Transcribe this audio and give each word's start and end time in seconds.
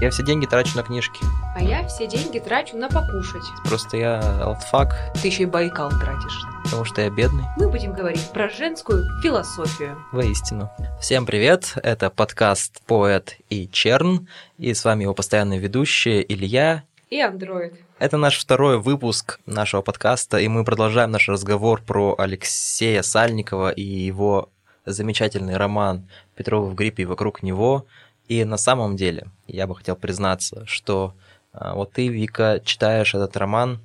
Я 0.00 0.10
все 0.10 0.22
деньги 0.22 0.46
трачу 0.46 0.76
на 0.76 0.82
книжки. 0.82 1.24
А 1.54 1.62
я 1.62 1.86
все 1.86 2.06
деньги 2.06 2.38
трачу 2.38 2.76
на 2.76 2.88
покушать. 2.88 3.42
Просто 3.64 3.96
я 3.96 4.20
алтфак, 4.42 4.94
Ты 5.20 5.28
еще 5.28 5.44
и 5.44 5.46
Байкал 5.46 5.90
тратишь. 5.90 6.42
потому 6.64 6.84
что 6.84 7.00
я 7.00 7.10
бедный. 7.10 7.44
Мы 7.56 7.68
будем 7.70 7.92
говорить 7.92 8.28
про 8.32 8.48
женскую 8.48 9.04
философию. 9.22 9.96
Воистину. 10.12 10.70
Всем 11.00 11.24
привет, 11.26 11.74
это 11.82 12.10
подкаст 12.10 12.82
«Поэт 12.86 13.36
и 13.50 13.68
Черн», 13.70 14.28
и 14.58 14.74
с 14.74 14.84
вами 14.84 15.04
его 15.04 15.14
постоянные 15.14 15.60
ведущие 15.60 16.30
Илья. 16.32 16.82
И 17.10 17.20
андроид. 17.20 17.74
Это 17.98 18.16
наш 18.16 18.38
второй 18.38 18.78
выпуск 18.80 19.38
нашего 19.46 19.82
подкаста, 19.82 20.38
и 20.38 20.48
мы 20.48 20.64
продолжаем 20.64 21.12
наш 21.12 21.28
разговор 21.28 21.80
про 21.80 22.14
Алексея 22.18 23.02
Сальникова 23.02 23.70
и 23.70 23.82
его 23.82 24.48
замечательный 24.86 25.56
роман 25.56 26.08
«Петрова 26.34 26.66
в 26.68 26.74
гриппе 26.74 27.04
и 27.04 27.06
вокруг 27.06 27.42
него». 27.42 27.86
И 28.28 28.44
на 28.44 28.56
самом 28.56 28.96
деле 28.96 29.28
я 29.46 29.66
бы 29.66 29.76
хотел 29.76 29.96
признаться, 29.96 30.64
что 30.66 31.14
а, 31.52 31.74
вот 31.74 31.92
ты, 31.92 32.08
Вика, 32.08 32.60
читаешь 32.64 33.14
этот 33.14 33.36
роман 33.36 33.80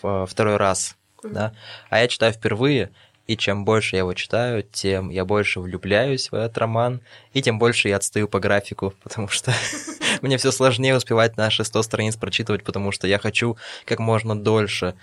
в 0.00 0.26
второй 0.26 0.56
раз, 0.56 0.96
да, 1.22 1.52
а 1.90 2.00
я 2.00 2.08
читаю 2.08 2.32
впервые, 2.32 2.90
и 3.26 3.36
чем 3.36 3.64
больше 3.64 3.96
я 3.96 4.00
его 4.00 4.14
читаю, 4.14 4.62
тем 4.62 5.10
я 5.10 5.24
больше 5.24 5.60
влюбляюсь 5.60 6.30
в 6.30 6.34
этот 6.34 6.56
роман, 6.58 7.00
и 7.32 7.42
тем 7.42 7.58
больше 7.58 7.88
я 7.88 7.96
отстаю 7.96 8.28
по 8.28 8.38
графику, 8.38 8.94
потому 9.02 9.28
что 9.28 9.52
мне 10.22 10.38
все 10.38 10.52
сложнее 10.52 10.96
успевать 10.96 11.36
наши 11.36 11.64
100 11.64 11.82
страниц 11.82 12.16
прочитывать, 12.16 12.62
потому 12.62 12.92
что 12.92 13.08
я 13.08 13.18
хочу 13.18 13.56
как 13.84 13.98
можно 13.98 14.40
дольше 14.40 14.94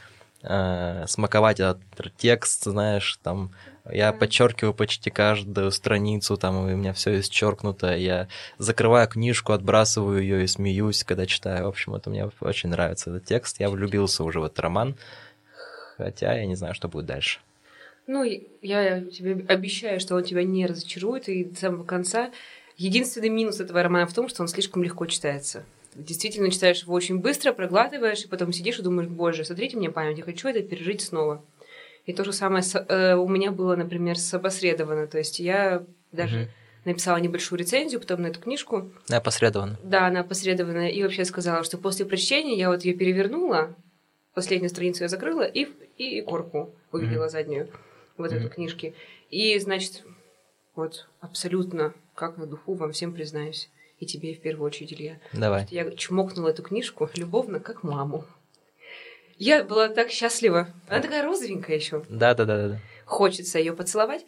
э, 0.41 1.05
смаковать 1.07 1.59
этот 1.59 1.81
текст, 2.17 2.63
знаешь, 2.63 3.19
там 3.23 3.51
я 3.91 4.13
подчеркиваю 4.13 4.73
почти 4.73 5.09
каждую 5.09 5.71
страницу, 5.71 6.37
там 6.37 6.57
у 6.57 6.67
меня 6.67 6.93
все 6.93 7.19
исчеркнуто, 7.19 7.95
я 7.95 8.27
закрываю 8.57 9.07
книжку, 9.07 9.51
отбрасываю 9.51 10.21
ее 10.21 10.43
и 10.43 10.47
смеюсь, 10.47 11.03
когда 11.03 11.25
читаю. 11.25 11.65
В 11.65 11.69
общем, 11.69 11.93
это 11.95 12.09
мне 12.09 12.29
очень 12.39 12.69
нравится 12.69 13.09
этот 13.09 13.25
текст. 13.25 13.59
Я 13.59 13.69
влюбился 13.69 14.23
уже 14.23 14.39
в 14.39 14.45
этот 14.45 14.59
роман, 14.59 14.95
хотя 15.97 16.33
я 16.33 16.45
не 16.45 16.55
знаю, 16.55 16.73
что 16.73 16.87
будет 16.87 17.05
дальше. 17.05 17.39
Ну, 18.07 18.23
я 18.61 19.01
тебе 19.01 19.45
обещаю, 19.47 19.99
что 19.99 20.15
он 20.15 20.23
тебя 20.23 20.43
не 20.43 20.65
разочарует, 20.65 21.29
и 21.29 21.45
до 21.45 21.59
самого 21.59 21.83
конца. 21.83 22.31
Единственный 22.77 23.29
минус 23.29 23.59
этого 23.59 23.83
романа 23.83 24.07
в 24.07 24.13
том, 24.13 24.27
что 24.29 24.41
он 24.41 24.47
слишком 24.47 24.83
легко 24.83 25.05
читается. 25.05 25.63
Действительно 25.95 26.49
читаешь 26.49 26.81
его 26.81 26.93
очень 26.93 27.19
быстро, 27.19 27.53
проглатываешь, 27.53 28.23
и 28.23 28.27
потом 28.27 28.51
сидишь 28.51 28.79
и 28.79 28.81
думаешь, 28.81 29.09
боже, 29.09 29.45
смотрите 29.45 29.77
мне 29.77 29.91
память, 29.91 30.17
я 30.17 30.23
хочу 30.23 30.47
это 30.47 30.61
пережить 30.63 31.01
снова. 31.01 31.43
И 32.05 32.13
то 32.13 32.23
же 32.23 32.33
самое 32.33 32.63
с, 32.63 32.75
э, 32.75 33.15
у 33.15 33.27
меня 33.27 33.51
было, 33.51 33.75
например, 33.75 34.17
с 34.17 34.33
опосредованно. 34.33 35.07
То 35.07 35.17
есть 35.17 35.39
я 35.39 35.83
даже 36.11 36.37
Мгм. 36.37 36.49
написала 36.85 37.17
небольшую 37.17 37.59
рецензию 37.59 38.01
потом 38.01 38.21
на 38.23 38.27
эту 38.27 38.41
книжку. 38.41 38.91
Да, 39.07 39.21
посредованно. 39.21 39.79
Да, 39.83 40.07
она 40.07 40.19
опосредованная. 40.21 40.89
И 40.89 41.01
вообще 41.01 41.23
сказала, 41.25 41.63
что 41.63 41.77
после 41.77 42.05
прочтения 42.05 42.57
я 42.57 42.69
вот 42.69 42.83
ее 42.83 42.93
перевернула, 42.93 43.75
последнюю 44.33 44.69
страницу 44.69 45.03
я 45.03 45.07
закрыла 45.09 45.43
и, 45.43 45.67
и 45.97 46.21
корку 46.21 46.73
увидела 46.91 47.29
заднюю 47.29 47.69
вот 48.17 48.31
Мгм. 48.31 48.39
этой 48.39 48.49
книжки. 48.49 48.93
И, 49.29 49.57
значит, 49.59 50.03
вот 50.75 51.07
абсолютно 51.21 51.93
как 52.15 52.37
на 52.37 52.45
духу 52.45 52.73
вам 52.73 52.91
всем 52.91 53.13
признаюсь. 53.13 53.69
И 53.99 54.05
тебе 54.05 54.33
в 54.33 54.41
первую 54.41 54.65
очередь, 54.67 54.91
Илья. 54.91 55.19
Давай. 55.31 55.65
Я 55.71 55.89
чмокнула 55.91 56.49
эту 56.49 56.63
книжку 56.63 57.09
любовно, 57.15 57.61
как 57.61 57.83
маму. 57.83 58.25
Я 59.37 59.63
была 59.63 59.89
так 59.89 60.09
счастлива. 60.09 60.67
Она 60.87 61.01
такая 61.01 61.23
розовенькая 61.23 61.77
еще. 61.77 62.03
Да, 62.09 62.33
да, 62.33 62.45
да, 62.45 62.67
да. 62.69 62.79
Хочется 63.05 63.59
ее 63.59 63.73
поцеловать. 63.73 64.25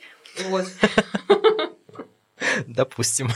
Вот. 0.49 0.65
Допустим. 2.67 3.29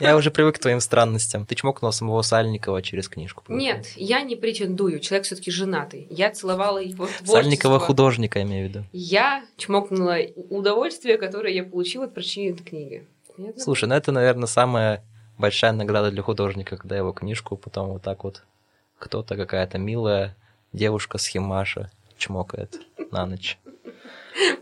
Я 0.00 0.16
уже 0.16 0.30
привык 0.30 0.56
к 0.56 0.58
твоим 0.58 0.80
странностям. 0.80 1.46
Ты 1.46 1.54
чмокнул 1.54 1.92
самого 1.92 2.22
Сальникова 2.22 2.82
через 2.82 3.08
книжку. 3.08 3.44
Нет, 3.48 3.86
я 3.96 4.22
не 4.22 4.34
претендую. 4.34 4.98
Человек 5.00 5.26
все-таки 5.26 5.50
женатый. 5.50 6.06
Я 6.10 6.30
целовала 6.30 6.78
его 6.78 7.06
творчество. 7.06 7.32
Сальникова 7.34 7.78
художника, 7.78 8.38
я 8.40 8.44
имею 8.44 8.66
в 8.66 8.70
виду. 8.70 8.84
Я 8.92 9.44
чмокнула 9.56 10.16
удовольствие, 10.50 11.18
которое 11.18 11.52
я 11.52 11.62
получила 11.62 12.06
от 12.06 12.14
прочтения 12.14 12.50
этой 12.50 12.64
книги. 12.64 13.06
Слушай, 13.56 13.88
ну 13.88 13.94
это, 13.94 14.12
наверное, 14.12 14.46
самая 14.46 15.04
большая 15.38 15.72
награда 15.72 16.10
для 16.10 16.22
художника, 16.22 16.76
когда 16.76 16.96
его 16.96 17.12
книжку 17.12 17.56
потом 17.56 17.90
вот 17.90 18.02
так 18.02 18.24
вот 18.24 18.42
кто-то, 19.02 19.36
какая-то 19.36 19.78
милая 19.78 20.36
девушка 20.72 21.18
с 21.18 21.26
Химаша 21.26 21.90
чмокает 22.16 22.80
на 23.10 23.26
ночь. 23.26 23.58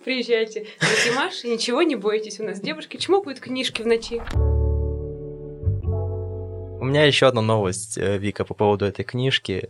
Приезжайте 0.03 0.67
на 0.81 0.89
Тимаш, 1.05 1.45
и 1.45 1.51
ничего 1.51 1.83
не 1.83 1.95
бойтесь. 1.95 2.41
У 2.41 2.45
нас 2.45 2.61
девушки 2.61 2.97
чмокают 2.97 3.39
книжки 3.39 3.83
в 3.83 3.87
ночи. 3.87 4.23
У 6.81 6.85
меня 6.85 7.05
еще 7.05 7.27
одна 7.27 7.43
новость, 7.43 7.99
э, 7.99 8.17
Вика, 8.17 8.47
по 8.47 8.55
поводу 8.55 8.87
этой 8.87 9.05
книжки. 9.05 9.69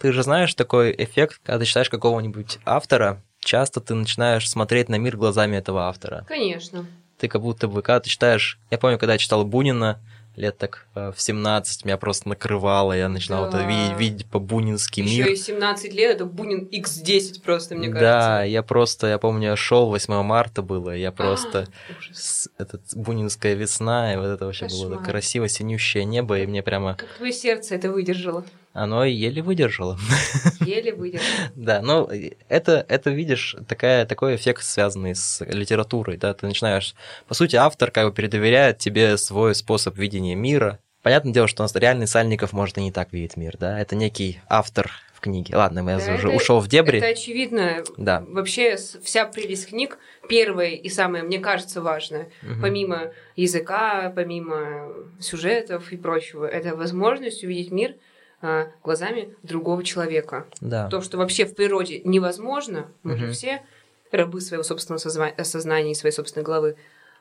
Ты 0.00 0.12
же 0.12 0.24
знаешь 0.24 0.52
такой 0.54 0.92
эффект, 0.98 1.40
когда 1.44 1.60
ты 1.60 1.64
читаешь 1.66 1.88
какого-нибудь 1.88 2.58
автора, 2.64 3.22
часто 3.38 3.80
ты 3.80 3.94
начинаешь 3.94 4.50
смотреть 4.50 4.88
на 4.88 4.96
мир 4.96 5.16
глазами 5.16 5.56
этого 5.56 5.82
автора. 5.88 6.26
Конечно. 6.26 6.84
Ты 7.18 7.28
как 7.28 7.42
будто 7.42 7.68
бы, 7.68 7.82
когда 7.82 8.00
ты 8.00 8.10
читаешь... 8.10 8.58
Я 8.70 8.78
помню, 8.78 8.98
когда 8.98 9.12
я 9.12 9.18
читал 9.18 9.44
Бунина, 9.44 10.00
лет 10.38 10.56
так 10.56 10.86
э, 10.94 11.12
в 11.14 11.20
17, 11.20 11.84
меня 11.84 11.96
просто 11.96 12.28
накрывало, 12.28 12.92
я 12.92 13.08
начинал 13.08 13.50
Да. 13.50 13.58
это 13.58 13.66
видеть, 13.68 13.98
видеть 13.98 14.26
по-бунински 14.26 15.00
Еще 15.00 15.16
мир. 15.24 15.28
и 15.32 15.36
17 15.36 15.92
лет, 15.92 16.12
это 16.16 16.24
Бунин 16.24 16.68
X10 16.72 17.42
просто, 17.42 17.74
мне 17.74 17.88
да, 17.90 17.98
кажется. 18.00 18.50
я 18.52 18.62
просто, 18.62 19.06
я 19.08 19.18
помню, 19.18 19.48
я 19.50 19.56
шел 19.56 19.86
8 19.88 20.22
марта 20.22 20.62
было, 20.62 20.94
я 20.96 21.12
просто... 21.12 21.66
А, 21.68 21.92
ужас. 21.98 22.16
с- 22.16 22.48
этот 22.58 22.82
бунинская 22.94 23.54
весна, 23.54 24.14
и 24.14 24.16
вот 24.16 24.26
это 24.26 24.46
вообще 24.46 24.66
было 24.66 24.82
Кошмар. 24.84 24.98
так 24.98 25.06
красиво 25.06 25.48
синющее 25.48 26.04
небо, 26.04 26.38
и 26.38 26.46
мне 26.46 26.62
прямо 26.62 26.94
Как 26.94 27.08
твое 27.16 27.32
сердце 27.32 27.74
это 27.74 27.90
выдержало? 27.90 28.44
Оно 28.82 29.04
еле 29.04 29.42
выдержало. 29.42 29.98
Еле 30.60 30.94
выдержало. 30.94 31.28
Да, 31.54 31.80
ну 31.82 32.08
это, 32.48 32.84
это 32.88 33.10
видишь, 33.10 33.56
такая, 33.68 34.06
такой 34.06 34.36
эффект, 34.36 34.62
связанный 34.64 35.14
с 35.14 35.44
литературой, 35.44 36.16
да, 36.16 36.32
ты 36.34 36.46
начинаешь, 36.46 36.94
по 37.26 37.34
сути, 37.34 37.56
автор 37.56 37.90
как 37.90 38.06
бы 38.08 38.12
передоверяет 38.14 38.78
тебе 38.78 39.16
свой 39.18 39.54
способ 39.54 39.96
видения 39.98 40.34
мира. 40.34 40.78
Понятное 41.02 41.32
дело, 41.32 41.48
что 41.48 41.62
у 41.62 41.64
нас 41.64 41.74
реальный 41.74 42.06
Сальников, 42.06 42.52
может, 42.52 42.76
и 42.78 42.82
не 42.82 42.92
так 42.92 43.12
видит 43.12 43.36
мир, 43.36 43.56
да, 43.58 43.78
это 43.80 43.96
некий 43.96 44.40
автор 44.48 44.90
в 45.14 45.20
книге. 45.20 45.56
Ладно, 45.56 45.78
я 45.80 45.98
Да, 45.98 46.14
уже 46.14 46.28
это- 46.28 46.36
ушел 46.36 46.60
в 46.60 46.68
дебри. 46.68 46.98
Это 46.98 47.08
очевидно. 47.08 47.82
Да. 47.96 48.24
Вообще 48.28 48.76
вся 49.02 49.24
прелесть 49.26 49.68
книг, 49.68 49.98
первое 50.28 50.70
и 50.70 50.88
самое, 50.88 51.24
мне 51.24 51.38
кажется, 51.40 51.80
важное, 51.82 52.30
Мгм. 52.42 52.60
помимо 52.62 53.12
языка, 53.36 54.12
помимо 54.14 54.92
сюжетов 55.20 55.92
и 55.92 55.96
прочего, 55.96 56.44
это 56.46 56.76
возможность 56.76 57.42
увидеть 57.42 57.72
мир 57.72 57.94
а, 58.40 58.68
глазами 58.84 59.34
другого 59.42 59.82
человека. 59.84 60.46
Да. 60.60 60.88
То, 60.88 61.00
что 61.00 61.18
вообще 61.18 61.44
в 61.44 61.54
природе 61.54 62.00
невозможно, 62.04 62.88
мы 63.02 63.16
же 63.16 63.24
Мгм. 63.26 63.32
все 63.34 63.62
рабы 64.12 64.40
своего 64.40 64.62
собственного 64.62 64.98
созва- 65.00 65.44
сознания 65.44 65.92
и 65.92 65.94
своей 65.94 66.14
собственной 66.14 66.44
головы. 66.44 66.76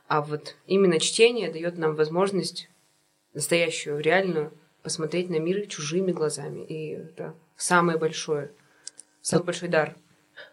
А 0.07 0.21
вот 0.21 0.55
именно 0.67 0.99
чтение 0.99 1.51
дает 1.51 1.77
нам 1.77 1.95
возможность 1.95 2.69
настоящую, 3.33 3.99
реальную, 3.99 4.53
посмотреть 4.83 5.29
на 5.29 5.37
мир 5.39 5.67
чужими 5.67 6.11
глазами. 6.11 6.63
И 6.63 6.91
это 6.91 7.33
самое 7.57 7.97
большое, 7.97 8.51
самый 9.21 9.43
большой 9.45 9.69
дар. 9.69 9.95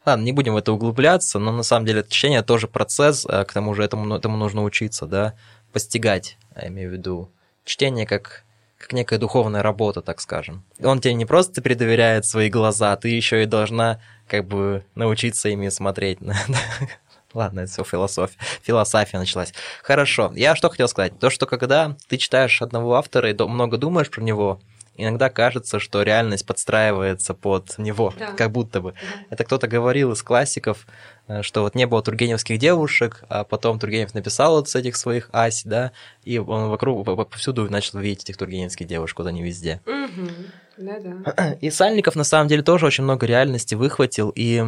Ладно, 0.06 0.24
не 0.24 0.32
будем 0.32 0.54
в 0.54 0.56
это 0.56 0.72
углубляться, 0.72 1.38
но 1.38 1.52
на 1.52 1.62
самом 1.62 1.86
деле 1.86 2.04
чтение 2.08 2.42
тоже 2.42 2.66
процесс, 2.68 3.26
а 3.28 3.44
к 3.44 3.52
тому 3.52 3.74
же 3.74 3.84
этому, 3.84 4.14
этому 4.14 4.36
нужно 4.38 4.64
учиться, 4.64 5.06
да, 5.06 5.36
постигать, 5.72 6.36
я 6.56 6.68
имею 6.68 6.90
в 6.90 6.92
виду. 6.94 7.30
Чтение 7.64 8.06
как, 8.06 8.44
как 8.78 8.92
некая 8.92 9.18
духовная 9.18 9.62
работа, 9.62 10.02
так 10.02 10.20
скажем. 10.20 10.64
Он 10.82 11.00
тебе 11.00 11.14
не 11.14 11.26
просто 11.26 11.62
предоверяет 11.62 12.26
свои 12.26 12.50
глаза, 12.50 12.96
ты 12.96 13.08
еще 13.08 13.42
и 13.42 13.46
должна 13.46 14.00
как 14.26 14.46
бы 14.46 14.84
научиться 14.94 15.48
ими 15.48 15.68
смотреть. 15.68 16.18
Ладно, 17.34 17.60
это 17.60 17.72
все 17.72 17.84
философия. 17.84 18.36
Философия 18.62 19.18
началась. 19.18 19.52
Хорошо. 19.82 20.32
Я 20.36 20.54
что 20.54 20.70
хотел 20.70 20.86
сказать? 20.86 21.18
То, 21.18 21.30
что 21.30 21.46
когда 21.46 21.96
ты 22.08 22.16
читаешь 22.16 22.62
одного 22.62 22.94
автора 22.94 23.28
и 23.30 23.42
много 23.42 23.76
думаешь 23.76 24.10
про 24.10 24.22
него, 24.22 24.60
иногда 24.96 25.30
кажется, 25.30 25.78
что 25.78 26.02
реальность 26.02 26.46
подстраивается 26.46 27.34
под 27.34 27.76
него, 27.78 28.12
Да. 28.18 28.32
как 28.32 28.50
будто 28.52 28.80
бы. 28.80 28.94
Это 29.30 29.44
кто-то 29.44 29.66
говорил 29.66 30.12
из 30.12 30.22
классиков, 30.22 30.86
э, 31.28 31.42
что 31.42 31.62
вот 31.62 31.74
не 31.74 31.86
было 31.86 32.02
тургеневских 32.02 32.58
девушек, 32.58 33.24
а 33.28 33.44
потом 33.44 33.78
Тургенев 33.78 34.14
написал 34.14 34.56
вот 34.56 34.68
с 34.68 34.74
этих 34.76 34.96
своих 34.96 35.28
ась, 35.32 35.62
да, 35.64 35.92
и 36.24 36.38
он 36.38 36.68
вокруг, 36.68 37.04
по- 37.04 37.16
повсюду 37.24 37.68
начал 37.70 37.98
видеть 37.98 38.24
этих 38.24 38.36
тургеневских 38.36 38.86
девушек, 38.86 39.16
куда 39.16 39.30
они 39.30 39.42
везде. 39.42 39.80
Мгм. 39.86 40.28
Да-да. 40.76 41.54
И 41.60 41.70
Сальников, 41.70 42.16
на 42.16 42.24
самом 42.24 42.48
деле, 42.48 42.62
тоже 42.62 42.86
очень 42.86 43.04
много 43.04 43.26
реальности 43.26 43.74
выхватил, 43.74 44.32
и 44.34 44.64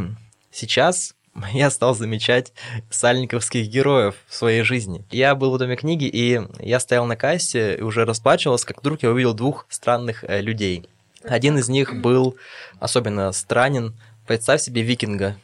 сейчас 0.51 1.15
я 1.53 1.71
стал 1.71 1.95
замечать 1.95 2.53
сальниковских 2.91 3.69
героев 3.69 4.17
в 4.29 4.35
своей 4.35 4.63
жизни. 4.63 5.05
Я 5.11 5.35
был 5.35 5.53
в 5.53 5.59
доме 5.59 5.77
книги, 5.77 6.05
и 6.05 6.41
я 6.61 6.81
стоял 6.81 7.07
на 7.07 7.17
кассе 7.17 7.77
и 7.77 7.83
уже 7.83 8.05
расплачивался, 8.05 8.67
как 8.67 8.81
вдруг 8.81 9.03
я 9.03 9.11
увидел 9.11 9.35
двух 9.35 9.67
странных 9.69 10.25
э, 10.25 10.41
людей. 10.41 10.89
Один 11.23 11.59
из 11.59 11.69
них 11.69 12.01
был 12.01 12.37
особенно 12.79 13.33
странен. 13.33 13.95
Представь 14.27 14.61
себе 14.61 14.83
викинга. 14.83 15.37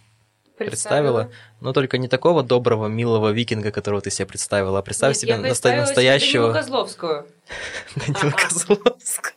представила. 0.56 1.30
Но 1.60 1.72
только 1.72 1.98
не 1.98 2.08
такого 2.08 2.42
доброго, 2.42 2.86
милого 2.86 3.30
викинга, 3.30 3.70
которого 3.72 4.00
ты 4.00 4.10
себе 4.10 4.26
представила, 4.26 4.78
а 4.78 4.82
представь 4.82 5.14
Нет, 5.14 5.20
себе 5.20 5.36
наста- 5.36 5.46
представила 5.46 5.80
настоящего... 5.80 6.52
Данилу 6.52 6.60
Козловскую. 6.60 7.26
Данила 7.96 8.30
Козловского. 8.30 9.32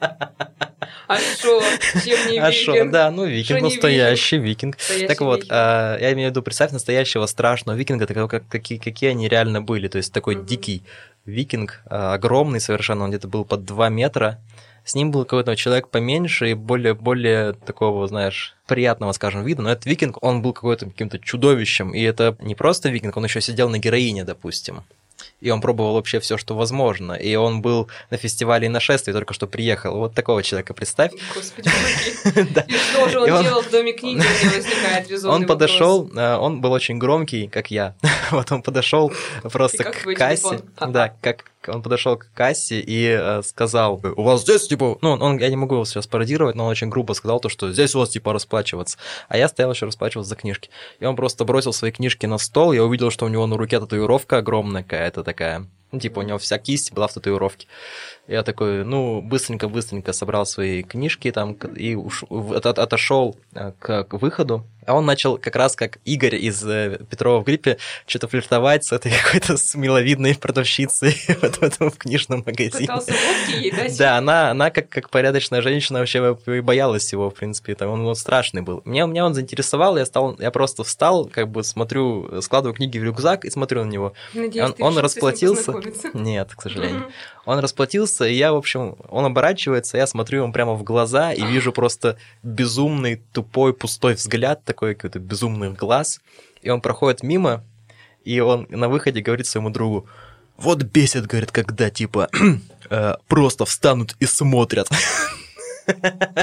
А 1.08 1.16
что? 1.18 1.62
Чем 2.04 2.30
не 2.30 2.38
А 2.38 2.50
викинг? 2.50 2.90
да, 2.90 3.10
ну 3.10 3.24
викинг, 3.24 3.62
настоящий 3.62 4.38
викинг. 4.38 4.76
Так 5.08 5.20
вот, 5.20 5.44
а, 5.48 5.96
я 5.98 6.12
имею 6.12 6.28
в 6.28 6.32
виду, 6.32 6.42
представь 6.42 6.72
настоящего 6.72 7.26
страшного 7.26 7.76
викинга, 7.76 8.06
какие, 8.06 9.10
они 9.10 9.28
реально 9.28 9.62
были. 9.62 9.88
То 9.88 9.98
есть 9.98 10.12
такой 10.12 10.34
дикий 10.44 10.82
викинг, 11.24 11.82
а, 11.86 12.14
огромный 12.14 12.60
совершенно, 12.60 13.04
он 13.04 13.10
где-то 13.10 13.28
был 13.28 13.44
под 13.44 13.64
2 13.64 13.88
метра. 13.88 14.38
С 14.84 14.94
ним 14.94 15.10
был 15.10 15.24
какой-то 15.24 15.56
человек 15.56 15.88
поменьше 15.88 16.50
и 16.50 16.54
более, 16.54 16.94
более 16.94 17.54
такого, 17.54 18.06
знаешь, 18.06 18.54
приятного, 18.68 19.10
скажем, 19.12 19.44
вида. 19.44 19.62
Но 19.62 19.72
этот 19.72 19.86
викинг, 19.86 20.22
он 20.22 20.42
был 20.42 20.52
какой-то 20.52 20.86
каким-то 20.86 21.18
чудовищем. 21.18 21.92
И 21.92 22.00
это 22.02 22.36
не 22.40 22.54
просто 22.54 22.88
викинг, 22.88 23.16
он 23.16 23.24
еще 23.24 23.40
сидел 23.40 23.68
на 23.68 23.78
героине, 23.78 24.22
допустим. 24.22 24.84
И 25.40 25.50
он 25.50 25.60
пробовал 25.60 25.94
вообще 25.94 26.20
все, 26.20 26.36
что 26.36 26.54
возможно. 26.54 27.12
И 27.12 27.34
он 27.34 27.62
был 27.62 27.88
на 28.10 28.16
фестивале 28.16 28.68
нашествий, 28.68 29.12
только 29.12 29.34
что 29.34 29.46
приехал. 29.46 29.96
Вот 29.96 30.14
такого 30.14 30.42
человека 30.42 30.74
представь. 30.74 31.12
Господи. 31.34 31.70
И 32.68 32.76
что 32.76 33.08
же 33.08 33.20
он 33.20 33.40
И 33.40 33.42
делал 33.42 33.62
в 33.62 33.70
доме 33.70 33.92
книги, 33.92 34.18
него 34.18 34.56
возникает 34.56 35.10
резонный 35.10 35.34
Он 35.34 35.46
подошел, 35.46 36.10
э, 36.14 36.36
он 36.36 36.60
был 36.60 36.72
очень 36.72 36.98
громкий, 36.98 37.48
как 37.48 37.70
я. 37.70 37.94
Вот 38.30 38.50
он 38.52 38.62
подошел 38.62 39.12
просто 39.42 39.82
И 39.82 39.92
к 39.92 40.18
кассе. 40.18 40.60
Да, 40.80 41.14
как 41.20 41.44
он 41.68 41.82
подошел 41.82 42.16
к 42.16 42.28
кассе 42.34 42.80
и 42.80 43.06
э, 43.06 43.42
сказал, 43.42 44.00
у 44.16 44.22
вас 44.22 44.42
здесь, 44.42 44.66
типа, 44.66 44.98
ну, 45.00 45.12
он, 45.12 45.38
я 45.38 45.48
не 45.48 45.56
могу 45.56 45.76
его 45.76 45.84
сейчас 45.84 46.06
пародировать, 46.06 46.56
но 46.56 46.64
он 46.64 46.70
очень 46.70 46.88
грубо 46.88 47.12
сказал 47.12 47.40
то, 47.40 47.48
что 47.48 47.72
здесь 47.72 47.94
у 47.94 47.98
вас, 47.98 48.10
типа, 48.10 48.32
расплачиваться. 48.32 48.98
А 49.28 49.38
я 49.38 49.48
стоял 49.48 49.72
еще 49.72 49.86
расплачиваться 49.86 50.28
за 50.28 50.36
книжки. 50.36 50.70
И 51.00 51.04
он 51.04 51.16
просто 51.16 51.44
бросил 51.44 51.72
свои 51.72 51.90
книжки 51.90 52.26
на 52.26 52.38
стол, 52.38 52.72
я 52.72 52.84
увидел, 52.84 53.10
что 53.10 53.26
у 53.26 53.28
него 53.28 53.46
на 53.46 53.56
руке 53.56 53.80
татуировка 53.80 54.38
огромная 54.38 54.82
какая-то 54.82 55.22
такая. 55.22 55.66
Ну, 55.92 56.00
типа, 56.00 56.18
у 56.18 56.22
него 56.22 56.38
вся 56.38 56.58
кисть 56.58 56.92
была 56.92 57.06
в 57.06 57.14
татуировке. 57.14 57.68
Я 58.28 58.42
такой, 58.42 58.84
ну, 58.84 59.20
быстренько-быстренько 59.22 60.12
собрал 60.12 60.46
свои 60.46 60.82
книжки 60.82 61.30
там 61.30 61.52
и 61.52 61.94
уш- 61.94 62.24
от- 62.28 62.66
от- 62.66 62.78
отошел 62.78 63.36
э, 63.54 63.72
к, 63.78 64.04
к 64.04 64.14
выходу. 64.14 64.64
А 64.84 64.94
он 64.94 65.04
начал 65.04 65.36
как 65.36 65.56
раз 65.56 65.74
как 65.74 65.98
Игорь 66.04 66.36
из 66.36 66.64
э, 66.64 67.00
Петрова 67.10 67.40
в 67.40 67.44
гриппе 67.44 67.76
что-то 68.06 68.28
флиртовать 68.28 68.84
с 68.84 68.92
этой 68.92 69.10
какой-то 69.24 69.56
с 69.56 69.74
миловидной 69.74 70.36
продавщицей 70.36 71.10
в 71.40 71.42
этом, 71.62 71.90
в 71.90 71.96
книжном 71.98 72.42
магазине. 72.46 72.86
Ей 73.60 73.70
дать. 73.72 73.98
Да, 73.98 74.16
она, 74.18 74.50
она 74.50 74.70
как, 74.70 74.88
как 74.88 75.10
порядочная 75.10 75.60
женщина 75.62 76.00
вообще 76.00 76.34
боялась 76.62 77.12
его, 77.12 77.30
в 77.30 77.34
принципе, 77.34 77.74
там 77.74 77.90
он, 77.90 78.06
он 78.06 78.14
страшный 78.16 78.62
был. 78.62 78.82
Меня, 78.84 79.06
меня 79.06 79.24
он 79.26 79.34
заинтересовал, 79.34 79.96
я 79.98 80.06
стал, 80.06 80.36
я 80.38 80.50
просто 80.52 80.82
встал, 80.84 81.26
как 81.26 81.48
бы 81.48 81.62
смотрю, 81.64 82.40
складываю 82.42 82.74
книги 82.74 82.98
в 82.98 83.04
рюкзак 83.04 83.44
и 83.44 83.50
смотрю 83.50 83.84
на 83.84 83.88
него. 83.90 84.12
Надеюсь, 84.34 84.70
Он- 84.80 84.98
расплатился. 84.98 85.72
Нет, 86.14 86.52
к 86.56 86.62
сожалению. 86.62 87.10
Он 87.44 87.58
расплатился, 87.60 88.15
и 88.24 88.32
я, 88.32 88.52
в 88.52 88.56
общем, 88.56 88.96
он 89.08 89.24
оборачивается, 89.26 89.96
я 89.96 90.06
смотрю 90.06 90.42
ему 90.42 90.52
прямо 90.52 90.74
в 90.74 90.82
глаза 90.82 91.32
и 91.32 91.44
вижу 91.44 91.72
просто 91.72 92.16
безумный, 92.42 93.22
тупой, 93.32 93.74
пустой 93.74 94.14
взгляд, 94.14 94.64
такой 94.64 94.94
какой-то 94.94 95.18
безумный 95.18 95.72
глаз. 95.72 96.20
И 96.62 96.70
он 96.70 96.80
проходит 96.80 97.22
мимо, 97.22 97.64
и 98.24 98.40
он 98.40 98.66
на 98.70 98.88
выходе 98.88 99.20
говорит 99.20 99.46
своему 99.46 99.70
другу, 99.70 100.06
вот 100.56 100.82
бесит, 100.82 101.26
говорит, 101.26 101.52
когда, 101.52 101.90
типа, 101.90 102.28
э, 102.90 103.14
просто 103.28 103.64
встанут 103.64 104.16
и 104.20 104.26
смотрят. 104.26 104.88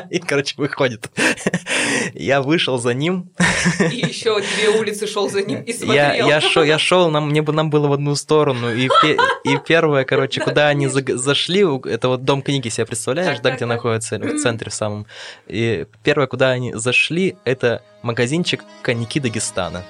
И, 0.10 0.20
короче, 0.20 0.56
выходит. 0.58 1.10
Я 2.14 2.42
вышел 2.42 2.78
за 2.78 2.94
ним. 2.94 3.30
И 3.92 3.98
еще 3.98 4.40
две 4.40 4.70
улицы 4.70 5.08
шел 5.08 5.30
за 5.30 5.42
ним 5.42 5.62
и 5.62 5.74
смотрел. 5.74 5.96
Я, 5.96 6.14
я, 6.14 6.42
шел, 6.42 6.64
я 6.64 6.78
шел, 6.78 7.10
нам, 7.10 7.30
мне 7.30 7.42
бы 7.42 7.54
нам 7.54 7.70
было 7.70 7.88
в 7.88 7.94
одну 7.94 8.16
сторону. 8.16 8.74
И, 8.74 8.90
и 9.44 9.58
первое, 9.66 10.06
короче, 10.06 10.40
Да, 10.40 10.46
куда 10.46 10.68
они 10.68 10.88
зашли, 10.88 11.66
это 11.86 12.08
вот 12.08 12.24
дом 12.24 12.42
книги 12.42 12.70
себе 12.70 12.86
представляешь, 12.86 13.40
да, 13.40 13.52
где 13.52 13.66
находится, 13.66 14.18
в 14.18 14.40
центре 14.40 14.72
самом. 14.72 15.06
И 15.48 15.86
первое, 16.04 16.28
куда 16.28 16.52
они 16.52 16.74
зашли, 16.74 17.38
это 17.44 17.84
магазинчик 18.02 18.64
коньяки 18.82 19.20
Дагестана. 19.20 19.84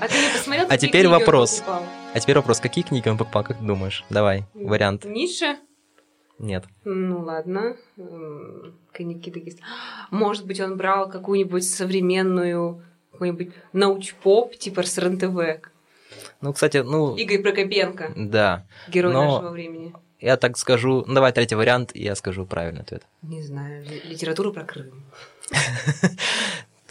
А 0.00 0.08
ты 0.08 0.14
не 0.18 0.28
посмотрел, 0.36 0.66
А 0.68 0.78
теперь 0.78 1.08
вопрос. 1.08 1.62
А 1.66 2.20
теперь 2.20 2.36
вопрос, 2.36 2.60
какие 2.60 2.84
книги 2.84 3.08
он 3.08 3.16
покупал, 3.16 3.44
как 3.44 3.64
думаешь? 3.64 4.04
Давай, 4.10 4.44
вариант. 4.54 5.04
Ницше? 5.04 5.56
Нет. 6.38 6.64
Ну 6.84 7.20
ладно. 7.20 7.76
Коньяки 8.92 9.30
Дагестан. 9.30 9.64
Может 10.10 10.46
быть, 10.46 10.60
он 10.60 10.76
брал 10.76 11.08
какую-нибудь 11.08 11.64
современную 11.68 12.82
какой-нибудь 13.12 13.52
науч-поп, 13.72 14.56
типа 14.56 14.82
с 14.82 14.98
РЕН-ТВ. 14.98 15.66
Ну, 16.40 16.52
кстати, 16.52 16.78
ну, 16.78 17.14
Игорь 17.16 17.40
Прокопенко, 17.42 18.12
да. 18.16 18.66
герой 18.88 19.12
Но- 19.12 19.24
нашего 19.36 19.50
времени. 19.50 19.94
Я 20.20 20.36
так 20.36 20.56
скажу. 20.56 21.04
Ну, 21.06 21.14
давай 21.14 21.32
третий 21.32 21.54
вариант, 21.56 21.90
и 21.94 22.02
я 22.02 22.14
скажу 22.14 22.46
правильный 22.46 22.82
ответ. 22.82 23.02
Не 23.22 23.42
знаю, 23.42 23.84
ли- 23.84 24.02
литературу 24.04 24.52
про 24.52 24.64
Крым. 24.64 25.02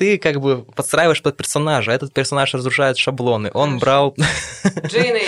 Ты 0.01 0.17
как 0.17 0.41
бы 0.41 0.63
подстраиваешь 0.75 1.21
под 1.21 1.37
персонажа, 1.37 1.91
а 1.91 1.93
этот 1.93 2.11
персонаж 2.11 2.51
разрушает 2.55 2.97
шаблоны. 2.97 3.51
Он 3.53 3.79
Хорошо. 3.79 4.15
брал... 4.15 4.15
Джейн 4.87 5.21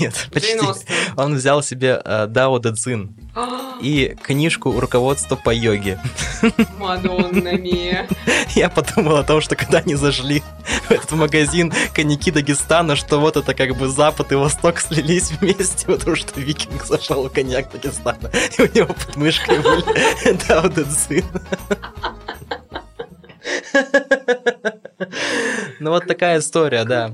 Нет, 0.00 0.28
почти. 0.32 0.58
Он 1.18 1.34
взял 1.34 1.62
себе 1.62 2.00
э, 2.02 2.26
Дао 2.26 2.58
Дэ 2.58 2.72
Цзин 2.72 3.14
А, 3.34 3.74
и 3.82 4.16
книжку 4.22 4.80
руководства 4.80 5.36
по 5.36 5.50
йоге. 5.50 6.00
Мадонна 6.78 7.52
Мия. 7.52 8.08
Я 8.54 8.70
подумал 8.70 9.18
о 9.18 9.24
том, 9.24 9.42
что 9.42 9.56
когда 9.56 9.80
они 9.80 9.94
зашли 9.94 10.42
в 10.88 10.90
этот 10.90 11.12
магазин 11.12 11.70
коньяки 11.92 12.30
Дагестана, 12.30 12.96
что 12.96 13.20
вот 13.20 13.36
это 13.36 13.52
как 13.52 13.76
бы 13.76 13.88
Запад 13.88 14.32
и 14.32 14.36
Восток 14.36 14.80
слились 14.80 15.32
вместе, 15.32 15.84
потому 15.86 16.16
что 16.16 16.40
викинг 16.40 16.86
зашел 16.86 17.28
в 17.28 17.30
коньяк 17.30 17.70
Дагестана, 17.70 18.30
и 18.56 18.62
у 18.62 18.74
него 18.74 18.86
под 18.86 19.16
мышкой 19.16 19.58
были 19.58 20.32
Дао 20.48 20.68
Дэ 20.70 20.84
Цзин. 20.84 21.24
Ну 25.80 25.90
вот 25.90 26.06
такая 26.06 26.38
история, 26.38 26.84
да. 26.84 27.12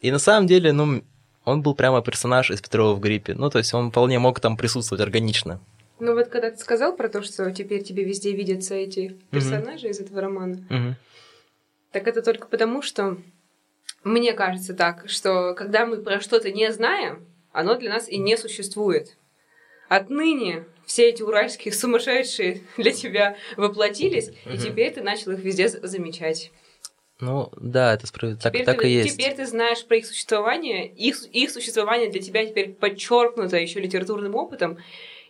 И 0.00 0.10
на 0.10 0.18
самом 0.18 0.46
деле, 0.46 0.72
ну, 0.72 1.02
он 1.44 1.62
был 1.62 1.74
прямо 1.74 2.02
персонаж 2.02 2.50
из 2.50 2.60
Петрова 2.60 2.94
в 2.94 3.00
гриппе. 3.00 3.34
Ну, 3.34 3.50
то 3.50 3.58
есть 3.58 3.72
он 3.72 3.90
вполне 3.90 4.18
мог 4.18 4.40
там 4.40 4.56
присутствовать 4.56 5.02
органично. 5.02 5.60
Ну 5.98 6.14
вот 6.14 6.28
когда 6.28 6.50
ты 6.50 6.58
сказал 6.58 6.96
про 6.96 7.08
то, 7.08 7.22
что 7.22 7.50
теперь 7.52 7.84
тебе 7.84 8.04
везде 8.04 8.32
видятся 8.32 8.74
эти 8.74 9.16
персонажи 9.30 9.88
из 9.88 10.00
этого 10.00 10.20
романа, 10.20 10.96
так 11.92 12.08
это 12.08 12.22
только 12.22 12.48
потому, 12.48 12.82
что 12.82 13.18
мне 14.02 14.32
кажется 14.32 14.74
так, 14.74 15.08
что 15.08 15.54
когда 15.54 15.86
мы 15.86 15.98
про 15.98 16.20
что-то 16.20 16.50
не 16.50 16.72
знаем, 16.72 17.24
оно 17.52 17.76
для 17.76 17.90
нас 17.90 18.08
и 18.08 18.18
не 18.18 18.36
существует. 18.36 19.16
Отныне 19.88 20.64
все 20.86 21.08
эти 21.08 21.22
уральские 21.22 21.72
сумасшедшие 21.74 22.62
для 22.76 22.92
тебя 22.92 23.36
воплотились, 23.56 24.30
и 24.52 24.58
теперь 24.58 24.92
ты 24.92 25.02
начал 25.02 25.32
их 25.32 25.40
везде 25.40 25.68
за- 25.68 25.86
замечать. 25.86 26.50
Ну, 27.20 27.52
да, 27.56 27.94
это 27.94 28.06
справедливо. 28.08 28.42
Так, 28.42 28.52
Теперь, 28.52 28.66
так 28.66 28.80
ты, 28.80 28.88
и 28.88 28.94
есть. 28.94 29.12
теперь 29.16 29.34
ты 29.36 29.46
знаешь 29.46 29.84
про 29.84 29.96
их 29.98 30.06
существование, 30.06 30.88
их, 30.88 31.22
их 31.32 31.50
существование 31.52 32.10
для 32.10 32.20
тебя 32.20 32.44
теперь 32.44 32.70
подчеркнуто 32.72 33.56
еще 33.56 33.78
литературным 33.78 34.34
опытом, 34.34 34.78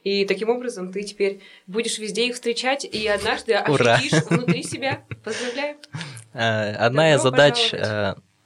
и 0.02 0.24
таким 0.24 0.48
образом 0.48 0.90
ты 0.90 1.02
теперь 1.02 1.40
будешь 1.66 1.98
везде 1.98 2.26
их 2.28 2.34
встречать, 2.34 2.84
и 2.84 3.06
однажды 3.06 3.58
Ура. 3.68 3.96
ощутишь 3.96 4.22
внутри 4.24 4.62
себя. 4.62 5.04
Поздравляю. 5.22 5.76
Э, 6.34 6.72
Одна 6.76 7.12
из 7.14 7.20
задач, 7.20 7.74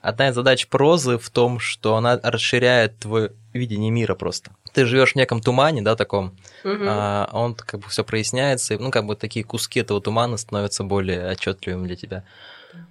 одна 0.08 0.28
из 0.28 0.34
задач 0.34 0.66
прозы 0.68 1.18
в 1.18 1.30
том, 1.30 1.58
что 1.58 1.96
она 1.96 2.18
расширяет 2.22 2.98
твое 2.98 3.32
видение 3.52 3.90
мира 3.90 4.14
просто. 4.14 4.50
Ты 4.72 4.84
живешь 4.84 5.12
в 5.12 5.16
неком 5.16 5.40
тумане, 5.40 5.82
да, 5.82 5.96
таком, 5.96 6.36
Мгм. 6.64 6.86
а 6.88 7.28
он 7.32 7.54
как 7.54 7.80
бы 7.80 7.88
все 7.88 8.04
проясняется, 8.04 8.74
и, 8.74 8.78
ну, 8.78 8.90
как 8.90 9.06
бы 9.06 9.16
такие 9.16 9.44
куски 9.44 9.80
этого 9.80 10.00
тумана 10.00 10.36
становятся 10.36 10.84
более 10.84 11.30
отчетливыми 11.30 11.86
для 11.86 11.96
тебя. 11.96 12.24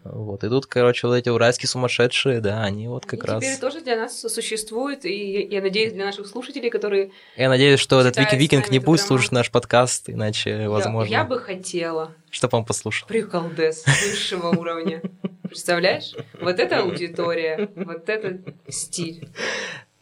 Вот. 0.03 0.43
И 0.43 0.49
тут, 0.49 0.65
короче, 0.65 1.07
вот 1.07 1.15
эти 1.15 1.29
уральские 1.29 1.67
сумасшедшие, 1.67 2.41
да, 2.41 2.63
они 2.63 2.87
вот 2.87 3.05
как 3.05 3.23
и 3.23 3.27
раз... 3.27 3.43
теперь 3.43 3.57
тоже 3.57 3.81
для 3.81 3.95
нас 3.95 4.19
существует, 4.19 5.05
и 5.05 5.47
я 5.49 5.61
надеюсь, 5.61 5.93
для 5.93 6.05
наших 6.05 6.27
слушателей, 6.27 6.69
которые... 6.69 7.11
Я 7.37 7.49
надеюсь, 7.49 7.79
что 7.79 7.99
этот 7.99 8.17
Вики 8.17 8.35
Викинг 8.35 8.69
не 8.69 8.77
этот 8.77 8.85
будет 8.85 9.01
слушать 9.01 9.31
наш 9.31 9.51
подкаст, 9.51 10.09
иначе, 10.09 10.49
Я- 10.49 10.69
возможно, 10.69 11.11
Я, 11.11 11.23
бы 11.23 11.39
хотела 11.39 12.11
чтобы 12.29 12.57
он 12.57 12.65
послушал. 12.65 13.07
приколдес 13.07 13.85
высшего 13.85 14.49
уровня. 14.49 15.01
Представляешь? 15.43 16.13
Вот 16.41 16.59
это 16.59 16.79
аудитория, 16.81 17.69
вот 17.75 18.09
это 18.09 18.41
стиль. 18.67 19.29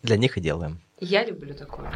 Для 0.01 0.17
них 0.17 0.37
и 0.37 0.41
делаем. 0.41 0.81
Я 0.99 1.23
люблю 1.23 1.53
такое. 1.53 1.91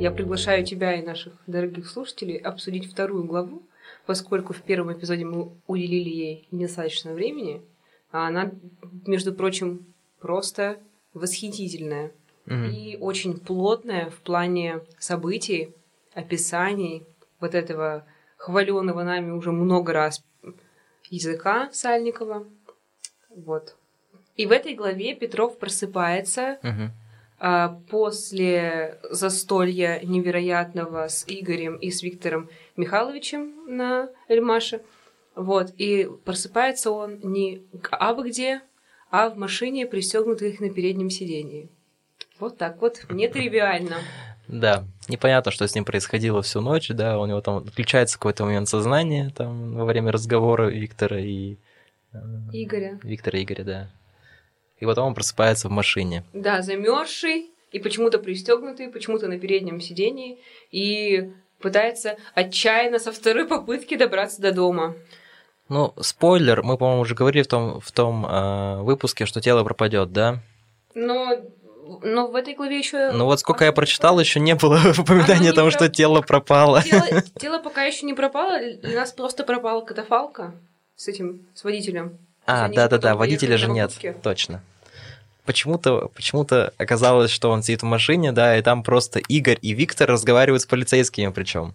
Я 0.00 0.10
приглашаю 0.10 0.64
тебя 0.64 0.94
и 0.94 1.02
наших 1.02 1.34
дорогих 1.46 1.86
слушателей 1.88 2.36
обсудить 2.36 2.90
вторую 2.90 3.24
главу, 3.24 3.62
поскольку 4.10 4.52
в 4.52 4.62
первом 4.62 4.92
эпизоде 4.92 5.24
мы 5.24 5.52
уделили 5.68 6.08
ей 6.08 6.48
недостаточно 6.50 7.14
времени, 7.14 7.62
а 8.10 8.26
она, 8.26 8.50
между 9.06 9.32
прочим, 9.32 9.86
просто 10.18 10.80
восхитительная 11.14 12.10
Мгм. 12.44 12.64
и 12.70 12.96
очень 12.96 13.38
плотная 13.38 14.10
в 14.10 14.16
плане 14.16 14.80
событий, 14.98 15.72
описаний 16.12 17.04
вот 17.38 17.54
этого 17.54 18.04
хваленого 18.36 19.04
нами 19.04 19.30
уже 19.30 19.52
много 19.52 19.92
раз 19.92 20.24
языка 21.08 21.70
Сальникова. 21.70 22.48
Вот. 23.28 23.76
И 24.34 24.44
в 24.44 24.50
этой 24.50 24.74
главе 24.74 25.14
Петров 25.14 25.56
просыпается 25.56 26.58
Мгм. 26.64 26.90
А, 27.42 27.80
после 27.88 28.98
застолья 29.10 29.98
невероятного 30.02 31.08
с 31.08 31.24
Игорем 31.26 31.76
и 31.76 31.90
с 31.90 32.02
Виктором 32.02 32.50
Михайловичем 32.76 33.54
на 33.66 34.10
Эльмаше. 34.28 34.82
Вот. 35.34 35.72
И 35.78 36.06
просыпается 36.26 36.90
он 36.90 37.18
не 37.22 37.62
а 37.92 38.12
вы 38.12 38.28
где, 38.28 38.60
а 39.10 39.30
в 39.30 39.38
машине, 39.38 39.86
пристегнутых 39.86 40.60
на 40.60 40.68
переднем 40.68 41.08
сидении. 41.08 41.70
Вот 42.38 42.58
так 42.58 42.80
вот, 42.82 43.06
нетривиально. 43.08 43.96
Да, 44.46 44.84
непонятно, 45.08 45.50
что 45.50 45.66
с 45.66 45.74
ним 45.74 45.86
происходило 45.86 46.42
всю 46.42 46.60
ночь, 46.60 46.88
да, 46.88 47.18
у 47.18 47.24
него 47.24 47.40
там 47.40 47.58
отключается 47.58 48.18
какой-то 48.18 48.44
момент 48.44 48.68
сознания 48.68 49.32
там 49.34 49.74
во 49.74 49.86
время 49.86 50.12
разговора 50.12 50.68
Виктора 50.68 51.18
и... 51.20 51.56
э, 52.12 52.18
Игоря. 52.52 52.98
Виктора 53.02 53.38
и 53.38 53.44
Игоря, 53.44 53.64
да. 53.64 53.90
И 54.80 54.86
потом 54.86 55.08
он 55.08 55.14
просыпается 55.14 55.68
в 55.68 55.70
машине. 55.70 56.24
Да, 56.32 56.62
замерзший 56.62 57.50
и 57.70 57.78
почему-то 57.78 58.18
пристегнутый, 58.18 58.88
почему-то 58.88 59.28
на 59.28 59.38
переднем 59.38 59.80
сидении 59.80 60.38
и 60.70 61.30
пытается 61.60 62.16
отчаянно 62.34 62.98
со 62.98 63.12
второй 63.12 63.46
попытки 63.46 63.96
добраться 63.96 64.40
до 64.40 64.52
дома. 64.52 64.94
Ну, 65.68 65.94
спойлер, 66.00 66.62
мы, 66.64 66.76
по-моему, 66.76 67.02
уже 67.02 67.14
говорили 67.14 67.44
в 67.44 67.46
том, 67.46 67.80
в 67.80 67.92
том 67.92 68.26
э, 68.26 68.82
выпуске, 68.82 69.24
что 69.24 69.40
тело 69.40 69.62
пропадет, 69.62 70.12
да? 70.12 70.40
Но, 70.94 71.36
но 72.02 72.26
в 72.26 72.34
этой 72.34 72.54
главе 72.54 72.78
еще. 72.78 73.12
Ну 73.12 73.26
вот 73.26 73.38
сколько 73.38 73.64
я 73.64 73.72
прочитал, 73.72 74.18
еще 74.18 74.40
не 74.40 74.56
было 74.56 74.80
упоминания 74.98 75.50
о 75.50 75.52
том, 75.52 75.68
про- 75.68 75.70
что 75.70 75.88
тело 75.88 76.22
пропало. 76.22 76.82
Тело, 76.82 77.22
тело 77.38 77.58
пока 77.58 77.84
еще 77.84 78.04
не 78.04 78.14
пропало, 78.14 78.58
у 78.82 78.88
нас 78.88 79.12
просто 79.12 79.44
пропала 79.44 79.82
катафалка 79.82 80.54
с 80.96 81.06
этим, 81.06 81.46
с 81.54 81.62
водителем. 81.62 82.18
А, 82.46 82.68
да-да-да, 82.68 83.14
водителя 83.14 83.56
же 83.56 83.70
нет, 83.70 83.92
точно. 84.22 84.62
Почему-то 85.44 86.10
почему 86.14 86.46
оказалось, 86.78 87.30
что 87.30 87.50
он 87.50 87.62
сидит 87.62 87.82
в 87.82 87.86
машине, 87.86 88.32
да, 88.32 88.56
и 88.56 88.62
там 88.62 88.82
просто 88.82 89.18
Игорь 89.20 89.58
и 89.62 89.72
Виктор 89.72 90.10
разговаривают 90.10 90.62
с 90.62 90.66
полицейскими 90.66 91.28
причем. 91.32 91.74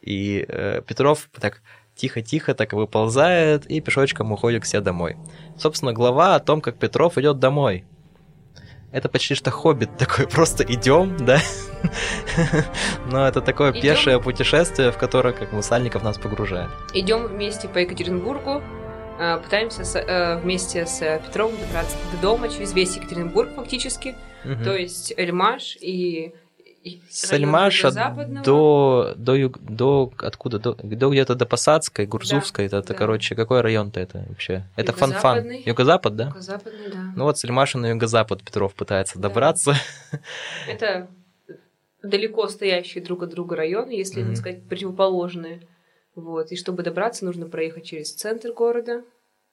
И 0.00 0.44
э, 0.48 0.82
Петров 0.86 1.28
так 1.40 1.62
тихо-тихо 1.96 2.54
так 2.54 2.72
выползает 2.72 3.66
и 3.66 3.80
пешочком 3.80 4.30
уходит 4.32 4.62
к 4.62 4.66
себе 4.66 4.80
домой. 4.80 5.16
Собственно, 5.58 5.92
глава 5.92 6.36
о 6.36 6.40
том, 6.40 6.60
как 6.60 6.78
Петров 6.78 7.18
идет 7.18 7.38
домой. 7.38 7.84
Это 8.92 9.08
почти 9.08 9.34
что 9.34 9.50
хоббит 9.50 9.96
такой, 9.98 10.26
просто 10.30 10.62
идем, 10.62 11.16
да? 11.18 11.40
Но 13.10 13.26
это 13.26 13.40
такое 13.40 13.72
Идём. 13.72 13.82
пешее 13.82 14.20
путешествие, 14.20 14.92
в 14.92 14.96
которое, 14.96 15.34
как 15.34 15.52
мы, 15.52 15.62
Сальников 15.62 16.02
нас 16.02 16.18
погружает. 16.18 16.70
Идем 16.94 17.26
вместе 17.26 17.68
по 17.68 17.78
Екатеринбургу, 17.78 18.62
пытаемся 19.42 19.84
с- 19.84 19.98
э, 19.98 20.38
вместе 20.40 20.86
с 20.86 21.02
э, 21.02 21.20
Петровым 21.26 21.56
добраться 21.60 21.96
до 22.12 22.20
дома 22.22 22.48
через 22.48 22.72
весь 22.72 22.96
Екатеринбург 22.96 23.50
фактически. 23.54 24.14
Мгм. 24.44 24.64
То 24.64 24.76
есть 24.76 25.12
Эльмаш 25.16 25.76
и... 25.80 26.34
С 27.10 27.32
Юго-Западного. 27.32 28.44
до, 28.44 29.14
до, 29.16 29.34
юг- 29.34 29.58
до, 29.60 30.12
откуда, 30.18 30.60
до, 30.60 30.74
до 30.74 31.10
где-то 31.10 31.34
до 31.34 31.44
Посадской, 31.44 32.06
Гурзувской, 32.06 32.66
это, 32.66 32.76
это, 32.76 32.88
да. 32.88 32.94
короче, 32.94 33.34
какой 33.34 33.60
район-то 33.60 33.98
это 33.98 34.24
вообще? 34.28 34.62
Это 34.76 34.92
Фанфан. 34.92 35.50
Юго-запад, 35.50 36.14
да? 36.14 36.24
Юго-Западный, 36.28 36.88
да. 36.92 36.98
Ну 37.16 37.24
вот 37.24 37.38
с 37.38 37.44
Альмаша 37.44 37.78
на 37.78 37.86
юго-запад 37.90 38.44
Петров 38.44 38.72
пытается 38.74 39.18
Да. 39.18 39.28
добраться. 39.28 39.74
Это 40.68 41.08
далеко 42.04 42.46
стоящие 42.46 43.02
друг 43.02 43.24
от 43.24 43.30
друга 43.30 43.56
районы, 43.56 43.90
если 43.90 44.22
не 44.22 44.36
сказать 44.36 44.62
противоположные. 44.68 45.62
Вот. 46.16 46.50
И 46.50 46.56
чтобы 46.56 46.82
добраться, 46.82 47.24
нужно 47.24 47.46
проехать 47.46 47.84
через 47.84 48.12
центр 48.12 48.52
города. 48.52 49.02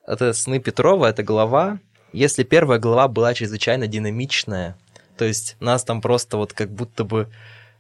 Это 0.08 0.34
«Сны 0.34 0.60
Петрова», 0.60 1.06
это 1.08 1.22
глава. 1.22 1.80
Если 2.14 2.44
первая 2.44 2.80
глава 2.80 3.08
была 3.08 3.34
чрезвычайно 3.34 3.88
динамичная, 3.88 4.78
то 5.18 5.26
есть 5.26 5.56
нас 5.60 5.84
там 5.84 6.02
просто 6.02 6.38
вот 6.38 6.54
как 6.54 6.70
будто 6.70 7.04
бы 7.04 7.28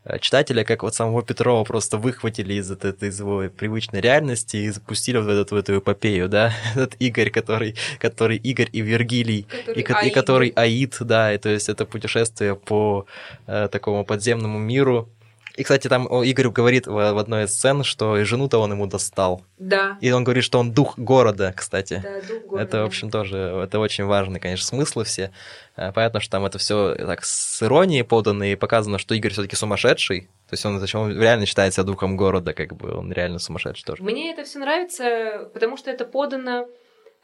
э, 0.05 0.19
читателя, 0.19 0.63
как 0.63 0.83
вот 0.83 0.95
самого 0.95 1.21
Петрова, 1.23 1.63
просто 1.63 1.97
выхватили 1.97 2.55
из, 2.55 2.69
этой, 2.71 2.91
из 3.07 3.19
его 3.19 3.43
привычной 3.49 4.01
реальности 4.01 4.57
и 4.57 4.69
запустили 4.69 5.17
вот 5.17 5.25
в, 5.25 5.29
эту, 5.29 5.55
в 5.55 5.57
эту 5.59 5.77
эпопею, 5.79 6.27
да, 6.29 6.51
этот 6.75 6.95
Игорь, 6.99 7.29
который, 7.29 7.75
который 7.99 8.37
Игорь 8.37 8.69
и 8.71 8.81
Вергилий, 8.81 9.43
Который 9.43 9.79
и, 9.79 9.83
ко- 9.83 9.93
и 9.93 9.95
Аид. 10.05 10.13
который 10.13 10.49
Аид, 10.55 10.97
да, 11.01 11.33
и 11.33 11.37
то 11.37 11.49
есть 11.49 11.69
это 11.69 11.85
путешествие 11.85 12.55
по 12.55 13.05
э, 13.47 13.67
такому 13.71 14.03
подземному 14.03 14.59
миру. 14.59 15.09
И, 15.55 15.63
кстати, 15.63 15.87
там 15.87 16.07
Игорь 16.23 16.49
говорит 16.49 16.87
в, 16.87 17.19
одной 17.19 17.43
из 17.43 17.53
сцен, 17.53 17.83
что 17.83 18.17
и 18.17 18.23
жену-то 18.23 18.57
он 18.57 18.71
ему 18.71 18.87
достал. 18.87 19.43
Да. 19.59 19.97
И 20.01 20.11
он 20.11 20.23
говорит, 20.23 20.43
что 20.43 20.59
он 20.59 20.71
дух 20.71 20.97
города, 20.97 21.53
кстати. 21.55 22.01
Да, 22.01 22.21
дух 22.21 22.45
города. 22.47 22.63
Это, 22.63 22.81
в 22.81 22.85
общем, 22.85 23.11
тоже, 23.11 23.37
это 23.37 23.79
очень 23.79 24.05
важные, 24.05 24.39
конечно, 24.39 24.65
смыслы 24.65 25.03
все. 25.03 25.31
Э, 25.75 25.91
Понятно, 25.91 26.21
что 26.21 26.31
там 26.31 26.45
это 26.45 26.57
все 26.57 26.95
так 26.95 27.23
с 27.23 27.61
иронией 27.61 28.03
подано 28.03 28.45
и 28.45 28.55
показано, 28.55 28.97
что 28.97 29.13
Игорь 29.13 29.31
все-таки 29.31 29.55
сумасшедший. 29.55 30.21
То 30.49 30.53
есть 30.53 30.65
он, 30.65 30.79
зачем 30.79 31.01
он 31.01 31.21
реально 31.21 31.45
считает 31.45 31.73
себя 31.73 31.83
духом 31.83 32.17
города, 32.17 32.53
как 32.53 32.75
бы 32.75 32.95
он 32.95 33.11
реально 33.11 33.37
сумасшедший 33.37 33.85
тоже. 33.85 34.03
Мне 34.03 34.31
это 34.31 34.43
все 34.43 34.57
нравится, 34.57 35.49
потому 35.53 35.77
что 35.77 35.91
это 35.91 36.05
подано 36.05 36.67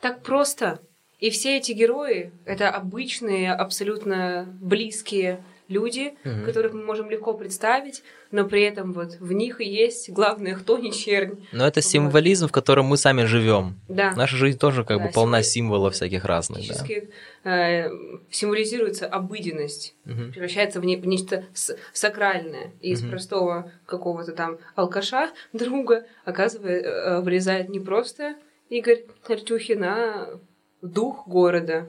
так 0.01 0.21
просто. 0.21 0.79
И 1.19 1.31
все 1.31 1.57
эти 1.57 1.73
герои— 1.73 2.31
это 2.45 2.69
обычные, 2.69 3.53
абсолютно 3.53 4.47
близкие 4.61 5.43
люди, 5.69 6.15
Мгм. 6.25 6.43
которых 6.45 6.73
мы 6.73 6.83
можем 6.83 7.09
легко 7.09 7.33
представить, 7.33 8.03
но 8.31 8.43
при 8.45 8.63
этом 8.63 8.91
вот 8.91 9.15
в 9.19 9.31
них 9.31 9.61
и 9.61 9.65
есть 9.65 10.09
главное, 10.09 10.55
кто 10.55 10.77
не 10.77 10.91
чернь. 10.91 11.47
Но 11.51 11.65
это 11.65 11.79
Вот. 11.79 11.85
символизм, 11.85 12.47
в 12.47 12.51
котором 12.51 12.85
мы 12.87 12.97
сами 12.97 13.23
живем. 13.25 13.79
Да. 13.87 14.13
Наша 14.15 14.35
жизнь 14.35 14.57
тоже 14.59 14.83
как 14.83 14.97
Да, 14.97 15.05
бы 15.05 15.11
полна 15.11 15.41
символ- 15.41 15.49
символов 15.77 15.93
всяких 15.93 16.25
разных. 16.25 16.67
Да. 16.67 16.85
Э, 17.43 17.89
символизируется 18.31 19.07
обыденность, 19.07 19.95
Мгм. 20.05 20.31
превращается 20.33 20.81
в, 20.81 20.85
не- 20.85 20.97
в 20.97 21.05
нечто 21.07 21.45
с- 21.53 21.75
сакральное. 21.93 22.71
И 22.81 22.91
из 22.91 23.01
Мгм. 23.01 23.11
простого 23.11 23.71
какого-то 23.85 24.31
там 24.33 24.57
алкаша, 24.75 25.29
друга, 25.53 26.05
оказывается, 26.25 26.89
э, 26.89 27.21
вылезает 27.21 27.69
не 27.69 27.79
просто 27.79 28.35
Игорь 28.69 29.05
Артюхин, 29.27 29.83
а 29.83 30.39
дух 30.81 31.27
города. 31.27 31.87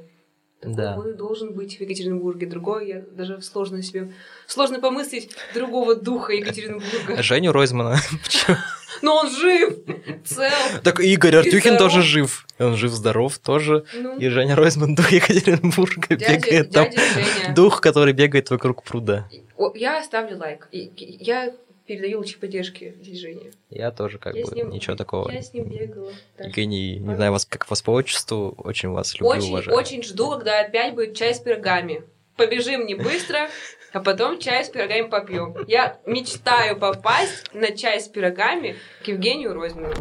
Такой 0.61 0.75
Да. 0.75 1.11
и 1.11 1.15
должен 1.15 1.55
быть 1.55 1.79
в 1.79 1.81
Екатеринбурге. 1.81 2.47
Другой, 2.47 2.89
я 2.89 3.01
даже 3.13 3.41
сложно 3.41 3.83
себе... 3.83 4.13
Сложно 4.47 4.79
помыслить 4.79 5.31
другого 5.55 5.97
духа 5.97 6.33
Екатеринбурга. 6.35 7.23
Женю 7.23 7.53
Ройзмана. 7.53 7.97
Почему? 8.25 8.57
Но 9.03 9.17
он 9.17 9.31
жив! 9.31 9.79
Цел! 10.27 10.51
Так 10.83 11.01
Игорь 11.01 11.37
Артюхин 11.37 11.79
тоже 11.79 12.03
жив. 12.03 12.47
Он 12.59 12.77
жив-здоров 12.77 13.39
тоже. 13.39 13.85
Ну, 13.95 14.19
И 14.19 14.29
Женя 14.29 14.55
Ройзман, 14.57 14.95
дух 14.95 15.11
Екатеринбурга, 15.11 16.17
дядя, 16.17 16.35
бегает 16.35 16.71
там. 16.71 16.89
Женя. 16.91 17.55
Дух, 17.55 17.81
который 17.81 18.13
бегает 18.13 18.51
вокруг 18.51 18.83
пруда. 18.83 19.27
Я 19.75 20.03
ставлю 20.03 20.37
лайк. 20.37 20.69
Я 20.73 21.55
передаю 21.91 22.19
лучи 22.19 22.37
поддержки 22.37 22.95
Жене. 23.03 23.51
Я 23.69 23.91
тоже 23.91 24.19
как 24.19 24.37
Я 24.37 24.47
бы 24.47 24.55
ним- 24.55 24.71
ничего 24.71 24.95
такого. 24.95 25.29
Я 25.29 25.43
с 25.43 25.53
ним 25.53 25.65
бегала. 25.65 26.13
Так. 26.37 26.47
Евгений, 26.47 27.01
не 27.01 27.17
знаю 27.17 27.33
вас, 27.33 27.45
как 27.45 27.69
вас 27.69 27.83
по 27.83 27.91
отчеству, 27.91 28.55
очень 28.59 28.91
вас 28.91 29.15
люблю, 29.19 29.31
Очень, 29.31 29.49
уважаю. 29.49 29.77
очень 29.77 30.03
жду, 30.05 30.31
когда 30.31 30.61
опять 30.61 30.95
будет 30.95 31.17
чай 31.17 31.35
с 31.35 31.41
пирогами. 31.41 32.05
Побежим 32.37 32.87
не 32.87 32.95
быстро, 32.95 33.49
а 33.93 33.99
потом 33.99 34.39
чай 34.39 34.65
с 34.65 34.69
пирогами 34.69 35.09
попьем. 35.09 35.57
Я 35.67 35.99
мечтаю 36.07 36.79
попасть 36.79 37.53
на 37.53 37.73
чай 37.77 38.01
с 38.01 38.07
пирогами 38.07 38.77
к 39.03 39.09
Евгению 39.09 39.53
Ройзману. 39.53 39.97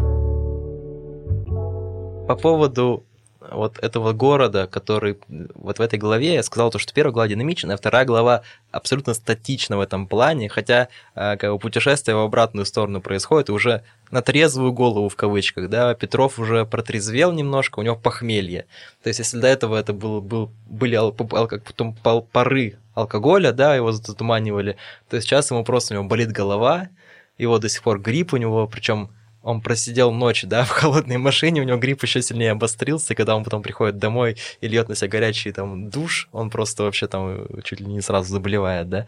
По 2.28 2.36
поводу 2.36 3.04
вот 3.52 3.80
этого 3.80 4.14
города, 4.14 4.68
который 4.68 5.18
вот 5.56 5.80
в 5.80 5.82
этой 5.82 6.00
главе, 6.00 6.34
я 6.36 6.44
сказал 6.44 6.72
то, 6.72 6.80
что 6.80 6.94
первая 6.94 7.14
глава 7.14 7.28
динамичная, 7.28 7.76
а 7.76 7.78
вторая 7.78 8.06
глава 8.06 8.42
абсолютно 8.72 9.14
статична 9.14 9.78
в 9.78 9.82
этом 9.82 10.08
плане, 10.08 10.50
хотя 10.50 10.90
э, 11.16 11.38
как 11.38 11.52
бы 11.52 11.60
путешествие 11.60 12.16
в 12.16 12.20
обратную 12.20 12.66
сторону 12.66 13.02
происходит 13.02 13.50
и 13.50 13.52
уже 13.52 13.84
на 14.12 14.22
трезвую 14.22 14.72
голову 14.72 15.10
в 15.10 15.16
кавычках, 15.16 15.70
да, 15.70 15.94
Петров 15.94 16.40
уже 16.40 16.66
протрезвел 16.66 17.32
немножко, 17.32 17.80
у 17.80 17.84
него 17.84 17.96
похмелье. 17.96 18.66
То 19.04 19.10
есть 19.10 19.20
если 19.20 19.40
до 19.40 19.48
этого 19.48 19.76
это 19.76 19.94
был, 19.94 20.22
был, 20.22 20.52
были 20.68 20.96
ал- 20.96 21.16
ал- 21.34 21.48
потом 21.48 21.96
пары 22.32 22.78
алкоголя, 22.94 23.52
да, 23.52 23.76
его 23.76 23.92
затуманивали, 23.92 24.78
то 25.10 25.20
сейчас 25.22 25.52
ему 25.52 25.64
просто 25.64 25.94
у 25.94 25.98
него 25.98 26.08
болит 26.08 26.32
голова, 26.32 26.90
его 27.38 27.58
до 27.58 27.70
сих 27.70 27.84
пор 27.84 28.00
грипп 28.00 28.34
у 28.34 28.38
него, 28.38 28.68
причем 28.68 29.10
он 29.50 29.62
просидел 29.62 30.12
ночь, 30.12 30.44
да, 30.44 30.64
в 30.66 30.70
холодной 30.70 31.18
машине, 31.18 31.62
у 31.62 31.64
него 31.64 31.78
грипп 31.78 32.04
еще 32.04 32.22
сильнее 32.22 32.52
обострился, 32.52 33.14
и 33.14 33.16
когда 33.16 33.36
он 33.36 33.44
потом 33.44 33.62
приходит 33.62 33.98
домой 33.98 34.38
и 34.62 34.68
льет 34.68 34.90
на 34.90 34.96
себя 34.96 35.10
горячий 35.10 35.52
там 35.52 35.90
душ, 35.90 36.30
он 36.32 36.50
просто 36.50 36.84
вообще 36.84 37.08
там 37.08 37.46
чуть 37.64 37.80
ли 37.80 37.88
не 37.88 38.02
сразу 38.02 38.32
заболевает, 38.32 38.90
да. 38.90 39.08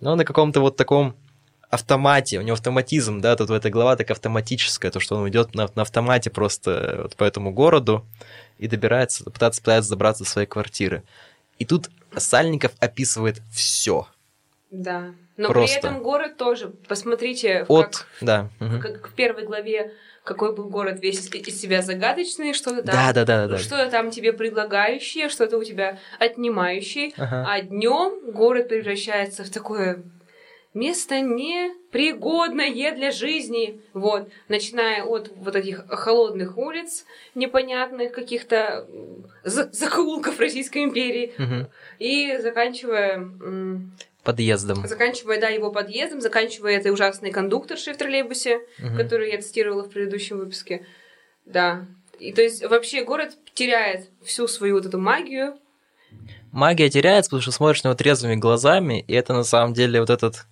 Но 0.00 0.16
на 0.16 0.24
каком-то 0.24 0.60
вот 0.60 0.76
таком 0.76 1.14
автомате, 1.70 2.38
у 2.38 2.42
него 2.42 2.54
автоматизм, 2.54 3.20
да, 3.20 3.36
тут 3.36 3.50
в 3.50 3.52
этой 3.52 3.70
глава 3.70 3.96
так 3.96 4.10
автоматическая, 4.10 4.90
то, 4.90 5.00
что 5.00 5.16
он 5.16 5.28
идет 5.28 5.54
на, 5.54 5.68
на 5.74 5.82
автомате 5.82 6.30
просто 6.30 7.00
вот 7.02 7.16
по 7.16 7.24
этому 7.24 7.52
городу 7.52 8.04
и 8.58 8.68
добирается, 8.68 9.24
пытается, 9.24 9.60
пытается 9.60 9.90
добраться 9.90 10.24
до 10.24 10.30
своей 10.30 10.48
квартиры. 10.48 11.02
И 11.58 11.64
тут 11.64 11.90
Сальников 12.16 12.72
описывает 12.80 13.42
все. 13.52 14.08
Да. 14.70 15.12
Но 15.38 15.50
Просто. 15.50 15.78
при 15.80 15.88
этом 15.88 16.02
город 16.02 16.36
тоже, 16.36 16.72
посмотрите, 16.88 17.64
От, 17.68 17.96
как, 17.96 18.06
да. 18.20 18.50
мгм. 18.58 18.80
как 18.80 19.08
в 19.08 19.14
первой 19.14 19.44
главе, 19.44 19.94
какой 20.24 20.52
был 20.52 20.68
город 20.68 20.98
весь 21.00 21.32
из, 21.32 21.60
себя 21.60 21.80
загадочный, 21.80 22.52
что-то 22.52 22.82
там, 22.82 22.94
Да, 22.94 23.12
да, 23.12 23.24
да, 23.24 23.46
да. 23.46 23.58
что-то 23.58 23.88
там 23.88 24.10
тебе 24.10 24.32
предлагающее, 24.32 25.28
что-то 25.28 25.56
у 25.56 25.62
тебя 25.62 25.98
отнимающее, 26.18 27.12
Ага. 27.16 27.46
а 27.48 27.60
днем 27.62 28.32
город 28.32 28.68
превращается 28.68 29.44
в 29.44 29.50
такое 29.50 30.02
место 30.74 31.20
непригодное 31.20 32.92
для 32.92 33.12
жизни. 33.12 33.80
Вот, 33.94 34.28
начиная 34.48 35.04
от 35.04 35.30
вот 35.36 35.54
этих 35.54 35.86
холодных 35.88 36.58
улиц, 36.58 37.04
непонятных 37.36 38.10
каких-то 38.10 38.88
закоулков 39.44 40.40
Российской 40.40 40.82
империи, 40.82 41.32
Мгм. 41.38 41.68
и 42.00 42.36
заканчивая 42.38 43.28
Подъездом. 44.28 44.86
Заканчивая, 44.86 45.40
да, 45.40 45.48
его 45.48 45.72
подъездом, 45.72 46.20
заканчивая 46.20 46.76
этой 46.76 46.92
ужасной 46.92 47.30
кондукторшей 47.30 47.94
в 47.94 47.96
троллейбусе, 47.96 48.60
Мгм. 48.78 48.98
которую 48.98 49.30
я 49.30 49.40
цитировала 49.40 49.84
в 49.84 49.88
предыдущем 49.88 50.36
выпуске. 50.36 50.84
Да. 51.46 51.86
И 52.18 52.34
то 52.34 52.42
есть 52.42 52.62
вообще 52.62 53.04
город 53.04 53.32
теряет 53.54 54.10
всю 54.22 54.46
свою 54.46 54.74
вот 54.74 54.84
эту 54.84 54.98
магию. 54.98 55.56
Магия 56.52 56.90
теряется, 56.90 57.30
потому 57.30 57.40
что 57.40 57.52
смотришь 57.52 57.82
на 57.84 57.88
него 57.88 57.96
трезвыми 57.96 58.34
глазами, 58.34 59.00
и 59.08 59.14
это 59.14 59.32
на 59.32 59.44
самом 59.44 59.72
деле 59.72 59.98
вот 59.98 60.10
этот 60.10 60.44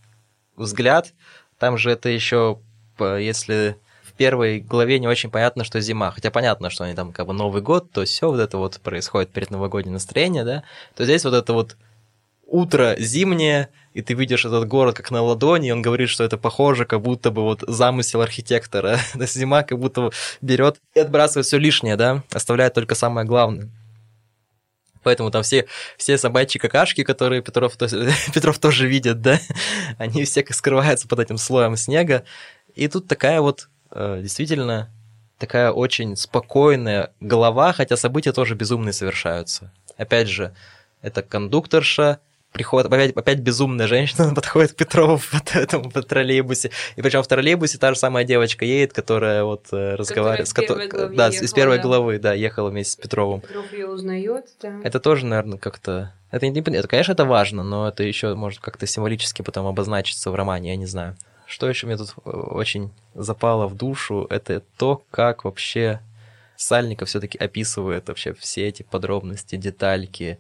взгляд, 0.57 1.13
там 1.59 1.77
же 1.77 1.91
это 1.91 2.09
еще, 2.09 2.59
если 2.99 3.77
в 4.05 4.15
первой 4.15 4.61
главе 4.61 4.99
не 4.99 5.07
очень 5.07 5.31
понятно, 5.31 5.65
что 5.65 5.83
зима, 5.83 6.13
хотя 6.13 6.31
понятно, 6.31 6.71
что 6.71 6.85
они 6.85 6.95
там 6.95 7.13
как 7.13 7.27
бы 7.27 7.35
Новый 7.35 7.61
год, 7.61 7.91
то 7.93 8.07
все 8.07 8.31
вот 8.31 8.41
это 8.41 8.57
вот 8.57 8.81
происходит 8.81 9.33
перед 9.33 9.51
новогоднее 9.51 9.93
настроение, 9.93 10.45
да, 10.45 10.63
то 10.95 11.05
здесь 11.05 11.25
вот 11.27 11.35
это 11.35 11.53
вот 11.53 11.77
утро 12.47 12.95
зимнее, 12.99 13.69
и 13.93 14.03
ты 14.03 14.15
видишь 14.15 14.45
этот 14.45 14.67
город 14.67 14.97
как 14.97 15.11
на 15.11 15.23
ладони, 15.23 15.69
и 15.69 15.73
он 15.73 15.83
говорит, 15.83 16.09
что 16.09 16.25
это 16.25 16.39
похоже, 16.39 16.85
как 16.85 17.03
будто 17.03 17.31
бы 17.31 17.43
вот 17.43 17.65
замысел 17.67 18.21
архитектора. 18.23 18.99
Зима 19.15 19.63
как 19.63 19.79
будто 19.79 20.11
берет 20.41 20.81
и 20.95 21.01
отбрасывает 21.01 21.47
все 21.47 21.59
лишнее, 21.59 21.97
да, 21.97 22.23
оставляет 22.33 22.75
только 22.75 22.95
самое 22.95 23.27
главное. 23.27 23.71
Поэтому 25.03 25.31
там 25.31 25.45
все, 25.45 25.67
все 25.97 26.19
собачьи 26.19 26.59
какашки, 26.59 27.05
которые 27.05 27.41
Петров, 27.43 27.77
то- 27.77 27.89
Петров 28.35 28.59
тоже 28.59 28.89
видит, 28.89 29.21
да, 29.21 29.39
они 29.99 30.25
все 30.25 30.45
скрываются 30.51 31.07
под 31.09 31.21
этим 31.21 31.39
слоем 31.39 31.77
снега. 31.77 32.25
И 32.75 32.89
тут 32.89 33.09
такая 33.09 33.41
вот 33.41 33.69
э, 33.91 34.21
действительно 34.23 34.91
такая 35.39 35.71
очень 35.71 36.17
спокойная 36.17 37.13
голова, 37.21 37.73
хотя 37.73 37.97
события 37.97 38.33
тоже 38.33 38.55
безумные 38.55 38.93
совершаются. 38.93 39.73
Опять 39.97 40.29
же, 40.29 40.55
это 41.03 41.23
кондукторша, 41.23 42.21
приходит 42.57 42.91
опять, 42.93 43.13
опять 43.17 43.39
безумная 43.41 43.87
женщина 43.87 44.35
подходит 44.35 44.73
к 44.73 44.77
Петрову 44.77 45.19
в 45.19 45.33
вот 45.33 45.55
этому 45.55 45.91
по 45.91 46.03
троллейбусе. 46.03 46.71
И 46.97 47.03
причем 47.03 47.23
в 47.23 47.29
троллейбусе 47.29 47.79
та 47.79 47.93
же 47.93 47.99
самая 48.01 48.25
девочка 48.25 48.65
едет, 48.65 48.93
которая 48.93 49.45
вот 49.45 49.67
э, 49.73 49.95
разговаривает 49.95 50.49
в 50.49 50.51
с 50.51 50.55
кото- 50.55 50.67
первой 50.69 50.89
главе 50.89 51.17
Да, 51.17 51.31
с- 51.31 51.35
из 51.35 51.43
ехала, 51.43 51.55
первой 51.57 51.77
да. 51.77 51.83
главы, 51.83 52.19
да, 52.19 52.33
ехала 52.33 52.71
вместе 52.71 52.93
с 52.95 52.97
Петровым. 52.97 53.41
Петров 53.43 53.73
ее 53.73 53.87
узнает, 53.89 54.47
да. 54.63 54.81
Это 54.83 54.99
тоже, 54.99 55.27
наверное, 55.27 55.59
как-то... 55.59 56.13
Это, 56.31 56.49
не, 56.49 56.61
это, 56.61 56.89
конечно, 56.89 57.13
это 57.13 57.25
важно, 57.25 57.63
но 57.63 57.89
это 57.89 58.03
еще 58.03 58.35
может 58.35 58.61
как-то 58.61 58.87
символически 58.87 59.43
потом 59.43 59.67
обозначиться 59.67 60.31
в 60.31 60.35
романе, 60.35 60.71
я 60.71 60.77
не 60.77 60.87
знаю. 60.87 61.17
Что 61.47 61.69
еще 61.69 61.87
мне 61.87 61.97
тут 61.97 62.15
э, 62.25 62.31
очень 62.31 62.91
запало 63.15 63.69
в 63.69 63.77
душу, 63.77 64.27
это 64.31 64.63
то, 64.79 65.03
как 65.11 65.45
вообще 65.45 66.01
Сальников 66.57 67.09
все-таки 67.11 67.37
описывает 67.39 68.09
вообще 68.09 68.33
все 68.33 68.67
эти 68.67 68.83
подробности, 68.83 69.57
детальки. 69.57 70.39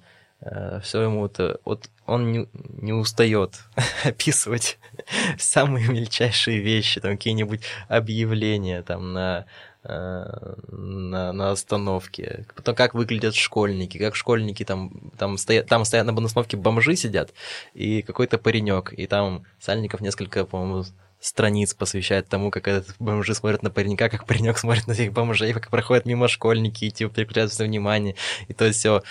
Все 0.83 1.03
ему 1.03 1.26
это... 1.26 1.59
Вот 1.65 1.88
он 2.07 2.33
не, 2.33 2.49
не 2.81 2.93
устает 2.93 3.53
описывать 4.05 4.79
самые 5.38 5.88
мельчайшие 5.88 6.61
вещи, 6.61 7.00
там 7.00 7.12
какие-нибудь 7.12 7.62
объявления 7.88 8.83
там 8.83 9.12
на 9.12 9.47
э, 9.83 10.55
на, 10.69 11.33
на 11.33 11.50
остановке. 11.50 12.47
Потом 12.55 12.75
как 12.75 12.95
выглядят 12.95 13.35
школьники, 13.35 13.99
как 13.99 14.15
школьники 14.15 14.65
там, 14.65 15.11
там, 15.19 15.37
стоят, 15.38 15.67
там 15.67 15.85
стоят 15.85 16.07
на 16.07 16.25
остановке 16.25 16.57
бомжи 16.57 16.97
сидят, 16.97 17.33
и 17.75 18.03
какой-то 18.03 18.38
паренек, 18.38 18.93
и 18.93 19.07
там 19.07 19.45
Сальников 19.59 20.00
несколько, 20.00 20.45
по-моему, 20.45 20.85
страниц 21.21 21.75
посвящает 21.75 22.29
тому, 22.29 22.50
как 22.50 22.69
этот 22.69 22.95
бомжи 22.99 23.35
смотрят 23.35 23.63
на 23.63 23.71
паренька, 23.71 24.09
как 24.09 24.26
паренек 24.26 24.59
смотрит 24.59 24.87
на 24.87 24.93
этих 24.93 25.13
бомжей, 25.13 25.52
как 25.52 25.71
проходят 25.71 26.06
мимо 26.06 26.28
школьники, 26.28 26.85
и 26.85 26.91
типа 26.91 27.15
переключают 27.15 27.52
все 27.52 27.65
внимание, 27.65 28.15
и 28.49 28.54
то 28.54 28.71
все. 28.71 29.02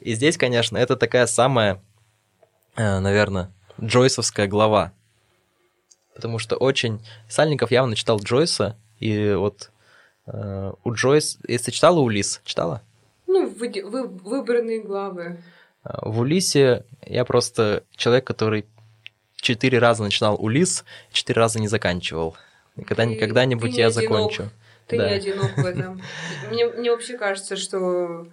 И 0.00 0.14
здесь, 0.14 0.36
конечно, 0.36 0.76
это 0.78 0.96
такая 0.96 1.26
самая, 1.26 1.80
э, 2.76 2.98
наверное, 3.00 3.50
Джойсовская 3.80 4.46
глава. 4.46 4.92
Потому 6.14 6.38
что 6.38 6.56
очень... 6.56 7.00
Сальников 7.28 7.70
явно 7.70 7.94
читал 7.96 8.18
Джойса, 8.18 8.76
и 9.00 9.32
вот 9.34 9.70
э, 10.26 10.72
у 10.84 10.92
Джойс... 10.94 11.38
Если 11.46 11.70
читала 11.70 11.98
Улис, 12.00 12.40
читала? 12.44 12.82
Ну, 13.26 13.48
вы- 13.48 13.82
вы- 13.84 14.08
выбранные 14.08 14.80
главы. 14.82 15.42
А, 15.84 16.08
В 16.08 16.20
Улисе 16.20 16.84
я 17.06 17.24
просто 17.24 17.84
человек, 17.96 18.24
который 18.26 18.66
четыре 19.36 19.78
раза 19.78 20.02
начинал 20.02 20.34
Улис, 20.42 20.84
четыре 21.12 21.40
раза 21.40 21.60
не 21.60 21.68
заканчивал. 21.68 22.36
И 22.76 22.82
когда, 22.82 23.04
Ты- 23.04 23.16
когда-нибудь 23.16 23.72
ты 23.74 23.80
я 23.80 23.88
одинок. 23.88 24.02
закончу. 24.04 24.50
Ты 24.88 24.96
Да. 24.96 25.08
не 25.08 25.14
одинок 25.16 25.56
в 25.56 25.64
этом. 25.64 26.00
Мне, 26.50 26.66
мне 26.66 26.90
вообще 26.90 27.16
кажется, 27.18 27.56
что 27.56 28.26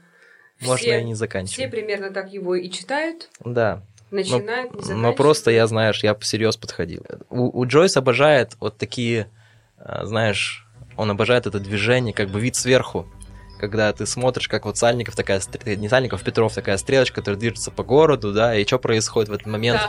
Можно 0.62 0.78
все, 0.78 1.00
и 1.00 1.04
не 1.04 1.14
все 1.14 1.20
заканчивать. 1.20 1.72
примерно 1.72 2.12
так 2.12 2.32
его 2.32 2.56
и 2.56 2.70
читают, 2.70 3.30
Да. 3.44 3.82
Но, 4.12 4.18
начинают, 4.18 4.88
не 4.88 4.94
но 4.94 5.14
просто 5.14 5.52
я, 5.52 5.68
знаешь, 5.68 6.04
я 6.04 6.16
всерьез 6.16 6.58
подходил. 6.58 7.04
У, 7.30 7.60
у 7.60 7.66
Джойс 7.66 7.98
обожает 7.98 8.56
вот 8.60 8.78
такие, 8.78 9.30
а, 9.78 10.06
знаешь, 10.06 10.66
он 10.96 11.12
обожает 11.12 11.48
это 11.48 11.60
движение, 11.60 12.14
как 12.14 12.30
бы 12.30 12.40
вид 12.40 12.56
сверху. 12.56 13.08
Когда 13.68 13.92
ты 13.94 14.06
смотришь, 14.06 14.48
как 14.48 14.66
вот 14.66 14.78
Сальников 14.78 15.16
такая, 15.16 15.40
стр- 15.40 15.76
не 15.76 15.90
Сальников, 15.90 16.24
Петров 16.24 16.54
такая 16.54 16.78
стрелочка, 16.78 17.16
которая 17.22 17.40
движется 17.40 17.72
по 17.72 17.84
городу, 17.84 18.34
да, 18.34 18.56
и 18.56 18.66
что 18.66 18.78
происходит 18.80 19.30
в 19.30 19.34
этот 19.34 19.48
момент 19.48 19.80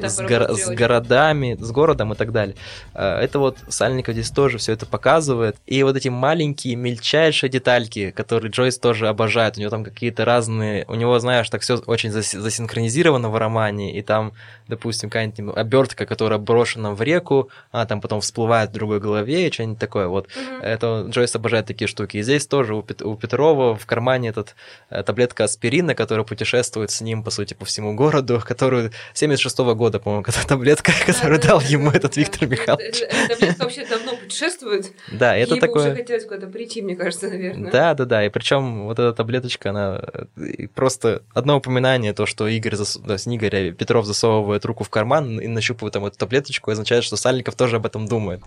Да, 0.00 0.08
с, 0.08 0.20
горо- 0.20 0.54
с 0.56 0.68
городами, 0.68 1.56
с 1.60 1.70
городом 1.70 2.12
и 2.12 2.16
так 2.16 2.32
далее. 2.32 2.56
А, 2.94 3.20
Это 3.20 3.38
вот 3.38 3.58
Сальников 3.68 4.14
здесь 4.14 4.30
тоже 4.30 4.58
все 4.58 4.72
это 4.72 4.86
показывает. 4.86 5.56
И 5.66 5.82
вот 5.82 5.96
эти 5.96 6.08
маленькие, 6.08 6.76
мельчайшие 6.76 7.50
детальки, 7.50 8.10
которые 8.10 8.50
Джойс 8.50 8.78
тоже 8.78 9.08
обожает. 9.08 9.56
У 9.56 9.60
него 9.60 9.70
там 9.70 9.84
какие-то 9.84 10.24
разные... 10.24 10.84
У 10.88 10.94
него, 10.94 11.18
знаешь, 11.18 11.48
так 11.50 11.62
все 11.62 11.76
очень 11.86 12.10
зас- 12.10 12.38
засинхронизировано 12.38 13.28
в 13.28 13.36
романе. 13.36 13.96
И 13.96 14.02
там, 14.02 14.32
допустим, 14.68 15.10
какая-нибудь 15.10 15.56
обертка, 15.56 16.06
которая 16.06 16.38
брошена 16.38 16.92
в 16.92 17.02
реку, 17.02 17.50
а 17.72 17.86
там 17.86 18.00
потом 18.00 18.20
всплывает 18.20 18.70
в 18.70 18.72
другой 18.72 19.00
голове 19.00 19.48
и 19.48 19.52
что-нибудь 19.52 19.78
такое. 19.78 20.06
Вот 20.08 20.28
Мгм. 20.36 20.62
это 20.62 21.06
Джойс 21.08 21.34
обожает 21.36 21.66
такие 21.66 21.88
штуки. 21.88 22.16
И 22.18 22.22
здесь 22.22 22.46
тоже 22.46 22.74
у, 22.74 22.78
у 23.02 23.16
Петрова 23.20 23.76
в 23.76 23.86
кармане 23.86 24.30
этот 24.30 24.54
э, 24.90 25.02
таблетка 25.02 25.44
аспирина, 25.44 25.94
которая 25.94 26.24
путешествует 26.24 26.90
с 26.90 27.00
ним, 27.00 27.22
по 27.22 27.30
сути, 27.30 27.54
по 27.54 27.64
всему 27.64 27.94
городу, 27.94 28.42
которую 28.44 28.90
76 29.14 29.58
года, 29.58 30.00
по-моему, 30.00 30.24
эта 30.28 30.46
таблетка, 30.46 30.92
которую 31.06 31.40
Да, 31.40 31.48
дал 31.48 31.60
да, 31.60 31.66
ему 31.66 31.90
да, 31.90 31.96
этот 31.98 32.14
да. 32.14 32.20
Виктор 32.20 32.42
Это- 32.44 32.50
Михайлович. 32.52 33.00
Эта 33.02 33.28
таблетка 33.28 33.62
вообще 33.64 33.86
давно 33.86 34.16
путешествует. 34.16 34.92
Да, 35.12 35.36
это 35.36 35.50
бы 35.50 35.52
уже 35.56 35.60
такое... 35.60 35.94
хотелось 35.94 36.24
куда-то 36.24 36.46
прийти, 36.48 36.82
мне 36.82 36.96
кажется, 36.96 37.28
наверное. 37.28 37.70
Да, 37.70 37.94
да, 37.94 38.04
да. 38.04 38.24
И 38.26 38.28
причем 38.30 38.84
вот 38.86 38.98
эта 38.98 39.12
таблеточка, 39.12 39.70
она 39.70 40.02
э, 40.36 40.66
просто 40.74 41.22
одно 41.34 41.56
упоминание, 41.58 42.12
то, 42.12 42.26
что 42.26 42.48
Игорь, 42.48 42.74
зас- 42.74 43.04
то 43.06 43.12
есть 43.12 43.26
не 43.26 43.36
Игорь, 43.36 43.70
а 43.70 43.72
Петров 43.72 44.06
засовывает 44.06 44.64
руку 44.64 44.84
в 44.84 44.90
карман 44.90 45.38
и 45.40 45.46
нащупывает 45.46 45.92
там 45.94 46.06
эту 46.06 46.18
таблеточку, 46.18 46.70
означает, 46.70 47.04
что 47.04 47.16
Сальников 47.16 47.54
тоже 47.54 47.76
об 47.76 47.86
этом 47.86 48.06
думает. 48.06 48.40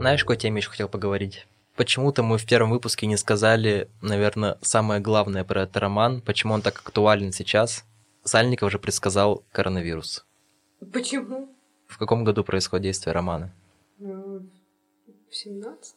Знаешь, 0.00 0.20
какой 0.20 0.36
теме 0.36 0.58
еще 0.60 0.68
хотел 0.70 0.88
поговорить? 0.88 1.46
Почему-то 1.76 2.22
мы 2.22 2.38
в 2.38 2.46
первом 2.46 2.70
выпуске 2.70 3.06
не 3.06 3.16
сказали, 3.16 3.88
наверное, 4.00 4.58
самое 4.62 5.00
главное 5.00 5.42
про 5.44 5.62
этот 5.62 5.76
роман, 5.78 6.20
почему 6.20 6.54
он 6.54 6.62
так 6.62 6.78
актуален 6.78 7.32
сейчас. 7.32 7.84
Сальников 8.22 8.68
уже 8.68 8.78
предсказал 8.78 9.42
коронавирус. 9.52 10.24
Почему? 10.92 11.48
В 11.88 11.98
каком 11.98 12.24
году 12.24 12.44
происходит 12.44 12.84
действие 12.84 13.12
романа? 13.12 13.52
В 13.98 15.36
17 15.36 15.94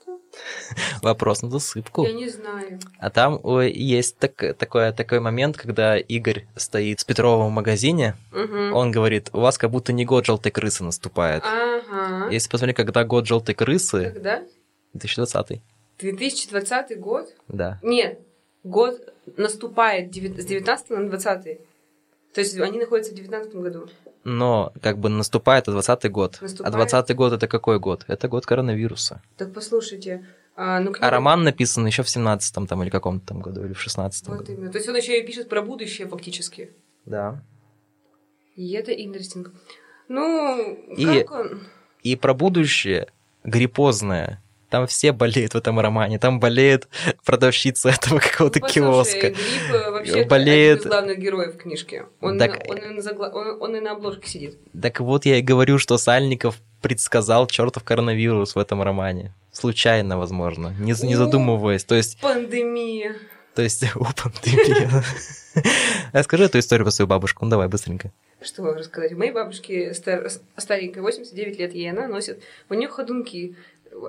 Вопрос 1.03 1.43
на 1.43 1.49
засыпку. 1.51 2.03
Я 2.05 2.13
не 2.13 2.27
знаю. 2.27 2.79
А 2.97 3.11
там 3.11 3.39
ой, 3.43 3.71
есть 3.71 4.17
так- 4.17 4.57
такой, 4.57 4.91
такой 4.93 5.19
момент, 5.19 5.57
когда 5.57 5.95
Игорь 5.97 6.47
стоит 6.55 6.99
с 7.01 7.03
Петровым 7.05 7.49
в 7.49 7.51
магазине, 7.51 8.15
Мгм. 8.31 8.73
он 8.73 8.91
говорит, 8.91 9.29
у 9.33 9.39
вас 9.41 9.59
как 9.59 9.69
будто 9.69 9.93
не 9.93 10.05
год 10.05 10.25
желтой 10.25 10.51
крысы 10.51 10.83
наступает. 10.83 11.43
Ага. 11.45 12.29
Если 12.31 12.49
посмотреть, 12.49 12.77
когда 12.77 13.03
год 13.03 13.27
желтой 13.27 13.53
крысы, 13.53 14.11
Когда? 14.11 14.41
2020, 14.93 15.61
2020 15.99 16.99
год? 16.99 17.29
да. 17.47 17.79
Нет, 17.83 18.19
год 18.63 19.13
наступает 19.37 20.13
с 20.13 20.45
19 20.45 20.89
на 20.91 21.09
20. 21.09 21.59
То 22.33 22.41
есть 22.41 22.57
они 22.59 22.77
находятся 22.79 23.11
в 23.11 23.15
19 23.15 23.55
году. 23.55 23.89
Но 24.23 24.73
как 24.81 24.97
бы 24.99 25.09
наступает 25.09 25.65
20 25.65 26.11
год. 26.11 26.37
Наступает. 26.41 26.75
А 26.75 26.77
20 26.77 27.15
год 27.15 27.33
это 27.33 27.47
какой 27.47 27.79
год? 27.79 28.03
Это 28.07 28.27
год 28.27 28.45
коронавируса. 28.45 29.21
Так 29.37 29.53
послушайте. 29.53 30.25
А, 30.55 30.79
ну, 30.79 30.93
А 30.99 31.09
роман 31.09 31.43
написан 31.43 31.85
еще 31.85 32.03
в 32.03 32.09
17 32.09 32.67
там 32.67 32.81
или 32.83 32.89
каком-то 32.89 33.27
там 33.27 33.39
году, 33.41 33.63
или 33.63 33.73
в 33.73 33.79
16 33.79 34.27
Вот 34.27 34.39
году. 34.39 34.51
именно. 34.53 34.71
То 34.71 34.77
есть 34.79 34.89
он 34.89 34.95
еще 34.95 35.19
и 35.19 35.25
пишет 35.25 35.49
про 35.49 35.61
будущее 35.61 36.07
фактически. 36.07 36.71
Да. 37.05 37.41
И 38.55 38.71
это 38.73 38.91
интересно. 38.91 39.45
Ну, 40.09 40.73
И- 40.97 41.05
как 41.23 41.31
он? 41.31 41.61
И 42.03 42.15
про 42.15 42.33
будущее 42.33 43.07
гриппозное. 43.43 44.41
Там 44.69 44.85
все 44.87 45.11
болеют 45.13 45.53
в 45.53 45.57
этом 45.57 45.79
романе. 45.79 46.19
Там 46.19 46.39
болеет 46.39 46.87
продавщица 47.25 47.89
этого 47.89 48.19
какого-то 48.19 48.59
Послушай, 48.59 48.73
киоска. 48.83 49.29
Гриб 49.29 49.37
э, 49.73 49.91
вообще 49.91 50.23
Болеет- 50.25 50.79
один 50.79 50.87
из 50.87 50.91
главных 50.91 51.19
героев 51.19 51.57
книжки. 51.57 52.03
Он, 52.21 52.37
Так- 52.37 52.65
он, 52.69 52.77
и 52.77 52.89
на 52.89 52.99
загла- 52.99 53.31
он- 53.31 53.61
он 53.61 53.75
и 53.75 53.79
на 53.79 53.91
обложке 53.93 54.27
сидит. 54.27 54.57
Так 54.79 54.99
вот 54.99 55.25
я 55.25 55.37
и 55.37 55.41
говорю, 55.41 55.77
что 55.79 55.97
Сальников 55.97 56.57
предсказал 56.81 57.47
чертов 57.47 57.83
коронавирус 57.83 58.55
в 58.55 58.59
этом 58.59 58.81
романе. 58.81 59.33
Случайно, 59.51 60.17
возможно, 60.17 60.75
не, 60.79 60.93
не 61.05 61.15
задумываясь. 61.15 61.83
То 61.85 61.95
есть, 61.95 62.19
Пандемия. 62.19 63.15
то 63.55 63.61
есть, 63.63 63.83
о, 63.95 64.05
пандемия. 64.21 65.03
Расскажи 66.13 66.43
эту 66.43 66.59
историю 66.59 66.85
про 66.85 66.91
свою 66.91 67.07
бабушку. 67.07 67.45
Ну 67.45 67.51
давай, 67.51 67.67
быстренько. 67.67 68.11
Что 68.41 68.63
рассказать? 68.73 69.13
У 69.13 69.17
моей 69.17 69.31
бабушки 69.31 69.91
стар- 69.93 70.29
старенькая, 70.57 71.01
89 71.01 71.57
лет, 71.57 71.73
ей 71.73 71.89
она 71.89 72.07
носит. 72.07 72.39
У 72.69 72.75
нее 72.75 72.87
ходунки. 72.87 73.55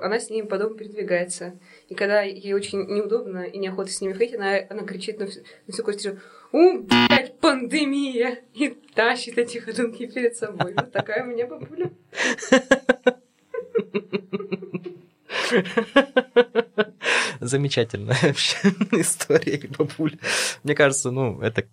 Она 0.01 0.19
с 0.19 0.29
ними 0.29 0.45
по 0.45 0.57
дому 0.57 0.75
передвигается. 0.75 1.59
И 1.87 1.95
когда 1.95 2.21
ей 2.21 2.53
очень 2.53 2.85
неудобно 2.85 3.43
и 3.43 3.57
неохота 3.57 3.91
с 3.91 4.01
ними 4.01 4.13
ходить, 4.13 4.35
она, 4.35 4.59
она 4.69 4.83
кричит 4.83 5.19
на 5.19 5.27
всю, 5.27 5.41
на 5.67 5.73
всю 5.73 5.83
квартиру 5.83 6.17
«У, 6.51 6.79
блядь, 6.79 7.37
пандемия!» 7.39 8.39
И 8.53 8.69
тащит 8.93 9.37
эти 9.37 9.57
ходунки 9.57 10.05
перед 10.05 10.35
собой. 10.35 10.73
Вот 10.75 10.91
такая 10.91 11.23
у 11.23 11.27
меня 11.27 11.47
бабуля. 11.47 11.91
Замечательная 17.39 18.17
вообще 18.21 18.57
история 18.91 19.55
и 19.55 19.67
бабуль. 19.67 20.17
Мне 20.63 20.75
кажется, 20.75 21.11
ну, 21.11 21.39
это 21.41 21.65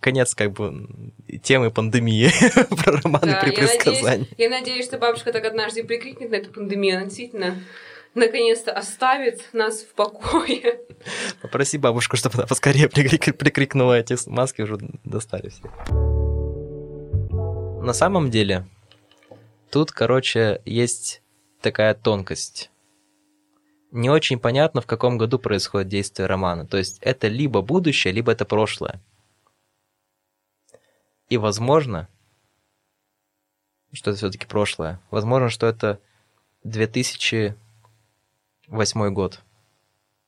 конец 0.00 0.34
как 0.34 0.52
бы 0.52 0.86
темы 1.42 1.70
пандемии 1.70 2.30
про 2.84 3.00
романы 3.00 3.32
Да, 3.32 3.40
при 3.40 3.52
предсказании. 3.52 4.28
я 4.36 4.50
надеюсь, 4.50 4.84
что 4.84 4.98
бабушка 4.98 5.32
так 5.32 5.44
однажды 5.44 5.82
прикрикнет 5.84 6.30
на 6.30 6.36
эту 6.36 6.50
пандемию. 6.50 6.96
Она 6.96 7.06
действительно 7.06 7.62
наконец-то 8.14 8.72
оставит 8.72 9.42
нас 9.52 9.80
в 9.80 9.94
покое. 9.94 10.80
Попроси 11.42 11.78
бабушку, 11.78 12.16
чтобы 12.16 12.34
она 12.38 12.46
поскорее 12.46 12.88
прикрик- 12.88 13.32
прикрикнула, 13.32 13.98
эти 13.98 14.16
маски 14.28 14.62
уже 14.62 14.78
достали 15.04 15.48
все. 15.48 15.62
На 17.82 17.92
самом 17.92 18.30
деле, 18.30 18.66
тут, 19.70 19.90
короче, 19.90 20.60
есть 20.64 21.22
такая 21.60 21.94
тонкость. 21.94 22.70
Не 23.94 24.10
очень 24.10 24.40
понятно, 24.40 24.80
в 24.80 24.86
каком 24.86 25.18
году 25.18 25.38
происходит 25.38 25.86
действие 25.86 26.26
романа. 26.26 26.66
То 26.66 26.76
есть 26.76 26.98
это 27.00 27.28
либо 27.28 27.62
будущее, 27.62 28.12
либо 28.12 28.32
это 28.32 28.44
прошлое. 28.44 29.00
И 31.28 31.36
возможно, 31.36 32.08
что 33.92 34.10
это 34.10 34.18
все-таки 34.18 34.46
прошлое. 34.46 34.98
Возможно, 35.12 35.48
что 35.48 35.68
это 35.68 36.00
2008 36.64 37.54
год. 39.14 39.38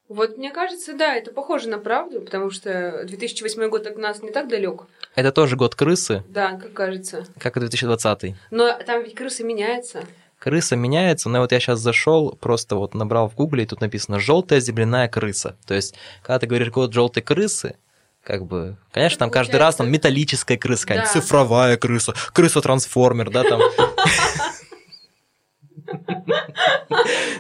Вот 0.09 0.38
мне 0.38 0.52
кажется, 0.52 0.96
да, 0.96 1.16
это 1.16 1.33
похоже 1.33 1.68
на 1.68 1.79
правду, 1.79 2.20
потому 2.20 2.50
что 2.50 3.02
2008 3.05 3.68
год 3.68 3.88
от 3.88 3.96
нас 3.96 4.22
не 4.22 4.31
так 4.31 4.46
далек. 4.48 4.85
Это 5.16 5.33
тоже 5.33 5.57
год 5.57 5.74
крысы, 5.74 6.22
Да, 6.29 6.52
как 6.52 6.72
кажется. 6.72 7.26
как 7.40 7.57
и 7.57 7.61
2020. 7.61 8.37
Но 8.52 8.79
там 8.85 9.02
ведь 9.02 9.16
крыса 9.16 9.42
меняется. 9.42 10.05
Крыса 10.38 10.77
меняется, 10.77 11.29
но 11.29 11.40
вот 11.40 11.53
я 11.53 11.61
сейчас 11.61 11.81
зашел, 11.81 12.33
просто 12.40 12.77
вот 12.77 12.94
набрал 12.94 13.29
в 13.29 13.35
гугле, 13.35 13.64
и 13.64 13.66
тут 13.66 13.81
написано 13.81 14.20
желтая 14.20 14.61
земляная 14.61 15.09
крыса. 15.09 15.57
То 15.66 15.75
есть, 15.75 15.94
когда 16.22 16.38
ты 16.38 16.46
говоришь 16.46 16.68
год 16.70 16.92
желтой 16.92 17.22
крысы, 17.22 17.77
как 18.22 18.44
бы, 18.44 18.77
конечно, 18.92 19.18
там 19.18 19.31
каждый 19.31 19.57
раз 19.57 19.77
там 19.77 19.90
металлическая 19.90 20.59
крыса, 20.59 20.83
какая-нибудь 20.83 21.12
Да. 21.14 21.20
цифровая 21.20 21.77
крыса, 21.77 22.14
крыса-трансформер, 22.33 23.31
да, 23.31 23.44
там. 23.44 23.61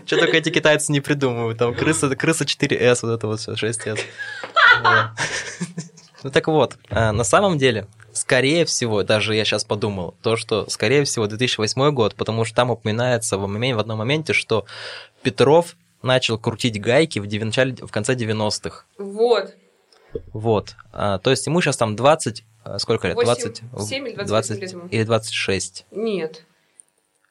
Что 0.06 0.16
только 0.18 0.36
эти 0.36 0.50
китайцы 0.50 0.92
не 0.92 1.00
придумывают. 1.00 1.58
Там 1.58 1.74
крыса, 1.74 2.14
крыса 2.14 2.44
4S, 2.44 3.00
вот 3.02 3.10
это 3.10 3.26
вот 3.26 3.40
все, 3.40 3.52
6S. 3.54 4.00
Вот. 4.82 5.10
Ну 6.22 6.30
так 6.32 6.48
вот, 6.48 6.76
а, 6.90 7.12
на 7.12 7.22
самом 7.22 7.56
деле, 7.56 7.86
скорее 8.16 8.64
всего, 8.64 9.02
даже 9.02 9.34
я 9.34 9.44
сейчас 9.44 9.64
подумал, 9.64 10.14
то, 10.22 10.36
что, 10.36 10.68
скорее 10.68 11.04
всего, 11.04 11.26
2008 11.26 11.90
год, 11.92 12.14
потому 12.14 12.44
что 12.44 12.56
там 12.56 12.70
упоминается 12.70 13.38
в, 13.38 13.44
момен- 13.46 13.74
в 13.76 13.78
одном 13.78 13.98
моменте, 13.98 14.32
что 14.32 14.64
Петров 15.22 15.76
начал 16.02 16.38
крутить 16.38 16.80
гайки 16.80 17.18
в, 17.18 17.44
начале, 17.44 17.74
в 17.74 17.90
конце 17.90 18.14
90-х. 18.14 18.84
Вот. 18.98 19.54
Вот. 20.32 20.74
А, 20.92 21.18
то 21.18 21.30
есть 21.30 21.46
ему 21.46 21.60
сейчас 21.60 21.76
там 21.76 21.96
20... 21.96 22.44
а, 22.64 22.78
Сколько 22.78 23.08
лет? 23.08 23.16
8, 23.16 23.26
20, 23.26 23.62
7 23.88 24.08
или 24.08 24.14
28 24.14 24.26
20 24.26 24.60
лет 24.60 24.72
ему. 24.72 24.86
или 24.88 25.02
26. 25.04 25.86
Нет. 25.90 26.44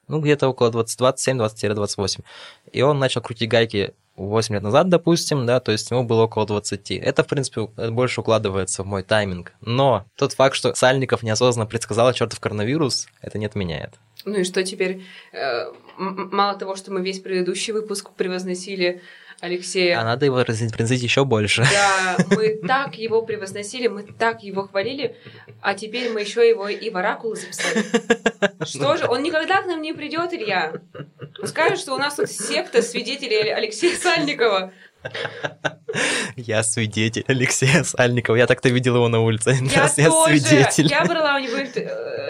Ну, 0.07 0.19
где-то 0.19 0.47
около 0.47 0.71
20, 0.71 0.99
27-28. 1.01 2.21
И 2.71 2.81
он 2.81 2.99
начал 2.99 3.21
крутить 3.21 3.49
гайки 3.49 3.93
8 4.15 4.55
лет 4.55 4.63
назад, 4.63 4.87
допустим, 4.89 5.45
да, 5.45 5.59
то 5.59 5.71
есть 5.71 5.91
ему 5.91 6.03
было 6.03 6.23
около 6.23 6.45
20. 6.45 6.91
Это, 6.91 7.23
в 7.23 7.27
принципе, 7.27 7.65
больше 7.89 8.21
укладывается 8.21 8.83
в 8.83 8.85
мой 8.85 9.03
тайминг. 9.03 9.53
Но 9.61 10.05
тот 10.15 10.33
факт, 10.33 10.55
что 10.55 10.73
Сальников 10.73 11.23
неосознанно 11.23 11.67
предсказал 11.67 12.13
чертов 12.13 12.39
коронавирус, 12.39 13.07
это 13.21 13.37
не 13.37 13.45
отменяет. 13.45 13.95
Ну 14.23 14.39
и 14.39 14.43
что 14.43 14.63
теперь? 14.63 15.03
Э, 15.33 15.71
мало 15.97 16.57
того, 16.57 16.75
что 16.75 16.91
мы 16.91 17.01
весь 17.01 17.19
предыдущий 17.19 17.73
выпуск 17.73 18.11
превозносили 18.11 19.01
Алексея. 19.45 19.99
А 19.99 20.03
надо 20.03 20.25
его 20.25 20.43
превозносить 20.43 21.03
еще 21.03 21.23
больше. 21.23 21.63
Да, 21.71 22.17
мы 22.31 22.59
так 22.67 22.95
его 22.95 23.21
превозносили, 23.21 23.87
мы 23.87 24.03
так 24.03 24.43
его 24.43 24.67
хвалили, 24.67 25.15
а 25.61 25.73
теперь 25.73 26.11
мы 26.11 26.21
еще 26.21 26.47
его 26.47 26.67
и 26.67 26.89
в 26.89 26.97
оракулы 26.97 27.35
записали. 27.35 27.85
Что 28.65 28.97
же, 28.97 29.07
он 29.07 29.23
никогда 29.23 29.61
к 29.61 29.67
нам 29.67 29.81
не 29.81 29.93
придет, 29.93 30.33
Илья. 30.33 30.73
Он 31.39 31.47
скажет, 31.47 31.79
что 31.79 31.93
у 31.93 31.97
нас 31.97 32.15
тут 32.15 32.29
секта 32.29 32.81
свидетелей 32.81 33.53
Алексея 33.53 33.95
Сальникова. 33.95 34.71
Я 36.35 36.63
свидетель 36.63 37.23
Алексея 37.27 37.83
Сальникова. 37.83 38.35
Я 38.35 38.47
так-то 38.47 38.69
видел 38.69 38.95
его 38.95 39.07
на 39.07 39.19
улице. 39.19 39.51
Я 39.51 39.89
я 39.97 40.09
тоже. 40.09 40.39
свидетель. 40.39 40.87
Я 40.87 41.05
брала 41.05 41.35
у 41.35 41.39
него 41.39 41.57
э, 41.57 41.79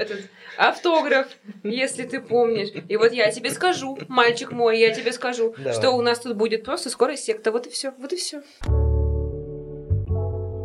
этот 0.02 0.30
автограф, 0.58 1.28
если 1.64 2.04
ты 2.04 2.20
помнишь. 2.22 2.70
И 2.88 2.98
вот 2.98 3.12
я 3.12 3.32
тебе 3.32 3.50
скажу, 3.52 3.98
мальчик 4.08 4.52
мой, 4.52 4.80
я 4.80 4.94
тебе 4.94 5.12
скажу, 5.14 5.54
Давай. 5.58 5.74
что 5.74 5.92
у 5.92 6.02
нас 6.02 6.20
тут 6.20 6.36
будет 6.38 6.64
просто 6.64 6.90
скоро 6.90 7.16
секта. 7.16 7.52
Вот 7.52 7.68
и 7.68 7.70
все, 7.70 7.92
вот 7.98 8.14
и 8.14 8.16
все. 8.16 8.42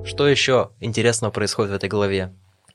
Что 0.04 0.26
еще 0.26 0.70
интересного 0.80 1.30
происходит 1.30 1.72
в 1.72 1.74
этой 1.74 1.88
главе? 1.88 2.32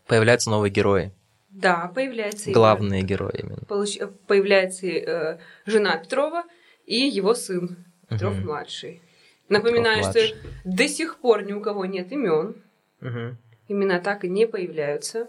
Появляются 0.07 0.49
новые 0.49 0.71
герои. 0.71 1.11
Да, 1.49 1.91
появляется 1.93 2.49
и- 2.49 2.53
Главные 2.53 3.01
герои 3.01 3.39
именно. 3.39 3.63
получ- 3.67 3.97
э, 3.99 4.07
появляется 4.27 4.85
э, 4.87 5.39
жена 5.65 5.97
Петрова 5.97 6.43
и 6.85 6.95
его 6.95 7.33
сын 7.33 7.77
Петров 8.09 8.35
Мгм. 8.35 8.45
младший. 8.45 9.01
Напоминаю, 9.49 10.03
Петров 10.03 10.25
что 10.25 10.35
до 10.65 10.87
сих 10.87 11.17
пор 11.17 11.43
ни 11.43 11.53
у 11.53 11.61
кого 11.61 11.85
нет 11.85 12.11
имен. 12.11 12.61
Мгм. 12.99 13.37
Имена 13.67 13.99
так 13.99 14.23
и 14.25 14.29
не 14.29 14.45
появляются. 14.47 15.27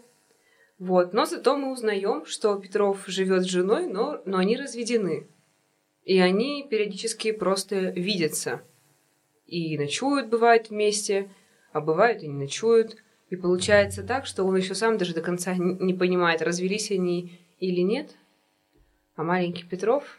Вот. 0.78 1.12
Но 1.12 1.24
зато 1.24 1.56
мы 1.56 1.72
узнаем, 1.72 2.26
что 2.26 2.56
Петров 2.56 3.04
живет 3.06 3.42
с 3.42 3.46
женой, 3.46 3.86
но, 3.86 4.20
но 4.26 4.38
они 4.38 4.56
разведены. 4.56 5.26
И 6.04 6.18
они 6.18 6.66
периодически 6.68 7.32
просто 7.32 7.76
видятся. 7.90 8.62
И 9.46 9.78
ночуют, 9.78 10.28
бывает, 10.28 10.70
вместе, 10.70 11.30
а 11.72 11.80
бывают 11.80 12.22
и 12.22 12.28
не 12.28 12.34
ночуют. 12.34 12.96
И 13.30 13.36
получается 13.36 14.02
так, 14.02 14.26
что 14.26 14.44
он 14.44 14.56
еще 14.56 14.74
сам 14.74 14.98
даже 14.98 15.14
до 15.14 15.20
конца 15.20 15.54
не 15.56 15.94
понимает, 15.94 16.42
развелись 16.42 16.90
они 16.90 17.40
или 17.58 17.80
нет. 17.80 18.14
А 19.16 19.22
маленький 19.22 19.64
Петров... 19.64 20.18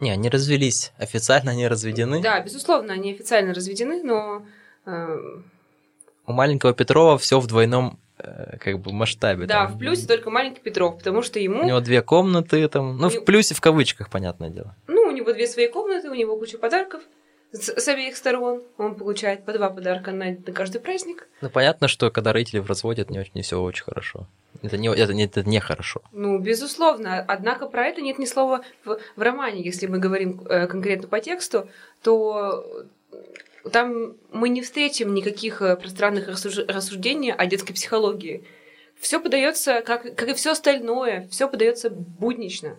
Не, 0.00 0.12
они 0.12 0.28
развелись. 0.28 0.92
Официально 0.96 1.50
они 1.50 1.66
разведены. 1.66 2.22
Да, 2.22 2.40
безусловно, 2.40 2.92
они 2.92 3.12
официально 3.12 3.52
разведены, 3.52 4.02
но... 4.04 4.46
э, 4.86 5.16
У 6.26 6.32
маленького 6.32 6.72
Петрова 6.72 7.18
все 7.18 7.40
в 7.40 7.48
двойном 7.48 7.98
как 8.60 8.80
бы 8.80 8.92
масштабе. 8.92 9.46
да, 9.46 9.66
там. 9.66 9.74
в 9.74 9.78
плюсе 9.78 10.06
только 10.06 10.30
маленький 10.30 10.60
Петров, 10.60 10.98
потому 10.98 11.22
что 11.22 11.38
ему... 11.38 11.62
У 11.62 11.66
него 11.66 11.80
две 11.80 12.02
комнаты 12.02 12.66
там. 12.68 12.96
Ну, 12.98 13.06
У 13.06 13.10
в 13.10 13.24
плюсе 13.24 13.54
в 13.54 13.60
кавычках, 13.60 14.10
понятное 14.10 14.50
дело. 14.50 14.74
Ну, 14.86 15.02
у 15.02 15.10
него 15.10 15.32
две 15.32 15.46
свои 15.46 15.68
комнаты, 15.68 16.10
у 16.10 16.14
него 16.14 16.36
куча 16.36 16.58
подарков 16.58 17.02
с, 17.52 17.80
с 17.80 17.88
обеих 17.88 18.16
сторон. 18.16 18.62
Он 18.76 18.94
получает 18.94 19.44
по 19.44 19.52
два 19.52 19.70
подарка 19.70 20.10
на, 20.12 20.26
на 20.26 20.52
каждый 20.52 20.80
праздник. 20.80 21.28
Ну, 21.40 21.50
понятно, 21.50 21.88
что 21.88 22.10
когда 22.10 22.32
родители 22.32 22.58
в 22.58 22.66
разводе, 22.66 23.02
это 23.02 23.12
не, 23.12 23.20
очень- 23.20 23.32
не 23.34 23.42
все 23.42 23.60
очень 23.60 23.84
хорошо. 23.84 24.26
Это 24.62 24.76
не, 24.76 24.88
это, 24.88 25.14
не, 25.14 25.24
это 25.24 25.42
не 25.44 25.60
хорошо. 25.60 26.02
Ну, 26.12 26.38
безусловно. 26.38 27.24
Однако 27.28 27.66
про 27.66 27.86
это 27.86 28.00
нет 28.00 28.18
ни 28.18 28.24
слова 28.26 28.62
в, 28.84 28.98
в 29.16 29.22
романе. 29.22 29.62
Если 29.62 29.86
мы 29.86 29.98
говорим 29.98 30.40
э, 30.48 30.66
конкретно 30.66 31.06
по 31.08 31.20
тексту, 31.20 31.68
то 32.02 32.64
там 33.72 34.16
мы 34.32 34.48
не 34.48 34.62
встретим 34.62 35.14
никаких 35.14 35.62
э, 35.62 35.76
пространных 35.76 36.28
рассуж- 36.28 36.64
рассуждений 36.66 37.32
о 37.32 37.46
детской 37.46 37.72
психологии. 37.74 38.44
Все 38.98 39.20
подается, 39.20 39.80
как, 39.82 40.02
как 40.16 40.28
и 40.28 40.34
все 40.34 40.52
остальное, 40.52 41.28
все 41.30 41.48
подается 41.48 41.90
буднично. 41.90 42.76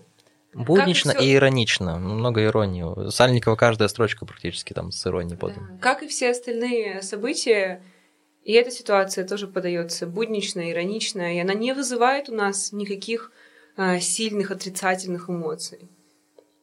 Буднично 0.54 1.14
всё- 1.14 1.22
и 1.24 1.36
иронично. 1.36 1.98
Много 2.00 2.44
иронии. 2.44 2.82
У 2.84 3.12
Сальникова 3.12 3.56
каждая 3.56 3.88
строчка 3.88 4.26
практически 4.26 4.74
там 4.74 4.92
с 4.92 5.06
иронией 5.06 5.38
подана. 5.38 5.68
Да. 5.74 5.78
Как 5.80 6.02
и 6.04 6.08
все 6.08 6.32
остальные 6.32 7.02
события, 7.02 7.82
И 8.46 8.54
эта 8.54 8.72
ситуация 8.72 9.28
тоже 9.28 9.48
подается 9.48 10.08
буднично, 10.08 10.72
иронично, 10.72 11.36
и 11.36 11.40
она 11.40 11.54
не 11.54 11.74
вызывает 11.74 12.30
у 12.30 12.34
нас 12.34 12.72
никаких 12.72 13.32
а, 13.78 14.00
сильных 14.00 14.50
отрицательных 14.50 15.30
эмоций. 15.30 15.88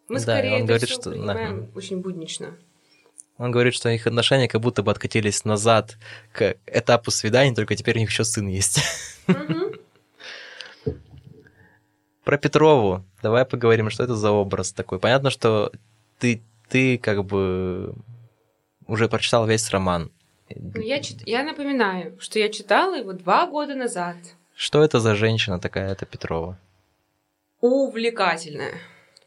Мы 0.09 0.17
Да, 0.17 0.21
скорее 0.23 0.53
он 0.55 0.57
это 0.61 0.67
говорит, 0.67 0.89
что- 0.89 1.11
да. 1.11 1.11
принимаем 1.11 1.71
очень 1.77 2.01
буднично. 2.01 2.57
Он 3.39 3.51
говорит, 3.51 3.75
что 3.75 3.89
их 3.91 4.07
отношения 4.07 4.49
как 4.49 4.61
будто 4.63 4.83
бы 4.83 4.91
откатились 4.91 5.45
назад 5.45 5.97
к 6.33 6.57
этапу 6.67 7.11
свидания, 7.11 7.55
только 7.55 7.77
теперь 7.77 7.97
у 7.97 8.01
них 8.01 8.11
еще 8.11 8.25
сын 8.25 8.47
есть. 8.49 8.81
Про 12.25 12.39
Петрову 12.39 13.05
давай 13.23 13.45
поговорим, 13.45 13.91
что 13.91 14.03
это 14.05 14.17
за 14.17 14.31
образ 14.33 14.73
такой. 14.73 14.99
Понятно, 14.99 15.31
что 15.31 15.71
ты, 16.19 16.43
ты 16.69 16.99
как 16.99 17.25
бы 17.25 17.95
уже 18.87 19.09
прочитал 19.09 19.47
весь 19.47 19.71
роман. 19.71 20.11
Ну, 20.55 20.81
я, 20.81 21.01
чит- 21.01 21.23
я 21.27 21.43
напоминаю, 21.43 22.17
что 22.21 22.39
я 22.39 22.49
читала 22.49 22.97
его 22.97 23.13
два 23.13 23.47
года 23.47 23.75
назад. 23.75 24.17
Что 24.55 24.83
это 24.83 24.99
за 25.01 25.15
женщина 25.15 25.59
такая, 25.61 25.93
эта 25.93 26.07
Петрова? 26.07 26.59
Увлекательная. 27.61 28.75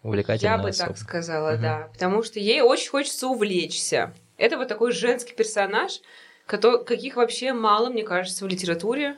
Увлекательная 0.04 0.58
Я 0.58 0.62
бы 0.64 0.70
особа. 0.70 0.90
так 0.90 0.98
сказала, 0.98 1.52
Мгм. 1.54 1.62
да. 1.62 1.90
Потому 1.94 2.24
что 2.24 2.40
ей 2.40 2.62
очень 2.62 2.90
хочется 2.90 3.28
увлечься. 3.28 4.14
Это 4.38 4.58
вот 4.58 4.68
такой 4.68 4.92
женский 4.94 5.34
персонаж, 5.34 6.00
каких 6.46 7.16
вообще 7.18 7.54
мало, 7.54 7.90
мне 7.90 8.04
кажется, 8.04 8.46
в 8.46 8.48
литературе. 8.48 9.18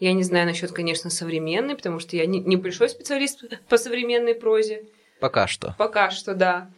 Я 0.00 0.12
не 0.14 0.24
знаю 0.24 0.46
насчет, 0.46 0.72
конечно, 0.72 1.10
современной, 1.10 1.76
потому 1.76 2.00
что 2.00 2.16
я 2.16 2.26
не, 2.26 2.40
не 2.40 2.56
большой 2.56 2.88
специалист 2.88 3.44
по 3.68 3.76
современной 3.78 4.34
прозе. 4.34 4.84
Пока 5.20 5.46
что. 5.46 5.76
Пока 5.78 6.10
что, 6.10 6.34
да. 6.34 6.68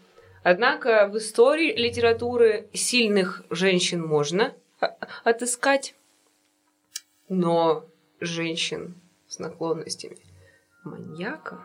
Однако 0.42 1.08
в 1.10 1.16
истории 1.16 1.72
литературы 1.74 2.68
сильных 2.74 3.42
женщин 3.48 4.02
можно 4.02 4.52
отыскать, 5.24 5.94
но 7.30 7.86
женщин 8.20 9.00
с 9.28 9.38
наклонностями 9.38 10.18
маньяка 10.84 11.64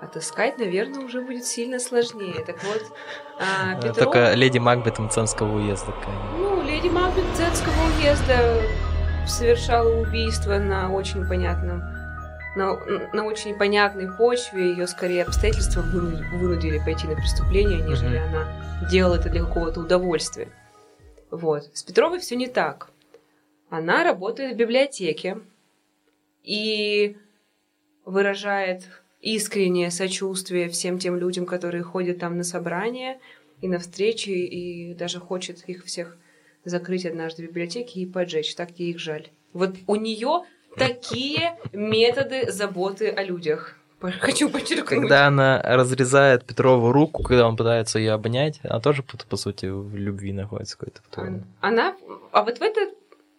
отыскать, 0.00 0.58
наверное, 0.58 1.00
уже 1.04 1.20
будет 1.20 1.44
сильно 1.44 1.78
сложнее. 1.78 2.44
Так 2.44 2.62
вот, 2.64 2.82
а, 3.38 3.74
Э, 3.74 3.80
Петров- 3.82 3.96
Только 4.04 4.34
леди 4.34 4.58
Макбет 4.58 4.98
Мценского 4.98 5.56
уезда. 5.56 5.92
какая-нибудь. 5.92 6.38
ну, 6.38 6.62
леди 6.62 6.88
Макбет 6.88 7.24
Дзенского 7.34 7.74
уезда 7.98 8.62
совершала 9.26 10.00
убийство 10.00 10.58
на 10.58 10.90
очень 10.92 11.26
понятном 11.26 11.82
на, 12.56 12.74
на 13.12 13.24
очень 13.24 13.56
понятной 13.56 14.10
почве. 14.10 14.70
Ее 14.70 14.86
скорее 14.88 15.22
обстоятельства 15.22 15.80
выну- 15.82 16.24
вынудили 16.38 16.78
пойти 16.78 17.06
на 17.06 17.14
преступление, 17.14 17.80
нежели 17.82 18.18
Мгм. 18.18 18.28
она 18.34 18.88
делала 18.90 19.14
это 19.16 19.28
для 19.28 19.44
какого-то 19.44 19.80
удовольствия. 19.80 20.48
Вот. 21.30 21.64
С 21.74 21.82
Петровой 21.84 22.18
все 22.18 22.34
не 22.36 22.48
так. 22.48 22.88
Она 23.70 24.02
работает 24.02 24.54
в 24.54 24.56
библиотеке 24.56 25.38
и 26.42 27.16
выражает 28.04 28.82
искреннее 29.20 29.90
сочувствие 29.90 30.68
всем 30.68 30.98
тем 30.98 31.16
людям, 31.16 31.46
которые 31.46 31.82
ходят 31.82 32.18
там 32.18 32.36
на 32.36 32.44
собрания 32.44 33.20
и 33.60 33.68
на 33.68 33.78
встречи, 33.78 34.30
и 34.30 34.94
даже 34.94 35.18
хочет 35.18 35.64
их 35.68 35.84
всех 35.84 36.16
закрыть 36.64 37.06
однажды 37.06 37.42
в 37.42 37.46
библиотеке 37.46 38.00
и 38.00 38.06
поджечь. 38.06 38.54
Так 38.54 38.70
ей 38.78 38.90
их 38.90 38.98
жаль. 38.98 39.28
Вот 39.52 39.74
у 39.86 39.96
нее 39.96 40.44
такие 40.76 41.56
методы 41.72 42.50
заботы 42.50 43.08
о 43.08 43.22
людях. 43.22 43.76
Хочу 44.20 44.48
подчеркнуть. 44.48 45.00
Когда 45.00 45.26
она 45.26 45.60
разрезает 45.62 46.44
Петрову 46.44 46.92
руку, 46.92 47.22
когда 47.22 47.48
он 47.48 47.56
пытается 47.56 47.98
ее 47.98 48.12
обнять, 48.12 48.60
она 48.62 48.80
тоже, 48.80 49.02
по, 49.02 49.16
по 49.16 49.36
сути, 49.36 49.66
в 49.66 49.96
любви 49.96 50.32
находится 50.32 50.78
какой-то. 50.78 51.00
том. 51.10 51.44
Она, 51.60 51.96
а 52.30 52.44
вот 52.44 52.58
в, 52.58 52.62
это, 52.62 52.80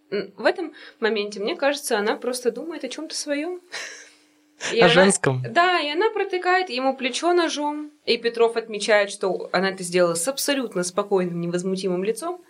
в 0.10 0.46
этом 0.46 0.74
моменте, 1.00 1.40
мне 1.40 1.56
кажется, 1.56 1.98
она 1.98 2.18
просто 2.18 2.52
думает 2.52 2.84
о 2.84 2.90
чем-то 2.90 3.16
своем. 3.16 3.62
О 4.82 4.88
женском. 4.88 5.44
Да, 5.50 5.80
и 5.80 5.90
она 5.90 6.12
протыкает 6.12 6.70
ему 6.70 6.96
плечо 6.96 7.34
ножом. 7.34 7.92
И 8.06 8.18
Петров 8.18 8.58
отмечает, 8.58 9.10
что 9.12 9.50
она 9.52 9.70
это 9.70 9.84
сделала 9.84 10.16
с 10.16 10.28
абсолютно 10.28 10.84
спокойным, 10.84 11.40
невозмутимым 11.40 12.04
лицом. 12.04 12.42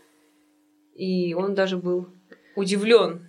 И 0.96 1.34
он 1.34 1.56
даже 1.56 1.78
был 1.78 2.10
удивлен 2.56 3.26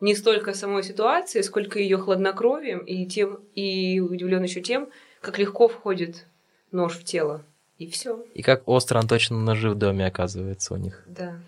не 0.00 0.14
столько 0.14 0.52
самой 0.52 0.82
ситуации, 0.82 1.40
сколько 1.40 1.78
ее 1.78 1.96
хладнокровием, 1.96 2.80
и 2.80 3.06
тем, 3.06 3.40
и 3.54 4.00
удивлен 4.00 4.42
еще 4.42 4.60
тем, 4.60 4.90
как 5.20 5.38
легко 5.38 5.66
входит 5.66 6.26
нож 6.70 6.94
в 6.94 7.04
тело. 7.04 7.44
И 7.78 7.88
все. 7.88 8.24
И 8.34 8.42
как 8.42 8.68
остро 8.68 8.98
он 8.98 9.08
точно 9.08 9.38
ножи 9.40 9.70
в 9.70 9.74
доме 9.74 10.06
оказывается 10.06 10.74
у 10.74 10.76
них. 10.76 11.02
Да, 11.06 11.38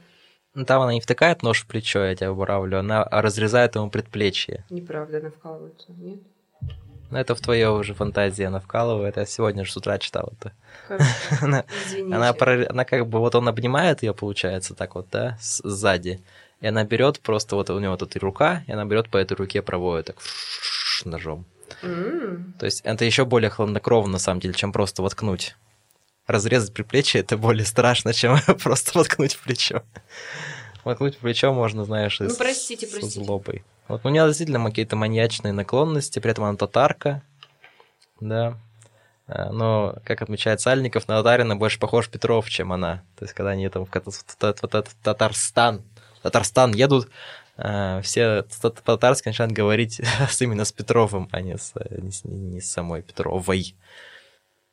Ну, 0.55 0.65
там 0.65 0.83
она 0.83 0.95
не 0.95 1.01
втыкает 1.01 1.43
нож 1.43 1.63
в 1.63 1.67
плечо, 1.67 2.05
я 2.05 2.17
тебя 2.17 2.33
выравливаю, 2.33 2.81
она 2.81 3.05
разрезает 3.05 3.77
ему 3.77 3.91
предплечье. 3.91 4.65
неправда, 4.71 5.19
она 5.19 5.31
вкалывается, 5.31 5.93
нет? 5.93 6.21
Но 7.11 7.21
это 7.21 7.35
в 7.35 7.41
твоей 7.41 7.67
уже 7.67 7.95
фантазии 7.95 8.45
она 8.45 8.59
вкалывает, 8.61 9.17
я 9.17 9.27
сегодня 9.27 9.65
же 9.65 9.73
с 9.73 9.77
утра 9.77 9.99
читал 9.99 10.33
это. 10.39 10.53
Она, 11.41 11.65
извините. 11.87 12.15
она, 12.17 12.31
прор- 12.33 12.67
она 12.69 12.85
как 12.85 13.07
бы, 13.07 13.19
вот 13.21 13.35
он 13.35 13.49
обнимает 13.49 14.03
ее, 14.03 14.13
получается, 14.13 14.75
так 14.75 14.95
вот, 14.97 15.07
да, 15.13 15.37
с- 15.41 15.61
сзади. 15.65 16.21
И 16.61 16.67
она 16.67 16.85
берет 16.85 17.21
просто, 17.21 17.55
вот 17.57 17.71
у 17.71 17.79
него 17.79 17.97
тут 17.97 18.17
и 18.17 18.19
рука, 18.19 18.65
и 18.67 18.73
она 18.73 18.85
берет 18.85 19.09
по 19.09 19.19
этой 19.19 19.35
руке 19.37 19.63
проводит 19.63 20.07
так 20.07 20.17
ножом. 21.05 21.45
М, 21.83 22.55
То 22.59 22.67
есть 22.67 22.81
это 22.85 23.05
еще 23.05 23.25
более 23.25 23.51
хладнокровно, 23.51 24.13
на 24.15 24.19
самом 24.19 24.41
деле, 24.41 24.55
чем 24.55 24.73
просто 24.73 25.03
воткнуть. 25.03 25.55
Разрезать 26.27 26.73
предплечье 26.75 27.21
это 27.21 27.37
более 27.37 27.65
страшно, 27.67 28.13
чем 28.15 28.39
просто 28.63 28.99
воткнуть 28.99 29.35
в 29.35 29.43
плечо. 29.43 29.83
Воткнуть 30.85 31.17
в 31.17 31.19
плечо 31.19 31.53
можно, 31.53 31.85
знаешь, 31.85 32.19
Ну, 32.21 32.31
с- 32.31 32.37
простите, 32.37 32.87
с 32.87 32.91
простите. 32.91 33.25
злобой. 33.25 33.65
Вот 33.89 34.05
у 34.05 34.09
нее 34.09 34.27
действительно 34.27 34.65
какие-то 34.65 34.97
маньячные 34.97 35.53
наклонности, 35.53 36.19
при 36.19 36.31
этом 36.33 36.45
она 36.45 36.57
татарка, 36.57 37.23
да. 38.21 38.59
А, 39.29 39.51
Но, 39.53 39.97
как 40.05 40.23
отмечает 40.23 40.61
Сальников, 40.61 41.09
на 41.09 41.19
татарина 41.19 41.57
больше 41.57 41.79
похож 41.79 42.09
Петров, 42.09 42.49
чем 42.49 42.73
она. 42.73 43.03
То 43.17 43.25
есть, 43.25 43.35
когда 43.35 43.51
они 43.51 43.69
там 43.69 43.87
в 43.87 43.91
Татарстан, 45.03 45.83
Татарстан 46.23 46.73
едут, 46.73 47.09
а, 47.57 48.01
все 48.03 48.43
т- 48.43 48.71
по-татарски 48.71 49.29
начинают 49.29 49.53
говорить 49.53 50.01
именно 50.41 50.65
с 50.65 50.73
Петровым, 50.73 51.29
а 51.33 51.41
не 51.41 51.57
с, 51.57 51.73
не 52.25 52.61
с, 52.61 52.71
самой 52.71 53.03
Петровой. 53.03 53.75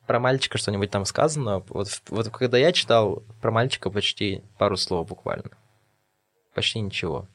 Про 0.06 0.20
мальчика 0.20 0.58
что-нибудь 0.58 0.90
там 0.90 1.04
сказано? 1.06 1.60
Вот, 1.68 1.88
вот 2.08 2.28
когда 2.28 2.58
я 2.58 2.72
читал 2.72 3.22
про 3.40 3.50
мальчика 3.50 3.90
почти 3.90 4.42
пару 4.58 4.76
слов 4.76 5.08
буквально. 5.08 5.50
Почти 6.54 6.80
ничего. 6.80 7.26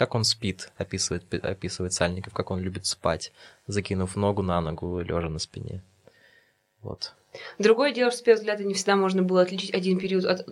Как 0.00 0.14
он 0.14 0.24
спит, 0.24 0.72
описывает, 0.78 1.24
описывает 1.44 1.92
Сальников, 1.92 2.32
как 2.32 2.50
он 2.50 2.60
любит 2.60 2.86
спать, 2.86 3.32
закинув 3.66 4.16
ногу 4.16 4.40
на 4.40 4.62
ногу, 4.62 4.98
лежа 5.00 5.28
на 5.28 5.38
спине. 5.38 5.82
Вот. 6.80 7.12
Другое 7.58 7.92
дело, 7.92 8.10
что 8.10 8.20
с 8.20 8.22
первого 8.22 8.40
взгляда 8.40 8.64
не 8.64 8.72
всегда 8.72 8.96
можно 8.96 9.22
было 9.22 9.42
отличить 9.42 9.74
один 9.74 9.98
период 9.98 10.24
от 10.24 10.48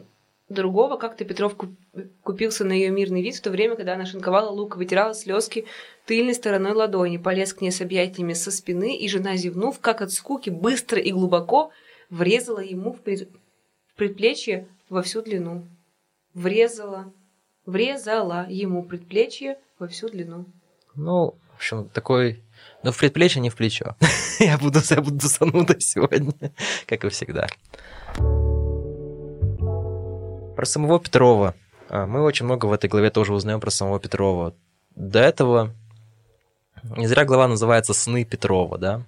другого. 0.51 0.99
Как-то 0.99 1.25
Петров 1.25 1.57
куп- 1.57 1.79
купился 2.23 2.67
на 2.67 2.73
ее 2.73 2.91
мирный 2.91 3.23
вид 3.23 3.37
в 3.37 3.41
то 3.41 3.51
время, 3.51 3.75
когда 3.75 3.95
она 3.95 4.05
шинковала 4.05 4.51
лук, 4.51 4.77
вытирала 4.77 5.15
слезки 5.15 5.65
тыльной 6.05 6.35
стороной 6.35 6.73
ладони, 6.73 7.17
полез 7.17 7.55
к 7.55 7.63
ней 7.63 7.73
с 7.73 7.81
объятиями 7.81 8.35
со 8.35 8.51
спины, 8.51 8.99
и 8.99 9.09
жена, 9.09 9.35
зевнув, 9.37 9.81
как 9.81 10.03
от 10.03 10.13
скуки, 10.13 10.51
быстро 10.51 11.01
и 11.01 11.11
глубоко 11.11 11.71
врезала 12.11 12.61
ему 12.61 12.93
в, 12.93 13.01
пред- 13.01 13.31
в 13.87 13.95
предплечье 13.95 14.69
во 14.91 15.03
всю 15.03 15.23
длину. 15.23 15.67
Врезала, 16.35 17.11
врезала 17.69 18.47
ему 18.49 18.83
предплечье 18.83 19.59
во 19.79 19.89
всю 19.89 20.09
длину. 20.09 20.47
Ну, 20.95 21.35
в 21.53 21.57
общем, 21.57 21.89
такой... 21.91 22.43
Ну, 22.83 22.93
в 22.93 22.99
предплечье, 22.99 23.43
не 23.43 23.51
в 23.51 23.57
плечо. 23.57 23.95
я, 24.41 24.57
буду, 24.57 24.81
я 24.89 25.03
буду 25.03 25.27
зануда 25.27 25.79
сегодня, 25.79 26.33
как 26.87 27.05
и 27.05 27.09
всегда. 27.11 27.47
Про 30.57 30.65
самого 30.65 30.99
Петрова. 30.99 31.55
А, 31.91 32.07
Мы 32.07 32.23
очень 32.23 32.47
много 32.47 32.67
в 32.67 32.73
этой 32.73 32.89
главе 32.89 33.11
тоже 33.11 33.35
узнаем 33.35 33.61
про 33.61 33.71
самого 33.71 34.01
Петрова. 34.01 34.55
До 34.97 35.19
этого 35.19 35.75
не 36.97 37.07
зря 37.07 37.27
глава 37.27 37.49
называется 37.49 37.93
«Сны 37.93 38.25
Петрова», 38.25 38.79
да? 38.79 39.03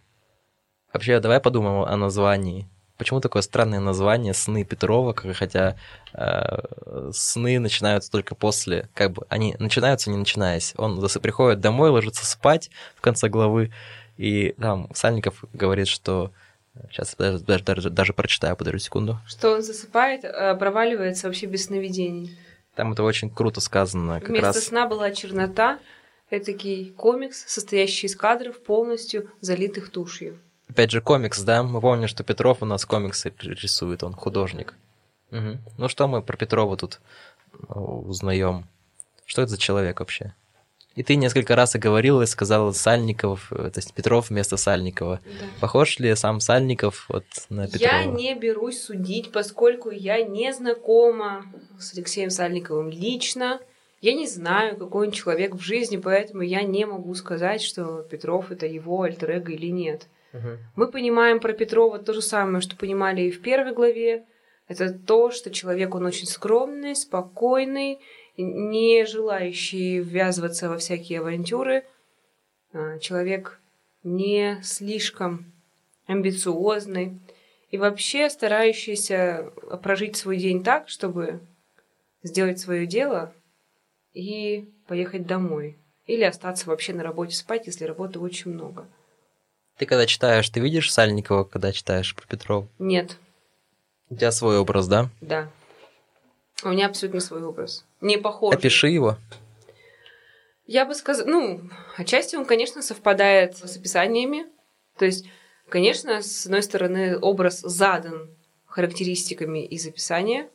Вообще, 0.92 1.18
давай 1.20 1.40
подумаем 1.40 1.82
о 1.82 1.96
названии. 1.96 2.68
Почему 3.00 3.20
такое 3.20 3.40
странное 3.40 3.80
название 3.80 4.34
«Сны 4.34 4.62
Петрова», 4.62 5.14
хотя 5.14 5.74
э, 6.12 7.10
сны 7.14 7.58
начинаются 7.58 8.10
только 8.10 8.34
после, 8.34 8.90
как 8.92 9.12
бы, 9.12 9.24
они 9.30 9.56
начинаются 9.58 10.10
не 10.10 10.18
начинаясь. 10.18 10.74
Он 10.76 11.00
приходит 11.22 11.60
домой, 11.60 11.88
ложится 11.88 12.26
спать 12.26 12.68
в 12.94 13.00
конце 13.00 13.30
главы, 13.30 13.72
и 14.18 14.54
там 14.60 14.90
Сальников 14.92 15.42
говорит, 15.54 15.88
что... 15.88 16.30
Сейчас 16.90 17.14
даже, 17.16 17.38
даже, 17.38 17.64
даже, 17.64 17.88
даже 17.88 18.12
прочитаю, 18.12 18.54
подожди 18.54 18.80
секунду. 18.80 19.18
Что 19.26 19.54
он 19.54 19.62
засыпает, 19.62 20.26
а 20.26 20.54
проваливается 20.54 21.26
вообще 21.26 21.46
без 21.46 21.64
сновидений. 21.64 22.36
Там 22.74 22.92
это 22.92 23.02
очень 23.02 23.30
круто 23.30 23.62
сказано. 23.62 24.20
Как 24.20 24.28
Вместо 24.28 24.48
раз... 24.48 24.64
сна 24.64 24.86
была 24.86 25.10
чернота, 25.12 25.78
этакий 26.28 26.90
комикс, 26.90 27.46
состоящий 27.46 28.08
из 28.08 28.14
кадров, 28.14 28.62
полностью 28.62 29.30
залитых 29.40 29.88
тушью. 29.88 30.38
Опять 30.70 30.92
же, 30.92 31.00
комикс, 31.00 31.42
да? 31.42 31.64
Мы 31.64 31.80
помним, 31.80 32.06
что 32.06 32.22
Петров 32.22 32.62
у 32.62 32.64
нас 32.64 32.84
комиксы 32.84 33.34
рисует, 33.40 34.04
он 34.04 34.12
художник. 34.14 34.74
Мгм. 35.32 35.58
Ну 35.78 35.88
что 35.88 36.06
мы 36.06 36.22
про 36.22 36.36
Петрова 36.36 36.76
тут 36.76 37.00
э, 37.52 37.72
узнаем? 37.74 38.68
Что 39.26 39.42
это 39.42 39.50
за 39.50 39.58
человек 39.58 39.98
вообще? 39.98 40.32
И 40.94 41.02
ты 41.02 41.16
несколько 41.16 41.56
раз 41.56 41.74
оговорил 41.74 42.20
и 42.22 42.26
сказал 42.26 42.72
Сальников, 42.72 43.52
э, 43.52 43.70
то 43.70 43.78
есть 43.78 43.92
Петров 43.94 44.30
вместо 44.30 44.56
Сальникова. 44.56 45.20
Да. 45.24 45.46
Похож 45.60 45.98
ли 45.98 46.14
сам 46.14 46.38
Сальников 46.38 47.06
вот 47.08 47.24
на 47.48 47.66
Петрова? 47.66 47.92
Я 47.92 48.04
не 48.04 48.34
берусь 48.36 48.80
судить, 48.80 49.32
поскольку 49.32 49.90
я 49.90 50.22
не 50.22 50.52
знакома 50.52 51.46
с 51.80 51.94
Алексеем 51.94 52.30
Сальниковым 52.30 52.90
лично. 52.90 53.60
Я 54.00 54.14
не 54.14 54.28
знаю, 54.28 54.76
какой 54.76 55.08
он 55.08 55.12
человек 55.12 55.56
в 55.56 55.60
жизни, 55.60 55.96
поэтому 55.96 56.42
я 56.42 56.62
не 56.62 56.84
могу 56.86 57.12
сказать, 57.16 57.60
что 57.60 58.02
Петров 58.02 58.52
это 58.52 58.66
его 58.66 59.02
альтер 59.02 59.32
или 59.32 59.66
нет. 59.66 60.06
Мгм. 60.32 60.58
Мы 60.76 60.90
понимаем 60.90 61.40
про 61.40 61.52
Петрова 61.52 61.98
то 61.98 62.12
же 62.12 62.22
самое, 62.22 62.60
что 62.60 62.76
понимали 62.76 63.22
и 63.22 63.30
в 63.30 63.42
первой 63.42 63.72
главе. 63.72 64.24
Это 64.68 64.92
то, 64.92 65.30
что 65.30 65.50
человек, 65.50 65.94
он 65.94 66.06
очень 66.06 66.26
скромный, 66.26 66.94
спокойный, 66.94 67.98
не 68.36 69.04
желающий 69.04 69.98
ввязываться 69.98 70.68
во 70.68 70.78
всякие 70.78 71.20
авантюры. 71.20 71.84
А, 72.72 72.98
Человек 72.98 73.60
не 74.04 74.60
слишком 74.62 75.52
амбициозный 76.06 77.18
и 77.70 77.78
вообще 77.78 78.30
старающийся 78.30 79.52
прожить 79.82 80.16
свой 80.16 80.36
день 80.36 80.62
так, 80.62 80.88
чтобы 80.88 81.40
сделать 82.22 82.58
свое 82.58 82.86
дело 82.86 83.34
и 84.12 84.72
поехать 84.86 85.26
домой. 85.26 85.78
Или 86.06 86.24
остаться 86.24 86.68
вообще 86.68 86.92
на 86.92 87.02
работе 87.02 87.36
спать, 87.36 87.66
если 87.66 87.84
работы 87.84 88.18
очень 88.18 88.52
много. 88.52 88.88
Ты 89.80 89.86
когда 89.86 90.04
читаешь, 90.04 90.46
ты 90.50 90.60
видишь 90.60 90.92
Сальникова, 90.92 91.44
когда 91.44 91.72
читаешь 91.72 92.14
про 92.14 92.26
Петрова? 92.26 92.68
Нет, 92.78 93.16
У 94.10 94.14
тебя 94.14 94.30
свой 94.30 94.58
образ, 94.58 94.86
да? 94.88 95.08
Да. 95.22 95.48
У 96.62 96.68
меня 96.68 96.84
абсолютно 96.84 97.20
свой 97.20 97.42
образ. 97.42 97.86
Не 98.02 98.18
похож. 98.18 98.54
Опиши 98.54 98.88
его. 98.88 99.16
Я 100.66 100.84
бы 100.84 100.94
сказала, 100.94 101.26
ну, 101.26 101.62
отчасти 101.96 102.36
он, 102.36 102.44
конечно, 102.44 102.82
совпадает 102.82 103.56
с 103.56 103.74
описаниями. 103.78 104.44
То 104.98 105.06
есть, 105.06 105.24
конечно, 105.70 106.20
с 106.20 106.44
одной 106.44 106.62
стороны, 106.62 107.18
образ 107.18 107.60
задан 107.60 108.28
характеристиками 108.66 109.64
из 109.64 109.86
описания, 109.86 110.50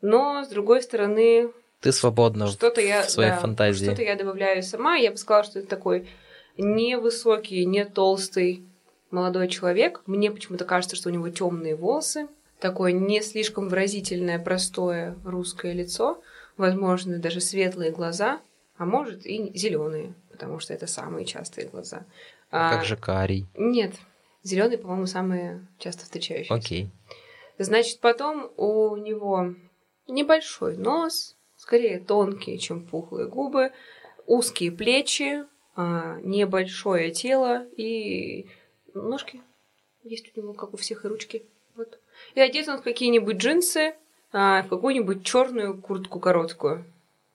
но 0.00 0.42
с 0.42 0.48
другой 0.48 0.80
стороны, 0.80 1.50
Ты 1.80 1.92
свободна 1.92 2.46
в 2.46 2.52
что-то 2.52 2.80
я, 2.80 3.02
в 3.02 3.10
своей 3.10 3.32
да, 3.32 3.40
фантазии. 3.40 3.84
что-то 3.84 4.02
я 4.02 4.16
добавляю 4.16 4.62
сама. 4.62 4.96
Я 4.96 5.10
бы 5.10 5.18
сказала, 5.18 5.44
что 5.44 5.58
это 5.58 5.68
такой 5.68 6.08
невысокий, 6.56 7.64
не 7.64 7.84
толстый 7.84 8.64
молодой 9.10 9.48
человек. 9.48 10.02
Мне 10.06 10.30
почему-то 10.30 10.64
кажется, 10.64 10.96
что 10.96 11.08
у 11.08 11.12
него 11.12 11.28
темные 11.28 11.76
волосы, 11.76 12.28
такое 12.60 12.92
не 12.92 13.22
слишком 13.22 13.68
выразительное, 13.68 14.38
простое 14.38 15.16
русское 15.24 15.72
лицо, 15.72 16.20
возможно, 16.56 17.18
даже 17.18 17.40
светлые 17.40 17.90
глаза, 17.90 18.40
а 18.76 18.84
может 18.86 19.24
и 19.26 19.52
зеленые, 19.56 20.14
потому 20.30 20.58
что 20.58 20.74
это 20.74 20.86
самые 20.86 21.26
частые 21.26 21.68
глаза. 21.68 22.04
А 22.50 22.70
А, 22.70 22.76
Как 22.76 22.84
же 22.84 22.96
Карий? 22.96 23.46
Нет, 23.56 23.94
зеленые, 24.42 24.78
по-моему, 24.78 25.06
самые 25.06 25.66
часто 25.78 26.04
встречающиеся. 26.04 26.54
Окей. 26.54 26.90
Значит, 27.58 28.00
потом 28.00 28.50
у 28.56 28.96
него 28.96 29.54
небольшой 30.08 30.76
нос, 30.76 31.36
скорее 31.56 32.00
тонкие, 32.00 32.58
чем 32.58 32.84
пухлые 32.84 33.28
губы, 33.28 33.70
узкие 34.26 34.72
плечи, 34.72 35.42
а, 35.42 35.46
небольшое 35.76 37.10
тело 37.10 37.64
и 37.76 38.46
ножки. 38.94 39.40
Есть 40.02 40.30
у 40.36 40.40
него, 40.40 40.52
как 40.52 40.74
у 40.74 40.76
всех, 40.76 41.04
и 41.04 41.08
ручки. 41.08 41.42
Вот. 41.76 41.98
И 42.34 42.40
одет 42.40 42.68
он 42.68 42.78
в 42.78 42.82
какие-нибудь 42.82 43.36
джинсы, 43.36 43.94
а, 44.32 44.62
в 44.62 44.68
какую-нибудь 44.68 45.24
черную 45.24 45.76
куртку 45.80 46.20
короткую. 46.20 46.84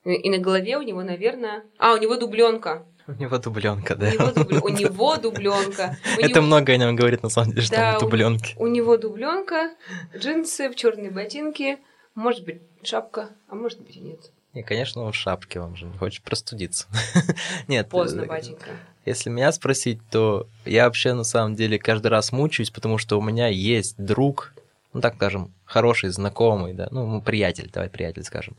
И 0.06 0.30
на 0.30 0.38
голове 0.38 0.78
у 0.78 0.82
него, 0.82 1.04
наверное... 1.04 1.64
А, 1.78 1.94
у 1.94 1.98
него 1.98 2.16
дубленка. 2.16 2.86
У 3.08 3.12
него 3.14 3.38
дубленка, 3.40 3.94
У 3.94 3.96
да? 3.98 4.12
него, 4.12 4.26
дубл- 4.28 4.62
у 4.64 4.70
него 4.80 5.16
дубленка. 5.18 5.98
У 6.18 6.22
Это 6.22 6.36
него- 6.36 6.42
много 6.44 6.72
о 6.74 6.78
нем 6.78 6.96
говорит, 6.96 7.24
на 7.24 7.30
самом 7.30 7.50
деле, 7.52 7.64
что 7.64 7.76
Да, 7.76 7.90
он 7.92 7.98
у- 7.98 8.00
дубленки. 8.02 8.56
У 8.58 8.68
него 8.68 8.98
дубленка, 8.98 9.72
джинсы, 10.16 10.70
в 10.70 10.76
черные 10.76 11.10
ботинки, 11.12 11.80
может 12.16 12.46
быть, 12.46 12.62
шапка, 12.84 13.32
а 13.48 13.56
может 13.56 13.82
быть 13.82 13.98
и 13.98 14.00
нет. 14.00 14.32
Не, 14.54 14.64
конечно, 14.64 15.04
он 15.04 15.12
в 15.12 15.16
шапке, 15.16 15.60
он 15.60 15.76
же 15.76 15.86
не 15.86 15.98
хочет 15.98 16.24
простудиться. 16.24 16.88
Нет, 17.68 17.90
Поздно, 17.90 18.22
э, 18.22 18.26
батенька. 18.26 18.70
Если 19.06 19.30
меня 19.30 19.52
спросить, 19.52 20.00
то 20.10 20.48
я 20.66 20.86
вообще 20.86 21.14
на 21.14 21.24
самом 21.24 21.56
деле 21.56 21.78
каждый 21.78 22.08
раз 22.08 22.32
мучаюсь, 22.32 22.72
потому 22.72 22.98
что 22.98 23.18
у 23.18 23.22
меня 23.22 23.48
есть 23.48 23.96
друг, 23.98 24.54
ну 24.94 25.02
так 25.02 25.16
скажем, 25.16 25.54
хороший, 25.66 26.10
знакомый, 26.10 26.74
да, 26.74 26.88
ну 26.92 27.22
приятель, 27.22 27.70
давай 27.72 27.90
приятель 27.90 28.24
скажем. 28.24 28.56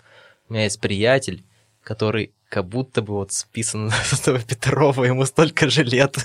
У 0.48 0.52
меня 0.52 0.64
есть 0.64 0.80
приятель, 0.80 1.44
который 1.82 2.32
как 2.48 2.66
будто 2.66 3.02
бы 3.02 3.14
вот 3.14 3.32
списан 3.32 3.90
с 3.90 4.12
этого 4.20 4.40
Петрова, 4.40 5.04
ему 5.04 5.24
столько 5.26 5.68
же 5.68 5.82
лет. 5.82 6.16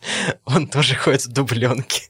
Он 0.44 0.66
тоже 0.66 0.94
ходит 0.94 1.26
в 1.26 1.32
дубленке. 1.32 2.02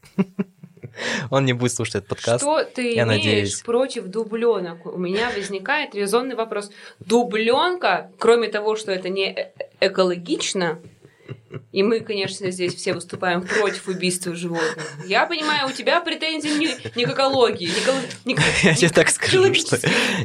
Он 1.30 1.44
не 1.44 1.52
будет 1.52 1.72
слушать 1.72 1.96
этот 1.96 2.08
подкаст. 2.08 2.42
Что 2.42 2.64
ты 2.64 2.94
я 2.94 3.04
имеешь 3.04 3.24
надеюсь. 3.24 3.62
против 3.62 4.04
дубленок? 4.06 4.86
У 4.86 4.98
меня 4.98 5.30
возникает 5.30 5.94
резонный 5.94 6.34
вопрос. 6.34 6.70
Дубленка, 7.00 8.10
кроме 8.18 8.48
того, 8.48 8.76
что 8.76 8.92
это 8.92 9.08
не 9.08 9.32
э- 9.32 9.52
экологично, 9.80 10.78
и 11.72 11.82
мы, 11.82 12.00
конечно, 12.00 12.50
здесь 12.50 12.74
все 12.74 12.92
выступаем 12.94 13.42
против 13.42 13.88
убийства 13.88 14.34
животных. 14.34 14.84
Я 15.06 15.26
понимаю, 15.26 15.68
у 15.68 15.72
тебя 15.72 16.00
претензии 16.00 16.48
не, 16.48 16.76
не 16.96 17.04
к 17.04 17.10
экологии, 17.10 17.66
не 17.66 17.80
к, 17.80 17.94
не 18.24 18.36
Я 18.62 18.74
тебе 18.74 18.88
так 18.90 19.10
скажу, 19.10 19.52
что 19.54 19.78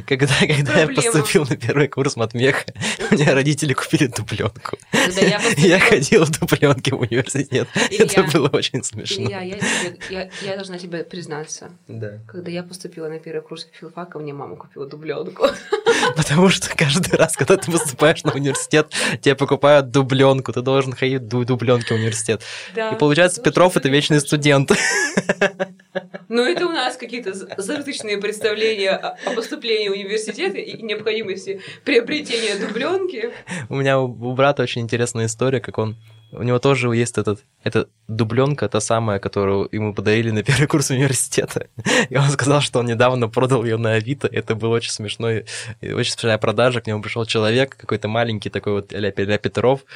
когда, 0.06 0.34
когда 0.40 0.80
я 0.80 0.88
поступил 0.88 1.44
на 1.46 1.56
первый 1.56 1.88
курс 1.88 2.16
матмеха, 2.16 2.64
мне 3.10 3.32
родители 3.32 3.72
купили 3.72 4.06
дубленку. 4.06 4.78
Я 5.20 5.40
Я 5.56 5.80
ходил 5.80 6.24
в 6.24 6.30
дубленке 6.30 6.94
в 6.94 7.00
университет. 7.00 7.68
Илья, 7.90 8.04
Это 8.04 8.22
было 8.24 8.48
очень 8.48 8.82
смешно. 8.82 9.24
Илья, 9.24 9.42
я, 9.42 9.54
тебе- 9.56 9.98
я, 10.10 10.30
я 10.42 10.54
должна 10.54 10.78
тебе 10.78 11.04
признаться. 11.04 11.70
Да. 11.86 12.20
Когда 12.26 12.50
я 12.50 12.62
поступила 12.62 13.08
на 13.08 13.18
первый 13.18 13.42
курс 13.42 13.66
филфака, 13.72 14.18
мне 14.18 14.32
мама 14.32 14.56
купила 14.56 14.86
дубленку. 14.86 15.46
Потому 16.16 16.48
что 16.48 16.74
каждый 16.76 17.16
раз, 17.16 17.36
когда 17.36 17.56
ты 17.56 17.70
поступаешь 17.70 18.22
на 18.24 18.32
университет, 18.32 18.92
тебе 19.20 19.34
покупают 19.34 19.90
дубленку, 19.90 20.52
ты 20.52 20.62
должен 20.62 20.92
дубленке 21.18 21.94
в 21.94 21.96
университет. 21.96 22.42
Да. 22.74 22.90
И 22.90 22.98
получается, 22.98 23.36
Слушай, 23.36 23.50
Петров 23.50 23.76
это 23.76 23.88
вечный 23.88 24.20
студент. 24.20 24.72
Ну, 26.28 26.42
это 26.42 26.66
у 26.66 26.72
нас 26.72 26.96
какие-то 26.96 27.32
з- 27.32 27.48
зажиточные 27.56 28.18
представления 28.18 28.90
о 28.90 29.30
поступлении 29.34 29.88
в 29.88 29.92
университет 29.92 30.54
и 30.54 30.82
необходимости 30.82 31.60
приобретения 31.84 32.56
дубленки. 32.56 33.30
У 33.68 33.76
меня 33.76 33.98
у 33.98 34.34
брата 34.34 34.62
очень 34.62 34.82
интересная 34.82 35.26
история, 35.26 35.60
как 35.60 35.78
он... 35.78 35.96
У 36.30 36.42
него 36.42 36.58
тоже 36.58 36.88
есть 36.88 37.16
этот, 37.16 37.40
эта 37.64 37.88
дубленка, 38.06 38.68
та 38.68 38.80
самая, 38.80 39.18
которую 39.18 39.66
ему 39.72 39.94
подарили 39.94 40.30
на 40.30 40.42
первый 40.42 40.66
курс 40.66 40.90
университета. 40.90 41.68
И 42.10 42.16
он 42.16 42.28
сказал, 42.28 42.60
что 42.60 42.80
он 42.80 42.86
недавно 42.86 43.28
продал 43.28 43.64
ее 43.64 43.78
на 43.78 43.94
Авито. 43.94 44.28
Это 44.30 44.54
было 44.54 44.74
очень 44.74 44.90
смешной, 44.90 45.46
очень 45.80 46.12
смешная 46.12 46.36
продажа. 46.36 46.82
К 46.82 46.86
нему 46.86 47.00
пришел 47.00 47.24
человек, 47.24 47.74
какой-то 47.78 48.08
маленький 48.08 48.50
такой 48.50 48.74
вот 48.74 48.92
а-ля 48.92 49.10
Петров, 49.10 49.86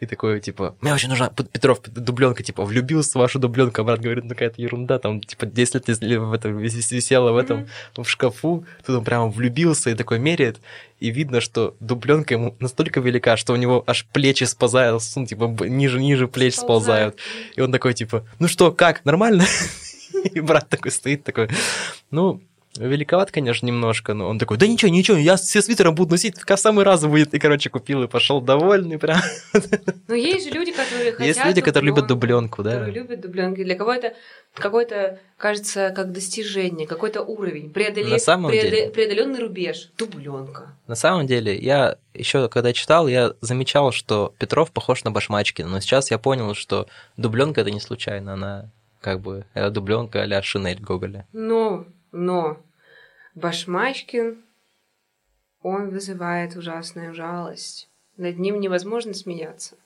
и 0.00 0.06
такой, 0.06 0.40
типа, 0.40 0.74
мне 0.80 0.92
очень 0.92 1.08
нужна 1.08 1.28
Петров, 1.30 1.80
дубленка, 1.82 2.42
типа, 2.42 2.64
влюбился 2.64 3.12
в 3.12 3.20
вашу 3.22 3.38
дубленку. 3.38 3.80
А 3.80 3.84
брат 3.84 4.00
говорит, 4.00 4.24
ну 4.24 4.30
какая-то 4.30 4.60
ерунда, 4.60 4.98
там, 4.98 5.20
типа, 5.20 5.46
10 5.46 5.88
лет 6.02 6.20
в 6.20 6.32
этом 6.32 6.58
вис- 6.58 6.94
висела 6.94 7.30
в 7.32 7.36
этом, 7.36 7.68
в 7.96 8.04
шкафу, 8.04 8.64
тут 8.84 8.96
он 8.96 9.04
прямо 9.04 9.28
влюбился 9.28 9.90
и 9.90 9.94
такой 9.94 10.18
меряет, 10.18 10.60
и 10.98 11.10
видно, 11.10 11.40
что 11.40 11.76
дубленка 11.80 12.34
ему 12.34 12.56
настолько 12.60 13.00
велика, 13.00 13.36
что 13.36 13.52
у 13.52 13.56
него 13.56 13.84
аж 13.86 14.04
плечи 14.12 14.44
сползают, 14.44 15.02
ну, 15.16 15.26
типа, 15.26 15.46
б- 15.46 15.68
ниже-ниже 15.68 16.26
плеч 16.28 16.54
сползают. 16.56 17.16
И 17.56 17.60
он 17.60 17.70
такой, 17.72 17.94
типа, 17.94 18.26
ну 18.40 18.48
что, 18.48 18.72
как, 18.72 19.04
нормально? 19.04 19.44
И 20.32 20.40
брат 20.40 20.68
такой 20.68 20.90
стоит, 20.90 21.22
такой, 21.24 21.48
ну, 22.10 22.40
великоват, 22.76 23.30
конечно, 23.30 23.66
немножко, 23.66 24.14
но 24.14 24.28
он 24.28 24.38
такой, 24.38 24.56
да 24.56 24.66
ничего, 24.66 24.90
ничего, 24.90 25.16
я 25.16 25.36
все 25.36 25.62
свитером 25.62 25.94
буду 25.94 26.12
носить, 26.12 26.36
в 26.38 26.56
самый 26.56 26.84
раз 26.84 27.04
будет. 27.04 27.34
И, 27.34 27.38
короче, 27.38 27.70
купил 27.70 28.02
и 28.02 28.08
пошел 28.08 28.40
довольный 28.40 28.98
прям. 28.98 29.20
Но 30.08 30.14
есть 30.14 30.48
же 30.48 30.54
люди, 30.54 30.72
которые 30.72 31.12
хотят 31.12 31.26
Есть 31.26 31.44
люди, 31.44 31.60
которые 31.60 31.88
любят 31.88 32.06
дубленку, 32.06 32.62
да. 32.62 32.72
Которые 32.72 32.94
любят 32.94 33.20
дубленки. 33.20 33.62
Для 33.62 33.76
кого 33.76 33.92
это 33.92 34.14
какое-то, 34.54 35.18
кажется, 35.36 35.92
как 35.94 36.12
достижение, 36.12 36.86
какой-то 36.86 37.22
уровень, 37.22 37.70
преодоле... 37.70 38.08
На 38.08 38.18
самом 38.18 38.50
преодо- 38.50 38.70
деле. 38.70 38.90
преодоленный 38.90 39.40
рубеж. 39.40 39.90
Дубленка. 39.98 40.76
На 40.86 40.94
самом 40.94 41.26
деле, 41.26 41.56
я 41.56 41.96
еще 42.12 42.48
когда 42.48 42.72
читал, 42.72 43.08
я 43.08 43.34
замечал, 43.40 43.92
что 43.92 44.34
Петров 44.38 44.70
похож 44.70 45.04
на 45.04 45.10
Башмачкина, 45.10 45.68
но 45.68 45.80
сейчас 45.80 46.10
я 46.10 46.18
понял, 46.18 46.54
что 46.54 46.86
дубленка 47.16 47.60
это 47.60 47.70
не 47.70 47.80
случайно, 47.80 48.34
она 48.34 48.70
как 49.00 49.20
бы 49.20 49.44
это 49.52 49.70
дубленка 49.70 50.22
а 50.22 50.42
Шинель 50.42 50.80
Гоголя. 50.80 51.26
Но, 51.32 51.84
но 52.14 52.58
Башмачкин, 53.34 54.42
он 55.62 55.90
вызывает 55.90 56.56
ужасную 56.56 57.12
жалость. 57.12 57.88
Над 58.16 58.38
ним 58.38 58.60
невозможно 58.60 59.12
смеяться. 59.12 59.76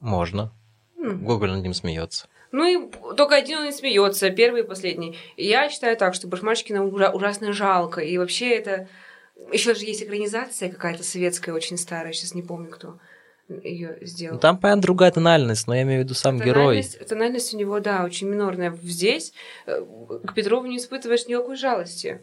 Можно. 0.00 0.52
М. 0.98 1.24
Гоголь 1.24 1.52
над 1.52 1.62
ним 1.62 1.72
смеется. 1.74 2.28
Ну 2.50 2.64
и 2.64 2.90
только 3.16 3.36
один 3.36 3.60
он 3.60 3.68
и 3.68 3.72
смеется, 3.72 4.30
первый 4.30 4.62
и 4.62 4.66
последний. 4.66 5.16
Я 5.36 5.68
считаю 5.70 5.96
так, 5.96 6.14
что 6.14 6.26
Башмачкина 6.26 6.84
ужа- 6.84 7.10
ужасно 7.10 7.52
жалко. 7.52 8.00
И 8.00 8.18
вообще 8.18 8.50
это 8.50 8.88
Еще 9.52 9.74
же 9.74 9.84
есть 9.84 10.02
экранизация 10.02 10.70
какая-то 10.70 11.02
советская, 11.02 11.54
очень 11.54 11.76
старая, 11.76 12.12
сейчас 12.12 12.34
не 12.34 12.42
помню 12.42 12.70
кто 12.70 12.98
ее 13.48 13.98
сделал. 14.00 14.34
Ну, 14.34 14.40
там, 14.40 14.58
понятно, 14.58 14.82
другая 14.82 15.10
тональность, 15.10 15.66
но 15.66 15.74
я 15.74 15.82
имею 15.82 16.00
в 16.00 16.04
виду 16.04 16.14
сам 16.14 16.38
герой. 16.38 16.52
Тональность, 16.54 17.06
тональность 17.06 17.54
у 17.54 17.56
него, 17.58 17.80
да, 17.80 18.04
очень 18.04 18.28
минорная. 18.28 18.76
Здесь 18.82 19.32
э, 19.66 19.84
к 20.26 20.34
Петрову 20.34 20.66
не 20.66 20.78
испытываешь 20.78 21.26
никакой 21.26 21.56
жалости. 21.56 22.20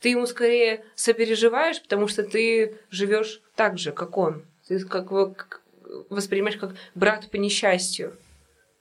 Ты 0.00 0.10
ему 0.10 0.26
скорее 0.26 0.84
сопереживаешь, 0.94 1.80
потому 1.80 2.08
что 2.08 2.22
ты 2.22 2.76
живешь 2.90 3.40
так 3.54 3.78
же, 3.78 3.92
как 3.92 4.18
он. 4.18 4.44
Ты 4.68 4.80
как 4.84 5.10
воспринимаешь 6.10 6.58
как 6.58 6.74
брат 6.94 7.30
по 7.30 7.36
несчастью. 7.36 8.14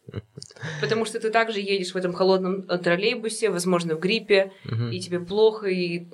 Потому 0.82 1.06
что 1.06 1.20
ты 1.20 1.32
также 1.32 1.60
едешь 1.60 1.94
в 1.94 1.98
этом 1.98 2.14
холодном 2.14 2.62
троллейбусе, 2.64 3.50
возможно, 3.50 3.96
в 3.96 4.00
гриппе, 4.00 4.52
и 4.92 5.00
тебе 5.00 5.20
плохо, 5.20 5.68
и 5.68 6.06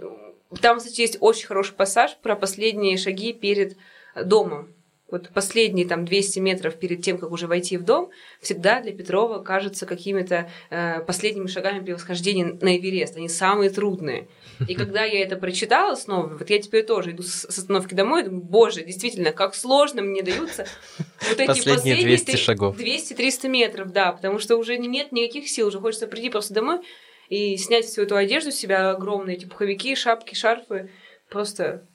там, 0.61 0.79
кстати, 0.79 1.01
есть 1.01 1.17
очень 1.21 1.47
хороший 1.47 1.73
пассаж 1.73 2.17
про 2.21 2.35
последние 2.35 2.97
шаги 2.97 3.33
перед 3.33 3.77
домом. 4.15 4.73
Вот 5.11 5.29
последние 5.33 5.85
там 5.85 6.05
200 6.05 6.39
метров 6.39 6.75
перед 6.75 7.03
тем, 7.03 7.17
как 7.17 7.31
уже 7.31 7.45
войти 7.47 7.77
в 7.77 7.83
дом, 7.83 8.09
всегда 8.39 8.79
для 8.81 8.93
Петрова 8.93 9.43
кажутся 9.43 9.85
какими-то 9.85 10.49
э, 10.69 11.01
последними 11.01 11.47
шагами 11.47 11.83
при 11.83 11.91
восхождении 11.91 12.43
на 12.43 12.77
Эверест. 12.77 13.17
Они 13.17 13.27
самые 13.27 13.69
трудные. 13.69 14.27
И 14.67 14.73
когда 14.75 15.03
я 15.03 15.21
это 15.23 15.35
прочитала 15.35 15.95
снова, 15.95 16.27
вот 16.37 16.49
я 16.49 16.59
теперь 16.59 16.85
тоже 16.85 17.11
иду 17.11 17.23
с 17.23 17.41
с 17.41 17.57
остановки 17.57 17.93
домой, 17.93 18.23
думаю, 18.23 18.41
боже, 18.43 18.83
действительно, 18.83 19.31
как 19.33 19.53
сложно 19.55 20.01
мне 20.01 20.21
даются 20.21 20.65
вот 20.97 21.39
эти 21.39 21.47
Последние 21.47 21.75
последние 21.75 22.05
200 22.07 22.25
три- 22.31 22.37
шагов. 22.37 22.77
200-300 22.79 23.47
метров, 23.49 23.91
да, 23.91 24.11
потому 24.13 24.39
что 24.39 24.55
уже 24.57 24.77
не- 24.77 24.87
нет 24.87 25.11
никаких 25.11 25.49
сил, 25.49 25.67
уже 25.67 25.79
хочется 25.79 26.07
прийти 26.07 26.29
просто 26.29 26.53
домой 26.53 26.79
и 27.29 27.57
снять 27.57 27.85
всю 27.85 28.03
эту 28.03 28.15
одежду 28.15 28.51
с 28.51 28.55
себя, 28.55 28.91
огромные 28.91 29.35
эти 29.35 29.45
пуховики, 29.45 29.95
шапки, 29.95 30.35
шарфы, 30.35 30.89
просто 31.29 31.85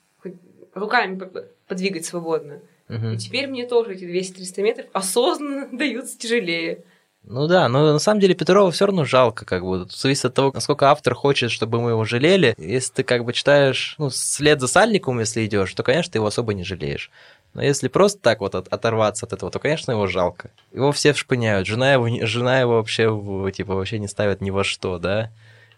руками 0.73 1.17
по- 1.17 1.45
подвигать 1.67 2.05
свободно. 2.05 2.61
Мгм. 2.87 3.13
И 3.13 3.17
теперь 3.17 3.47
мне 3.47 3.67
тоже 3.67 3.93
эти 3.93 4.05
200-300 4.05 4.61
метров 4.61 4.85
осознанно 4.93 5.67
даются 5.77 6.17
тяжелее. 6.17 6.83
Ну 7.29 7.45
да, 7.47 7.67
но 7.67 7.91
на 7.91 7.99
самом 7.99 8.21
деле 8.21 8.35
Петрова 8.35 8.71
все 8.71 8.85
равно 8.85 9.03
жалко, 9.03 9.43
как 9.43 9.65
бы. 9.65 9.79
Тут 9.79 9.91
зависит 9.91 10.25
от 10.25 10.33
того, 10.33 10.51
насколько 10.53 10.89
автор 10.89 11.13
хочет, 11.13 11.51
чтобы 11.51 11.81
мы 11.81 11.89
его 11.89 12.05
жалели. 12.05 12.55
Если 12.57 12.93
ты 12.93 13.03
как 13.03 13.25
бы 13.25 13.33
читаешь, 13.33 13.95
ну, 13.97 14.09
след 14.09 14.61
за 14.61 14.67
Сальниковым, 14.67 15.19
если 15.19 15.45
идешь, 15.45 15.73
то, 15.73 15.83
конечно, 15.83 16.13
ты 16.13 16.19
его 16.19 16.27
особо 16.27 16.53
не 16.53 16.63
жалеешь. 16.63 17.11
Но 17.53 17.61
если 17.61 17.89
просто 17.89 18.21
так 18.21 18.39
вот 18.39 18.55
от- 18.55 18.69
оторваться 18.69 19.25
от 19.25 19.33
этого, 19.33 19.51
то, 19.51 19.59
конечно, 19.59 19.91
его 19.91 20.07
жалко. 20.07 20.51
Его 20.71 20.93
все 20.93 21.11
вшпыняют. 21.11 21.67
Жена 21.67 21.91
его, 21.91 22.07
жена 22.25 22.61
его 22.61 22.75
вообще, 22.75 23.03
типа, 23.51 23.75
вообще 23.75 23.99
не 23.99 24.07
ставит 24.07 24.39
ни 24.39 24.49
во 24.49 24.63
что, 24.63 24.97
да? 24.97 25.31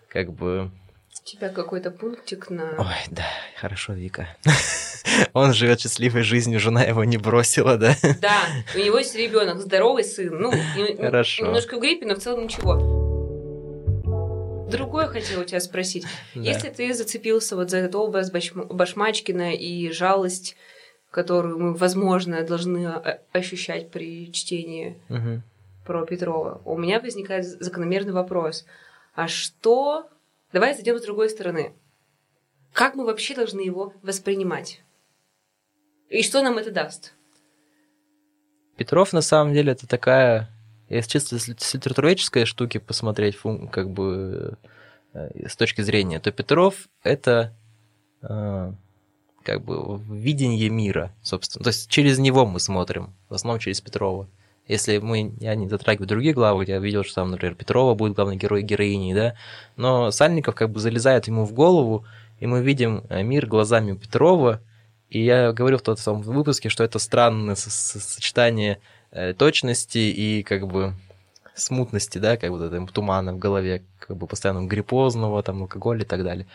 Как 0.08 0.32
бы... 0.32 0.70
Тебя 1.30 1.50
какой-то 1.50 1.92
пунктик 1.92 2.50
на... 2.50 2.72
Ой, 2.80 2.96
да, 3.12 3.24
хорошо, 3.56 3.94
Вика. 3.94 4.36
Он 5.34 5.54
живет 5.54 5.80
счастливой 5.80 6.24
жизнью, 6.24 6.60
жена 6.60 6.82
его 6.82 7.04
не 7.04 7.18
бросила, 7.18 7.78
да? 7.78 7.96
Да, 8.20 8.36
у 8.74 8.80
него 8.80 8.98
есть 8.98 9.14
ребенок, 9.16 9.60
здоровый 9.60 10.04
сын. 10.04 10.36
Ну, 10.36 10.52
Хорошо. 10.98 11.46
немножко 11.46 11.78
в 11.78 11.82
гриппе, 11.82 12.08
но 12.08 12.16
в 12.16 12.18
целом 12.18 12.46
ничего. 12.46 12.78
Другое 14.72 15.06
хотела 15.06 15.42
у 15.42 15.44
тебя 15.44 15.60
спросить. 15.60 16.08
Да. 16.34 16.42
Если 16.42 16.70
ты 16.70 16.92
зацепился 16.96 17.56
вот 17.56 17.70
за 17.70 17.78
этот 17.78 17.94
образ 17.94 18.32
Башм- 18.32 18.66
Башмачкина 18.74 19.54
и 19.54 19.92
жалость, 19.92 20.56
которую 21.12 21.60
мы, 21.60 21.74
возможно, 21.76 22.42
должны 22.42 22.88
ощущать 23.34 23.92
при 23.92 24.32
чтении 24.32 24.98
Мгм. 25.10 25.44
про 25.86 26.08
Петрова, 26.08 26.60
у 26.66 26.76
меня 26.76 27.00
возникает 27.00 27.46
закономерный 27.46 28.14
вопрос. 28.14 28.66
А 29.14 29.28
что... 29.28 30.10
Давай 30.52 30.74
зайдем 30.74 30.98
с 30.98 31.04
другой 31.04 31.30
стороны. 31.30 31.74
Как 32.74 32.96
мы 32.96 33.06
вообще 33.06 33.36
должны 33.36 33.62
его 33.62 33.94
воспринимать? 34.02 34.82
И 36.10 36.24
что 36.24 36.42
нам 36.42 36.58
это 36.58 36.72
даст? 36.72 37.14
Петров, 38.78 39.14
на 39.14 39.22
самом 39.22 39.54
деле, 39.54 39.74
это 39.74 39.88
такая, 39.88 40.50
если 40.88 41.10
чисто 41.12 41.38
с 41.38 41.74
литературоведческой 41.74 42.46
штуки 42.46 42.78
посмотреть, 42.78 43.38
как 43.72 43.90
бы 43.90 44.58
э, 45.14 45.48
с 45.48 45.56
точки 45.56 45.82
зрения, 45.82 46.20
то 46.20 46.32
Петров 46.32 46.88
это 47.04 47.54
э, 48.22 48.74
как 49.44 49.64
бы 49.64 50.00
видение 50.10 50.70
мира, 50.70 51.12
собственно. 51.22 51.64
То 51.64 51.70
есть 51.70 51.90
через 51.90 52.18
него 52.18 52.46
мы 52.46 52.60
смотрим, 52.60 53.14
в 53.28 53.34
основном 53.34 53.60
через 53.60 53.82
Петрова. 53.82 54.28
Если 54.70 55.00
мы, 55.00 55.34
я 55.42 55.56
не 55.56 55.68
затрагиваю 55.68 56.08
другие 56.08 56.34
главы, 56.34 56.64
я 56.66 56.80
видел, 56.80 57.04
что 57.04 57.16
там, 57.16 57.32
например, 57.32 57.56
Петрова 57.56 57.96
будет 57.96 58.14
главный 58.14 58.38
герой 58.38 58.62
героиней, 58.62 59.14
да, 59.14 59.34
но 59.76 60.12
Сальников 60.12 60.56
как 60.56 60.70
бы 60.70 60.80
залезает 60.80 61.28
ему 61.28 61.44
в 61.44 61.52
голову, 61.54 62.06
и 62.40 62.46
мы 62.48 62.62
видим 62.62 63.04
э, 63.10 63.24
мир 63.24 63.48
глазами 63.48 63.96
Петрова, 63.96 64.62
и 65.10 65.20
я 65.22 65.52
говорил 65.52 65.80
в 65.80 65.82
тот 65.82 66.00
самом 66.00 66.22
выпуске, 66.22 66.70
что 66.70 66.84
это 66.84 67.00
странное 67.00 67.56
со- 67.56 67.72
со- 67.72 68.00
сочетание 68.00 68.80
э, 69.12 69.34
точности 69.34 69.98
и 69.98 70.44
как 70.44 70.68
бы 70.68 70.94
смутности, 71.56 72.20
да, 72.20 72.38
как 72.38 72.52
вот 72.52 72.62
этого 72.62 72.88
тумана 72.88 73.34
в 73.34 73.40
голове, 73.40 73.82
как 74.00 74.16
бы 74.18 74.28
постоянно 74.28 74.68
гриппозного, 74.68 75.42
там, 75.44 75.64
алкоголя 75.64 76.04
и 76.04 76.06
так 76.06 76.24
далее. 76.24 76.46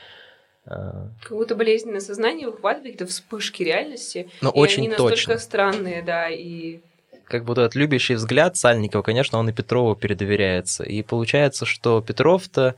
А, 0.66 1.08
Как 1.22 1.32
будто 1.36 1.54
болезненное 1.56 2.00
сознание 2.00 2.46
выхватывает 2.46 2.92
какие-то 2.92 3.06
вспышки 3.12 3.62
реальности. 3.64 4.30
Но 4.40 4.50
и 4.50 4.58
очень 4.58 4.78
они 4.84 4.88
настолько 4.88 5.14
точно. 5.16 5.38
странные, 5.38 6.02
да, 6.02 6.30
и... 6.30 6.78
Как 7.26 7.44
бы 7.44 7.52
этот 7.52 7.74
любящий 7.74 8.14
взгляд 8.14 8.56
Сальникова, 8.56 9.02
конечно, 9.02 9.38
он 9.38 9.48
и 9.48 9.52
Петрову 9.52 9.94
передоверяется. 9.94 10.84
И 10.84 11.02
получается, 11.02 11.66
что 11.66 12.00
Петров-то, 12.00 12.74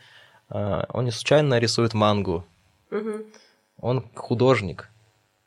а, 0.48 0.86
он 0.92 1.04
не 1.04 1.10
случайно 1.10 1.58
рисует 1.58 1.94
мангу, 1.94 2.44
он 3.80 4.04
художник. 4.14 4.88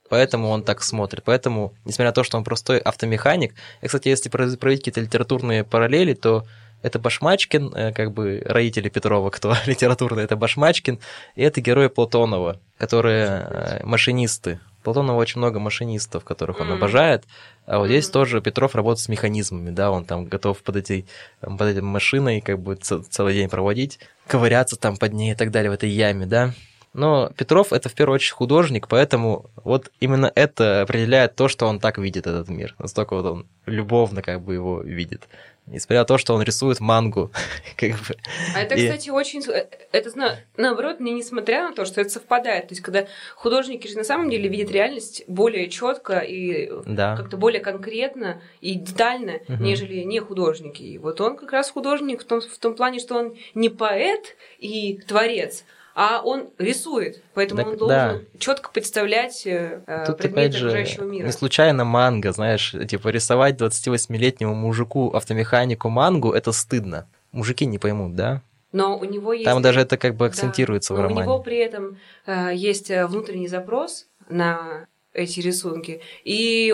Поэтому 0.09 0.49
он 0.49 0.63
так 0.63 0.81
смотрит. 0.81 1.23
Поэтому, 1.23 1.73
несмотря 1.85 2.07
на 2.07 2.13
то, 2.13 2.23
что 2.23 2.37
он 2.37 2.43
простой 2.43 2.79
автомеханик, 2.79 3.53
и, 3.81 3.85
кстати, 3.85 4.07
если 4.07 4.29
проводить 4.29 4.79
какие-то 4.79 5.01
литературные 5.01 5.63
параллели, 5.63 6.15
то 6.15 6.45
это 6.81 6.97
Башмачкин, 6.97 7.73
э, 7.75 7.93
как 7.93 8.11
бы 8.11 8.41
родители 8.45 8.89
Петрова, 8.89 9.29
кто 9.29 9.55
литературный, 9.65 10.23
это 10.23 10.35
Башмачкин, 10.35 10.99
и 11.35 11.41
это 11.41 11.61
герои 11.61 11.87
Платонова, 11.87 12.59
которые 12.77 13.25
э, 13.27 13.85
машинисты. 13.85 14.59
Платонова 14.83 15.17
очень 15.17 15.39
много 15.39 15.59
машинистов, 15.59 16.23
которых 16.23 16.59
он 16.59 16.67
Мгм. 16.67 16.75
обожает, 16.77 17.25
а 17.65 17.79
вот 17.79 17.87
здесь 17.87 18.05
Мгм. 18.07 18.13
тоже 18.13 18.41
Петров 18.41 18.75
работает 18.75 19.03
с 19.03 19.09
механизмами, 19.09 19.71
да, 19.71 19.91
он 19.91 20.05
там 20.05 20.25
готов 20.25 20.61
под, 20.63 20.77
этой, 20.77 21.05
под 21.41 21.61
этой 21.61 21.81
машиной 21.81 22.41
как 22.41 22.59
бы 22.59 22.75
целый 22.75 23.33
день 23.33 23.49
проводить, 23.49 23.99
ковыряться 24.27 24.75
там 24.75 24.97
под 24.97 25.13
ней 25.13 25.33
и 25.33 25.35
так 25.35 25.51
далее 25.51 25.69
в 25.71 25.73
этой 25.73 25.89
яме, 25.89 26.25
да. 26.25 26.53
Но 26.93 27.29
Петров 27.37 27.71
это 27.71 27.87
в 27.87 27.93
первую 27.93 28.15
очередь 28.15 28.31
художник, 28.33 28.87
поэтому 28.87 29.51
вот 29.63 29.91
именно 29.99 30.31
это 30.33 30.81
определяет 30.81 31.35
то, 31.35 31.47
что 31.47 31.67
он 31.67 31.79
так 31.79 31.99
видит 31.99 32.25
этот 32.25 32.49
мир. 32.49 32.73
Настолько 32.79 33.15
вот 33.15 33.25
он 33.25 33.45
любовно 33.67 34.23
как 34.23 34.41
бы 34.41 34.55
его 34.55 34.81
видит. 34.81 35.27
Несмотря 35.71 35.99
на 35.99 36.05
то, 36.05 36.17
что 36.17 36.33
он 36.33 36.41
рисует 36.41 36.79
мангу. 36.79 37.31
как 37.77 37.91
бы. 37.91 38.15
А 38.55 38.61
это, 38.61 38.75
И- 38.75 38.85
кстати, 38.87 39.09
очень... 39.09 39.41
э, 39.49 39.67
Это, 39.91 40.09
зна- 40.09 40.37
наоборот, 40.57 40.99
не 40.99 41.11
несмотря 41.13 41.69
на 41.69 41.73
то, 41.75 41.85
что 41.85 42.01
это 42.01 42.09
совпадает. 42.09 42.67
То 42.69 42.73
есть, 42.73 42.81
когда 42.81 43.07
художники 43.35 43.87
же 43.87 43.95
на 43.97 44.03
самом 44.03 44.29
деле 44.29 44.49
видят 44.49 44.71
реальность 44.71 45.23
более 45.27 45.69
четко 45.69 46.19
и 46.19 46.71
Да. 46.85 47.15
как-то 47.15 47.37
более 47.37 47.61
конкретно 47.61 48.41
и 48.61 48.73
детально, 48.75 49.39
Мгм. 49.47 49.63
нежели 49.63 49.99
не 50.03 50.19
художники. 50.19 50.81
И 50.81 50.97
вот 50.97 51.21
он 51.21 51.37
как 51.37 51.51
раз 51.51 51.69
художник 51.71 52.21
в 52.21 52.25
том, 52.25 52.41
в 52.41 52.57
том 52.57 52.75
плане, 52.75 52.99
что 52.99 53.15
он 53.15 53.35
не 53.53 53.69
поэт 53.69 54.35
и 54.57 54.97
творец, 55.07 55.63
а 56.01 56.21
он 56.21 56.47
рисует. 56.57 57.21
Поэтому 57.33 57.61
Так, 57.61 57.67
он 57.73 57.77
да. 57.89 58.07
должен 58.11 58.27
четко 58.39 58.69
представлять 58.71 59.45
э, 59.45 59.81
Тут 60.07 60.17
предметы 60.19 60.57
же 60.57 60.67
окружающего 60.67 61.03
мира. 61.03 61.25
не 61.25 61.31
случайно 61.33 61.83
манга, 61.83 62.31
знаешь, 62.31 62.73
типа 62.87 63.09
рисовать 63.09 63.55
28-летнему 63.59 64.53
мужику 64.53 65.09
автомеханику 65.09 65.89
мангу 65.89 66.31
это 66.31 66.53
стыдно. 66.53 67.09
Мужики 67.33 67.65
не 67.65 67.79
поймут, 67.79 68.15
да? 68.15 68.41
Но 68.71 68.97
у 68.97 69.03
него 69.03 69.33
есть... 69.33 69.43
Там 69.43 69.61
даже 69.61 69.81
это 69.81 69.97
как 69.97 70.13
бы 70.13 70.19
Да, 70.19 70.25
акцентируется 70.27 70.93
в 70.93 70.97
но 70.97 71.03
романе. 71.03 71.27
У 71.27 71.31
него 71.33 71.39
при 71.43 71.57
этом 71.57 71.97
э, 72.25 72.51
есть 72.55 72.89
э, 72.89 73.05
внутренний 73.05 73.49
запрос 73.49 74.07
на 74.29 74.85
эти 75.11 75.41
рисунки. 75.41 75.99
И 76.23 76.73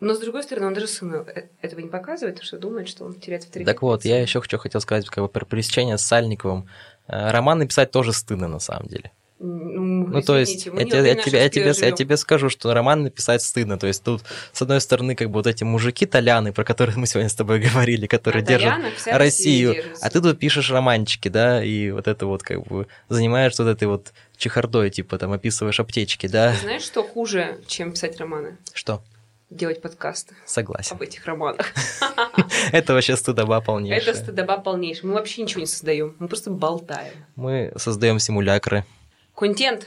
но 0.00 0.14
с 0.14 0.20
другой 0.20 0.44
стороны, 0.44 0.68
он 0.68 0.74
даже 0.74 0.86
сыну 0.86 1.26
э- 1.26 1.48
этого 1.60 1.80
не 1.80 1.88
показывает, 1.88 2.36
потому 2.36 2.46
что 2.46 2.58
думает, 2.58 2.88
что 2.88 3.04
он 3.04 3.14
теряет 3.14 3.44
авторитет. 3.44 3.66
Так 3.66 3.82
вот, 3.82 4.04
я 4.04 4.20
еще 4.20 4.40
что 4.42 4.58
хотел 4.58 4.80
сказать 4.80 5.06
как 5.08 5.24
бы, 5.24 5.28
про 5.28 5.44
пересечение 5.44 5.98
с 5.98 6.02
Сальниковым. 6.02 6.68
Э, 7.08 7.30
Роман 7.30 7.58
написать 7.58 7.90
тоже 7.90 8.12
стыдно 8.12 8.48
на 8.48 8.58
самом 8.60 8.86
деле. 8.88 9.10
Ну, 9.40 10.08
Ну, 10.08 10.20
то 10.22 10.36
есть, 10.36 10.66
я, 10.66 10.72
тебе, 10.72 10.72
в 10.72 10.78
я, 11.06 11.14
нашем 11.14 11.30
тебе, 11.30 11.38
я, 11.38 11.48
стиле 11.48 11.50
тебе, 11.50 11.64
я 11.66 11.72
живем. 11.74 11.94
тебе 11.96 12.16
скажу, 12.16 12.48
что 12.50 12.74
роман 12.74 13.04
написать 13.04 13.40
стыдно. 13.40 13.78
То 13.78 13.86
есть 13.86 14.02
тут, 14.02 14.22
с 14.52 14.60
одной 14.62 14.80
стороны, 14.80 15.14
как 15.14 15.28
бы 15.30 15.34
вот 15.34 15.46
эти 15.46 15.62
мужики 15.62 16.06
толяны, 16.06 16.52
про 16.52 16.64
которых 16.64 16.96
мы 16.96 17.06
сегодня 17.06 17.28
с 17.28 17.34
тобой 17.36 17.60
говорили, 17.72 18.08
которые 18.08 18.42
На 18.42 18.48
держат 18.48 18.74
Россию, 19.06 19.74
держится. 19.74 20.04
а 20.06 20.10
ты 20.10 20.20
тут 20.20 20.40
пишешь 20.40 20.70
романчики, 20.72 21.28
да, 21.28 21.62
и 21.62 21.92
вот 21.92 22.08
это 22.08 22.26
вот 22.26 22.42
как 22.42 22.66
бы 22.66 22.88
занимаешься 23.08 23.62
вот 23.62 23.70
этой 23.70 23.86
вот 23.86 24.12
чехардой, 24.36 24.90
типа 24.90 25.18
там 25.18 25.30
описываешь 25.32 25.78
аптечки, 25.78 26.26
да. 26.26 26.52
Ты 26.54 26.58
знаешь, 26.62 26.82
что 26.82 27.04
хуже, 27.04 27.60
чем 27.68 27.92
писать 27.92 28.18
романы? 28.18 28.56
Что? 28.74 29.02
Делать 29.50 29.80
подкасты 29.80 30.34
Согласен. 30.44 30.94
об 30.94 31.00
этих 31.02 31.24
романах. 31.24 31.72
Это 32.72 32.92
вообще 32.92 33.16
стыдоба 33.16 33.62
полнейшая. 33.62 34.12
Это 34.12 34.22
стыдоба 34.22 34.58
полнейшая. 34.58 35.06
Мы 35.08 35.14
вообще 35.14 35.42
ничего 35.42 35.60
не 35.60 35.66
создаем. 35.66 36.14
Мы 36.18 36.28
просто 36.28 36.50
болтаем. 36.50 37.14
Мы 37.34 37.72
создаем 37.76 38.18
симулякры, 38.18 38.84
Контент. 39.34 39.86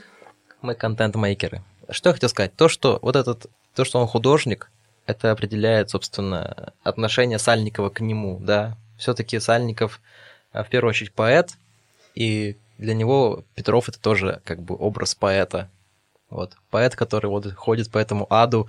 мы 0.64 0.74
контент-мейкеры. 0.74 1.62
что 1.91 2.09
я 2.09 2.14
хотел 2.14 2.30
сказать? 2.30 2.55
То, 2.55 2.70
что 2.70 2.97
вот 3.03 3.16
этот, 3.16 3.45
то, 3.76 3.86
что 3.86 3.99
он 3.99 4.07
художник, 4.07 4.72
это 5.05 5.30
определяет, 5.30 5.91
собственно, 5.91 6.74
отношение 6.82 7.38
Сальникова 7.38 7.89
к 7.89 7.99
нему, 7.99 8.39
да. 8.41 8.76
Все-таки 8.97 9.39
Сальников 9.39 9.99
в 10.53 10.66
первую 10.70 10.89
очередь 10.89 11.12
поэт, 11.14 11.51
и 12.16 12.57
для 12.80 12.95
него 12.95 13.43
Петров 13.53 13.89
это 13.89 13.99
тоже 13.99 14.41
как 14.43 14.62
бы 14.62 14.76
образ 14.76 15.14
поэта. 15.14 15.70
Вот. 16.32 16.53
Поэт, 16.70 16.95
который 16.95 17.28
вот 17.28 17.51
ходит 17.53 17.91
по 17.91 17.97
этому 17.97 18.26
аду 18.30 18.68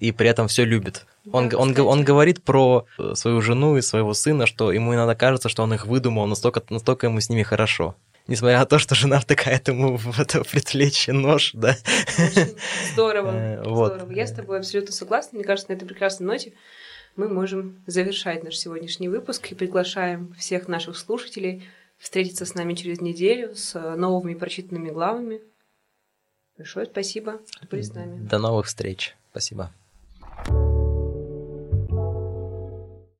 и 0.00 0.12
при 0.12 0.28
этом 0.28 0.48
все 0.48 0.64
любит. 0.64 1.06
Он, 1.32 1.48
да, 1.48 1.56
он, 1.56 1.78
он 1.78 2.04
говорит 2.04 2.42
про 2.42 2.86
э, 2.98 3.14
свою 3.14 3.40
жену 3.40 3.76
и 3.76 3.82
своего 3.82 4.12
сына, 4.12 4.46
что 4.46 4.72
ему 4.72 4.94
иногда 4.94 5.14
кажется, 5.14 5.48
что 5.48 5.62
он 5.62 5.72
их 5.72 5.86
выдумал, 5.86 6.26
настолько, 6.26 6.62
настолько 6.68 7.06
ему 7.06 7.20
с 7.20 7.30
ними 7.30 7.42
хорошо. 7.42 7.96
Несмотря 8.26 8.58
на 8.58 8.66
то, 8.66 8.78
что 8.78 8.94
жена 8.94 9.20
втыкает 9.20 9.68
ему 9.68 9.96
в 9.96 10.18
это 10.18 10.44
предплечье 10.44 11.12
нож, 11.12 11.52
да. 11.54 11.76
Очень 12.18 12.56
здорово. 12.92 13.30
Э, 13.30 13.62
вот. 13.64 13.94
здорово. 13.94 14.12
Я 14.12 14.26
с 14.26 14.32
тобой 14.32 14.58
абсолютно 14.58 14.92
согласна. 14.92 15.36
Мне 15.36 15.44
кажется, 15.44 15.70
на 15.70 15.76
этой 15.76 15.86
прекрасной 15.86 16.26
ноте 16.26 16.52
мы 17.16 17.28
можем 17.28 17.82
завершать 17.86 18.42
наш 18.42 18.56
сегодняшний 18.56 19.08
выпуск 19.08 19.52
и 19.52 19.54
приглашаем 19.54 20.34
всех 20.34 20.68
наших 20.68 20.96
слушателей 20.96 21.64
встретиться 21.98 22.44
с 22.44 22.54
нами 22.54 22.74
через 22.74 23.00
неделю 23.00 23.54
с 23.54 23.78
новыми 23.96 24.34
прочитанными 24.34 24.90
главами. 24.90 25.40
Большое 26.56 26.86
спасибо, 26.86 27.40
что 27.50 27.66
были 27.66 27.82
с 27.82 27.92
нами. 27.92 28.26
До 28.26 28.38
новых 28.38 28.66
встреч. 28.66 29.16
Спасибо. 29.30 29.72
you 30.48 30.83